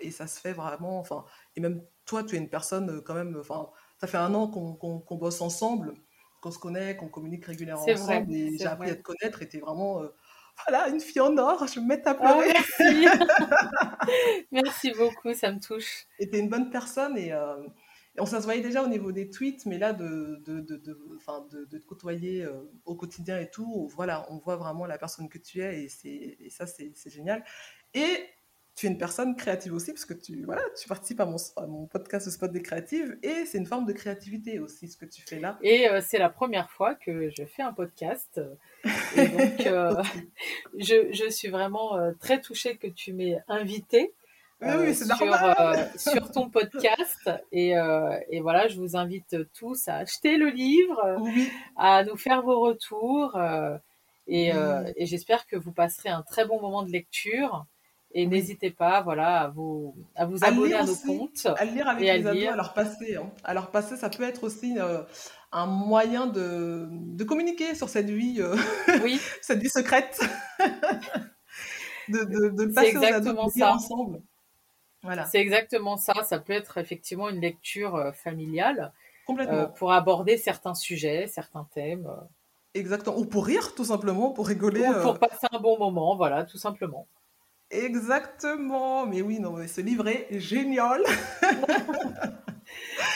et 0.00 0.10
ça 0.10 0.26
se 0.26 0.40
fait 0.40 0.52
vraiment, 0.52 0.98
enfin, 0.98 1.24
et 1.54 1.60
même 1.60 1.82
toi, 2.04 2.22
tu 2.24 2.36
es 2.36 2.38
une 2.38 2.48
personne 2.48 3.02
quand 3.02 3.14
même, 3.14 3.36
enfin, 3.38 3.68
ça 3.98 4.06
fait 4.06 4.18
un 4.18 4.34
an 4.34 4.48
qu'on 4.48 5.16
bosse 5.16 5.40
ensemble, 5.40 5.94
qu'on 6.40 6.50
se 6.50 6.58
connaît, 6.58 6.96
qu'on 6.96 7.08
communique 7.08 7.44
régulièrement 7.46 7.84
ensemble. 7.84 8.32
et 8.32 8.56
j'ai 8.58 8.66
appris 8.66 8.90
à 8.90 8.96
te 8.96 9.02
connaître 9.02 9.42
et 9.42 9.48
tu 9.48 9.56
es 9.56 9.60
vraiment 9.60 10.02
euh, 10.02 10.08
voilà, 10.66 10.88
une 10.88 11.00
fille 11.00 11.20
en 11.20 11.36
or. 11.36 11.66
Je 11.66 11.80
me 11.80 11.86
mets 11.86 12.06
à 12.06 12.12
oh, 12.12 12.22
pleurer. 12.22 12.52
merci. 12.52 13.06
merci 14.52 14.92
beaucoup, 14.92 15.34
ça 15.34 15.52
me 15.52 15.60
touche. 15.60 16.06
Et 16.18 16.28
tu 16.28 16.36
es 16.36 16.40
une 16.40 16.48
bonne 16.48 16.70
personne 16.70 17.16
et, 17.18 17.32
euh, 17.32 17.56
on 18.18 18.26
se 18.26 18.36
voyait 18.36 18.62
déjà 18.62 18.82
au 18.82 18.88
niveau 18.88 19.12
des 19.12 19.30
tweets, 19.30 19.66
mais 19.66 19.78
là, 19.78 19.92
de, 19.92 20.40
de, 20.44 20.60
de, 20.60 20.76
de, 20.76 21.64
de 21.64 21.78
te 21.78 21.86
côtoyer 21.86 22.44
euh, 22.44 22.52
au 22.84 22.94
quotidien 22.94 23.38
et 23.38 23.50
tout, 23.50 23.88
voilà, 23.94 24.26
on 24.30 24.38
voit 24.38 24.56
vraiment 24.56 24.86
la 24.86 24.98
personne 24.98 25.28
que 25.28 25.38
tu 25.38 25.60
es 25.60 25.84
et, 26.04 26.46
et 26.46 26.50
ça, 26.50 26.66
c'est 26.66 26.92
génial. 27.06 27.44
Et 27.94 28.26
tu 28.74 28.86
es 28.86 28.90
une 28.90 28.98
personne 28.98 29.36
créative 29.36 29.72
aussi, 29.72 29.92
parce 29.92 30.04
que 30.04 30.12
tu, 30.12 30.44
voilà, 30.44 30.60
tu 30.78 30.86
participes 30.86 31.20
à 31.20 31.26
mon, 31.26 31.36
mon 31.66 31.86
podcast 31.86 32.28
Spot 32.28 32.52
des 32.52 32.62
créatives, 32.62 33.16
et 33.22 33.46
c'est 33.46 33.58
une 33.58 33.66
forme 33.66 33.86
de 33.86 33.92
créativité 33.92 34.58
aussi, 34.58 34.88
ce 34.88 34.98
que 34.98 35.06
tu 35.06 35.22
fais 35.22 35.40
là. 35.40 35.58
Et 35.62 35.88
euh, 35.88 36.00
c'est 36.06 36.18
la 36.18 36.28
première 36.28 36.70
fois 36.70 36.94
que 36.94 37.30
je 37.30 37.44
fais 37.44 37.62
un 37.62 37.72
podcast. 37.72 38.40
Et 39.16 39.28
donc, 39.28 39.66
euh, 39.66 40.02
je, 40.78 41.10
je, 41.12 41.30
suis 41.30 41.48
vraiment 41.48 41.98
très 42.20 42.40
touchée 42.40 42.76
que 42.76 42.86
tu 42.86 43.12
m'aies 43.12 43.42
invitée. 43.48 44.12
Oui, 44.62 44.94
sur, 44.94 45.06
sur, 45.96 46.30
ton 46.30 46.48
podcast. 46.48 47.30
Et, 47.52 47.74
et, 48.30 48.40
voilà, 48.40 48.68
je 48.68 48.78
vous 48.80 48.96
invite 48.96 49.36
tous 49.52 49.88
à 49.88 49.96
acheter 49.96 50.36
le 50.36 50.48
livre, 50.48 51.18
à 51.76 52.04
nous 52.04 52.16
faire 52.16 52.42
vos 52.42 52.60
retours. 52.60 53.38
et, 54.26 54.48
et 54.48 55.06
j'espère 55.06 55.46
que 55.46 55.56
vous 55.56 55.72
passerez 55.72 56.08
un 56.08 56.22
très 56.22 56.46
bon 56.46 56.60
moment 56.60 56.82
de 56.82 56.90
lecture. 56.90 57.66
Et 58.18 58.26
n'hésitez 58.26 58.70
pas, 58.70 59.02
voilà, 59.02 59.42
à 59.42 59.48
vous, 59.48 59.94
à 60.14 60.24
vous 60.24 60.42
abonner 60.42 60.72
à, 60.74 60.84
nos 60.84 60.96
comptes. 60.96 61.46
À 61.58 61.64
lire 61.66 61.86
avec 61.86 62.02
les 62.02 62.26
ados, 62.26 62.48
à 62.48 62.56
leur 62.56 62.72
passer. 62.72 63.16
Hein. 63.16 63.30
À 63.44 63.52
leur 63.52 63.70
passer, 63.70 63.96
ça 63.96 64.08
peut 64.08 64.22
être 64.22 64.44
aussi 64.44 64.78
euh, 64.78 65.02
un 65.52 65.66
moyen 65.66 66.26
de, 66.26 66.88
de, 66.90 67.24
communiquer 67.24 67.74
sur 67.74 67.90
cette 67.90 68.08
vie, 68.08 68.40
euh, 68.40 68.56
oui. 69.02 69.20
cette 69.42 69.58
vie 69.58 69.68
secrète. 69.68 70.18
de, 72.08 72.24
de, 72.24 72.48
de 72.56 72.72
passer 72.72 72.96
aux 72.96 73.04
ados, 73.04 73.52
ça. 73.54 73.74
ensemble. 73.74 74.22
Voilà. 75.06 75.24
C'est 75.26 75.40
exactement 75.40 75.96
ça. 75.96 76.22
Ça 76.24 76.38
peut 76.38 76.52
être 76.52 76.78
effectivement 76.78 77.28
une 77.28 77.40
lecture 77.40 78.12
familiale 78.14 78.92
pour 79.76 79.92
aborder 79.92 80.36
certains 80.36 80.74
sujets, 80.74 81.26
certains 81.26 81.66
thèmes. 81.74 82.08
Exactement. 82.74 83.16
Ou 83.16 83.24
pour 83.24 83.46
rire, 83.46 83.74
tout 83.74 83.84
simplement, 83.84 84.30
pour 84.30 84.46
rigoler. 84.46 84.86
Ou 84.86 85.02
pour 85.02 85.18
passer 85.18 85.46
un 85.50 85.58
bon 85.58 85.78
moment, 85.78 86.16
voilà, 86.16 86.44
tout 86.44 86.58
simplement. 86.58 87.08
Exactement. 87.70 89.06
Mais 89.06 89.22
oui, 89.22 89.40
non, 89.40 89.52
mais 89.52 89.66
ce 89.66 89.80
livre 89.80 90.06
est 90.08 90.38
génial. 90.38 91.02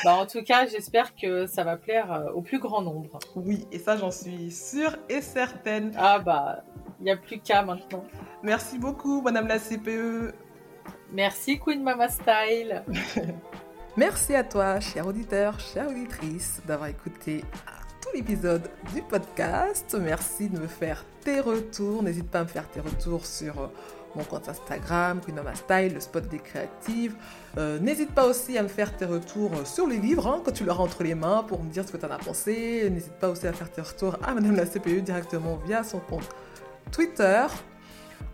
bah, 0.05 0.15
en 0.15 0.27
tout 0.27 0.43
cas, 0.43 0.67
j'espère 0.67 1.15
que 1.15 1.47
ça 1.47 1.63
va 1.63 1.77
plaire 1.77 2.13
euh, 2.13 2.33
au 2.33 2.43
plus 2.43 2.59
grand 2.59 2.83
nombre. 2.83 3.19
Oui, 3.37 3.67
et 3.71 3.79
ça, 3.79 3.97
j'en 3.97 4.11
suis 4.11 4.51
sûre 4.51 4.97
et 5.09 5.21
certaine. 5.21 5.93
Ah 5.97 6.19
bah, 6.19 6.65
il 6.99 7.05
n'y 7.05 7.11
a 7.11 7.17
plus 7.17 7.39
qu'à 7.39 7.63
maintenant. 7.63 8.05
Merci 8.43 8.79
beaucoup, 8.79 9.21
Madame 9.21 9.47
la 9.47 9.59
CPE. 9.59 10.35
Merci, 11.13 11.59
Queen 11.59 11.83
Mama 11.83 12.09
Style. 12.09 12.85
Merci 13.97 14.35
à 14.35 14.45
toi, 14.45 14.79
cher 14.79 15.07
auditeur, 15.07 15.59
chère 15.59 15.89
auditrice, 15.89 16.61
d'avoir 16.67 16.89
écouté 16.89 17.45
tout 18.01 18.11
l'épisode 18.15 18.71
du 18.95 19.03
podcast. 19.03 19.97
Merci 20.01 20.49
de 20.49 20.61
me 20.61 20.69
faire 20.69 21.05
tes 21.25 21.41
retours. 21.41 22.05
N'hésite 22.05 22.31
pas 22.31 22.41
à 22.41 22.43
me 22.45 22.49
faire 22.49 22.69
tes 22.69 22.79
retours 22.79 23.27
sur 23.27 23.61
euh, 23.61 23.67
mon 24.15 24.23
compte 24.23 24.49
Instagram, 24.49 25.21
Queen 25.21 25.41
Style, 25.55 25.95
le 25.95 26.01
spot 26.01 26.29
des 26.29 26.39
créatives. 26.39 27.17
Euh, 27.59 27.81
n'hésite 27.81 28.13
pas 28.13 28.27
aussi 28.27 28.57
à 28.57 28.63
me 28.63 28.69
faire 28.69 28.97
tes 28.97 29.05
retours 29.05 29.67
sur 29.67 29.89
les 29.89 29.99
livres 29.99 30.29
hein, 30.29 30.41
quand 30.45 30.53
tu 30.53 30.65
leur 30.65 30.81
entre 30.81 31.03
les 31.03 31.17
mains 31.17 31.43
pour 31.43 31.63
me 31.63 31.71
dire 31.71 31.85
ce 31.85 31.91
que 31.91 31.97
tu 31.97 32.07
en 32.07 32.11
as 32.13 32.19
pensé. 32.19 32.89
N'hésite 32.89 33.15
pas 33.15 33.29
aussi 33.29 33.49
à 33.49 33.53
faire 33.53 33.71
tes 33.71 33.83
retours 33.83 34.17
à 34.23 34.33
Madame 34.33 34.55
la 34.55 34.67
CPU 34.67 35.03
directement 35.03 35.57
via 35.67 35.83
son 35.83 35.99
compte 35.99 36.29
Twitter. 36.93 37.47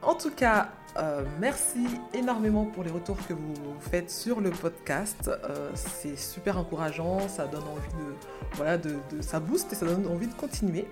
En 0.02 0.14
tout 0.14 0.30
cas, 0.30 0.68
euh, 0.98 1.22
merci 1.40 1.86
énormément 2.14 2.64
pour 2.64 2.84
les 2.84 2.90
retours 2.90 3.18
que 3.26 3.32
vous 3.32 3.54
faites 3.90 4.10
sur 4.10 4.40
le 4.40 4.50
podcast. 4.50 5.28
Euh, 5.28 5.70
c'est 5.74 6.16
super 6.16 6.58
encourageant, 6.58 7.28
ça 7.28 7.46
donne 7.46 7.62
envie 7.62 7.88
de, 7.88 8.14
voilà, 8.54 8.78
de, 8.78 8.98
ça 9.20 9.40
booste 9.40 9.72
et 9.72 9.76
ça 9.76 9.86
donne 9.86 10.06
envie 10.06 10.26
de 10.26 10.34
continuer. 10.34 10.86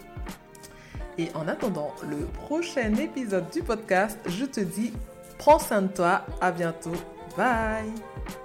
Et 1.16 1.28
en 1.34 1.46
attendant 1.48 1.94
le 2.08 2.26
prochain 2.44 2.94
épisode 2.96 3.48
du 3.50 3.62
podcast, 3.62 4.18
je 4.26 4.44
te 4.44 4.60
dis, 4.60 4.92
prends 5.38 5.58
soin 5.58 5.82
de 5.82 5.88
toi, 5.88 6.26
à 6.40 6.50
bientôt, 6.50 6.92
bye 7.36 8.43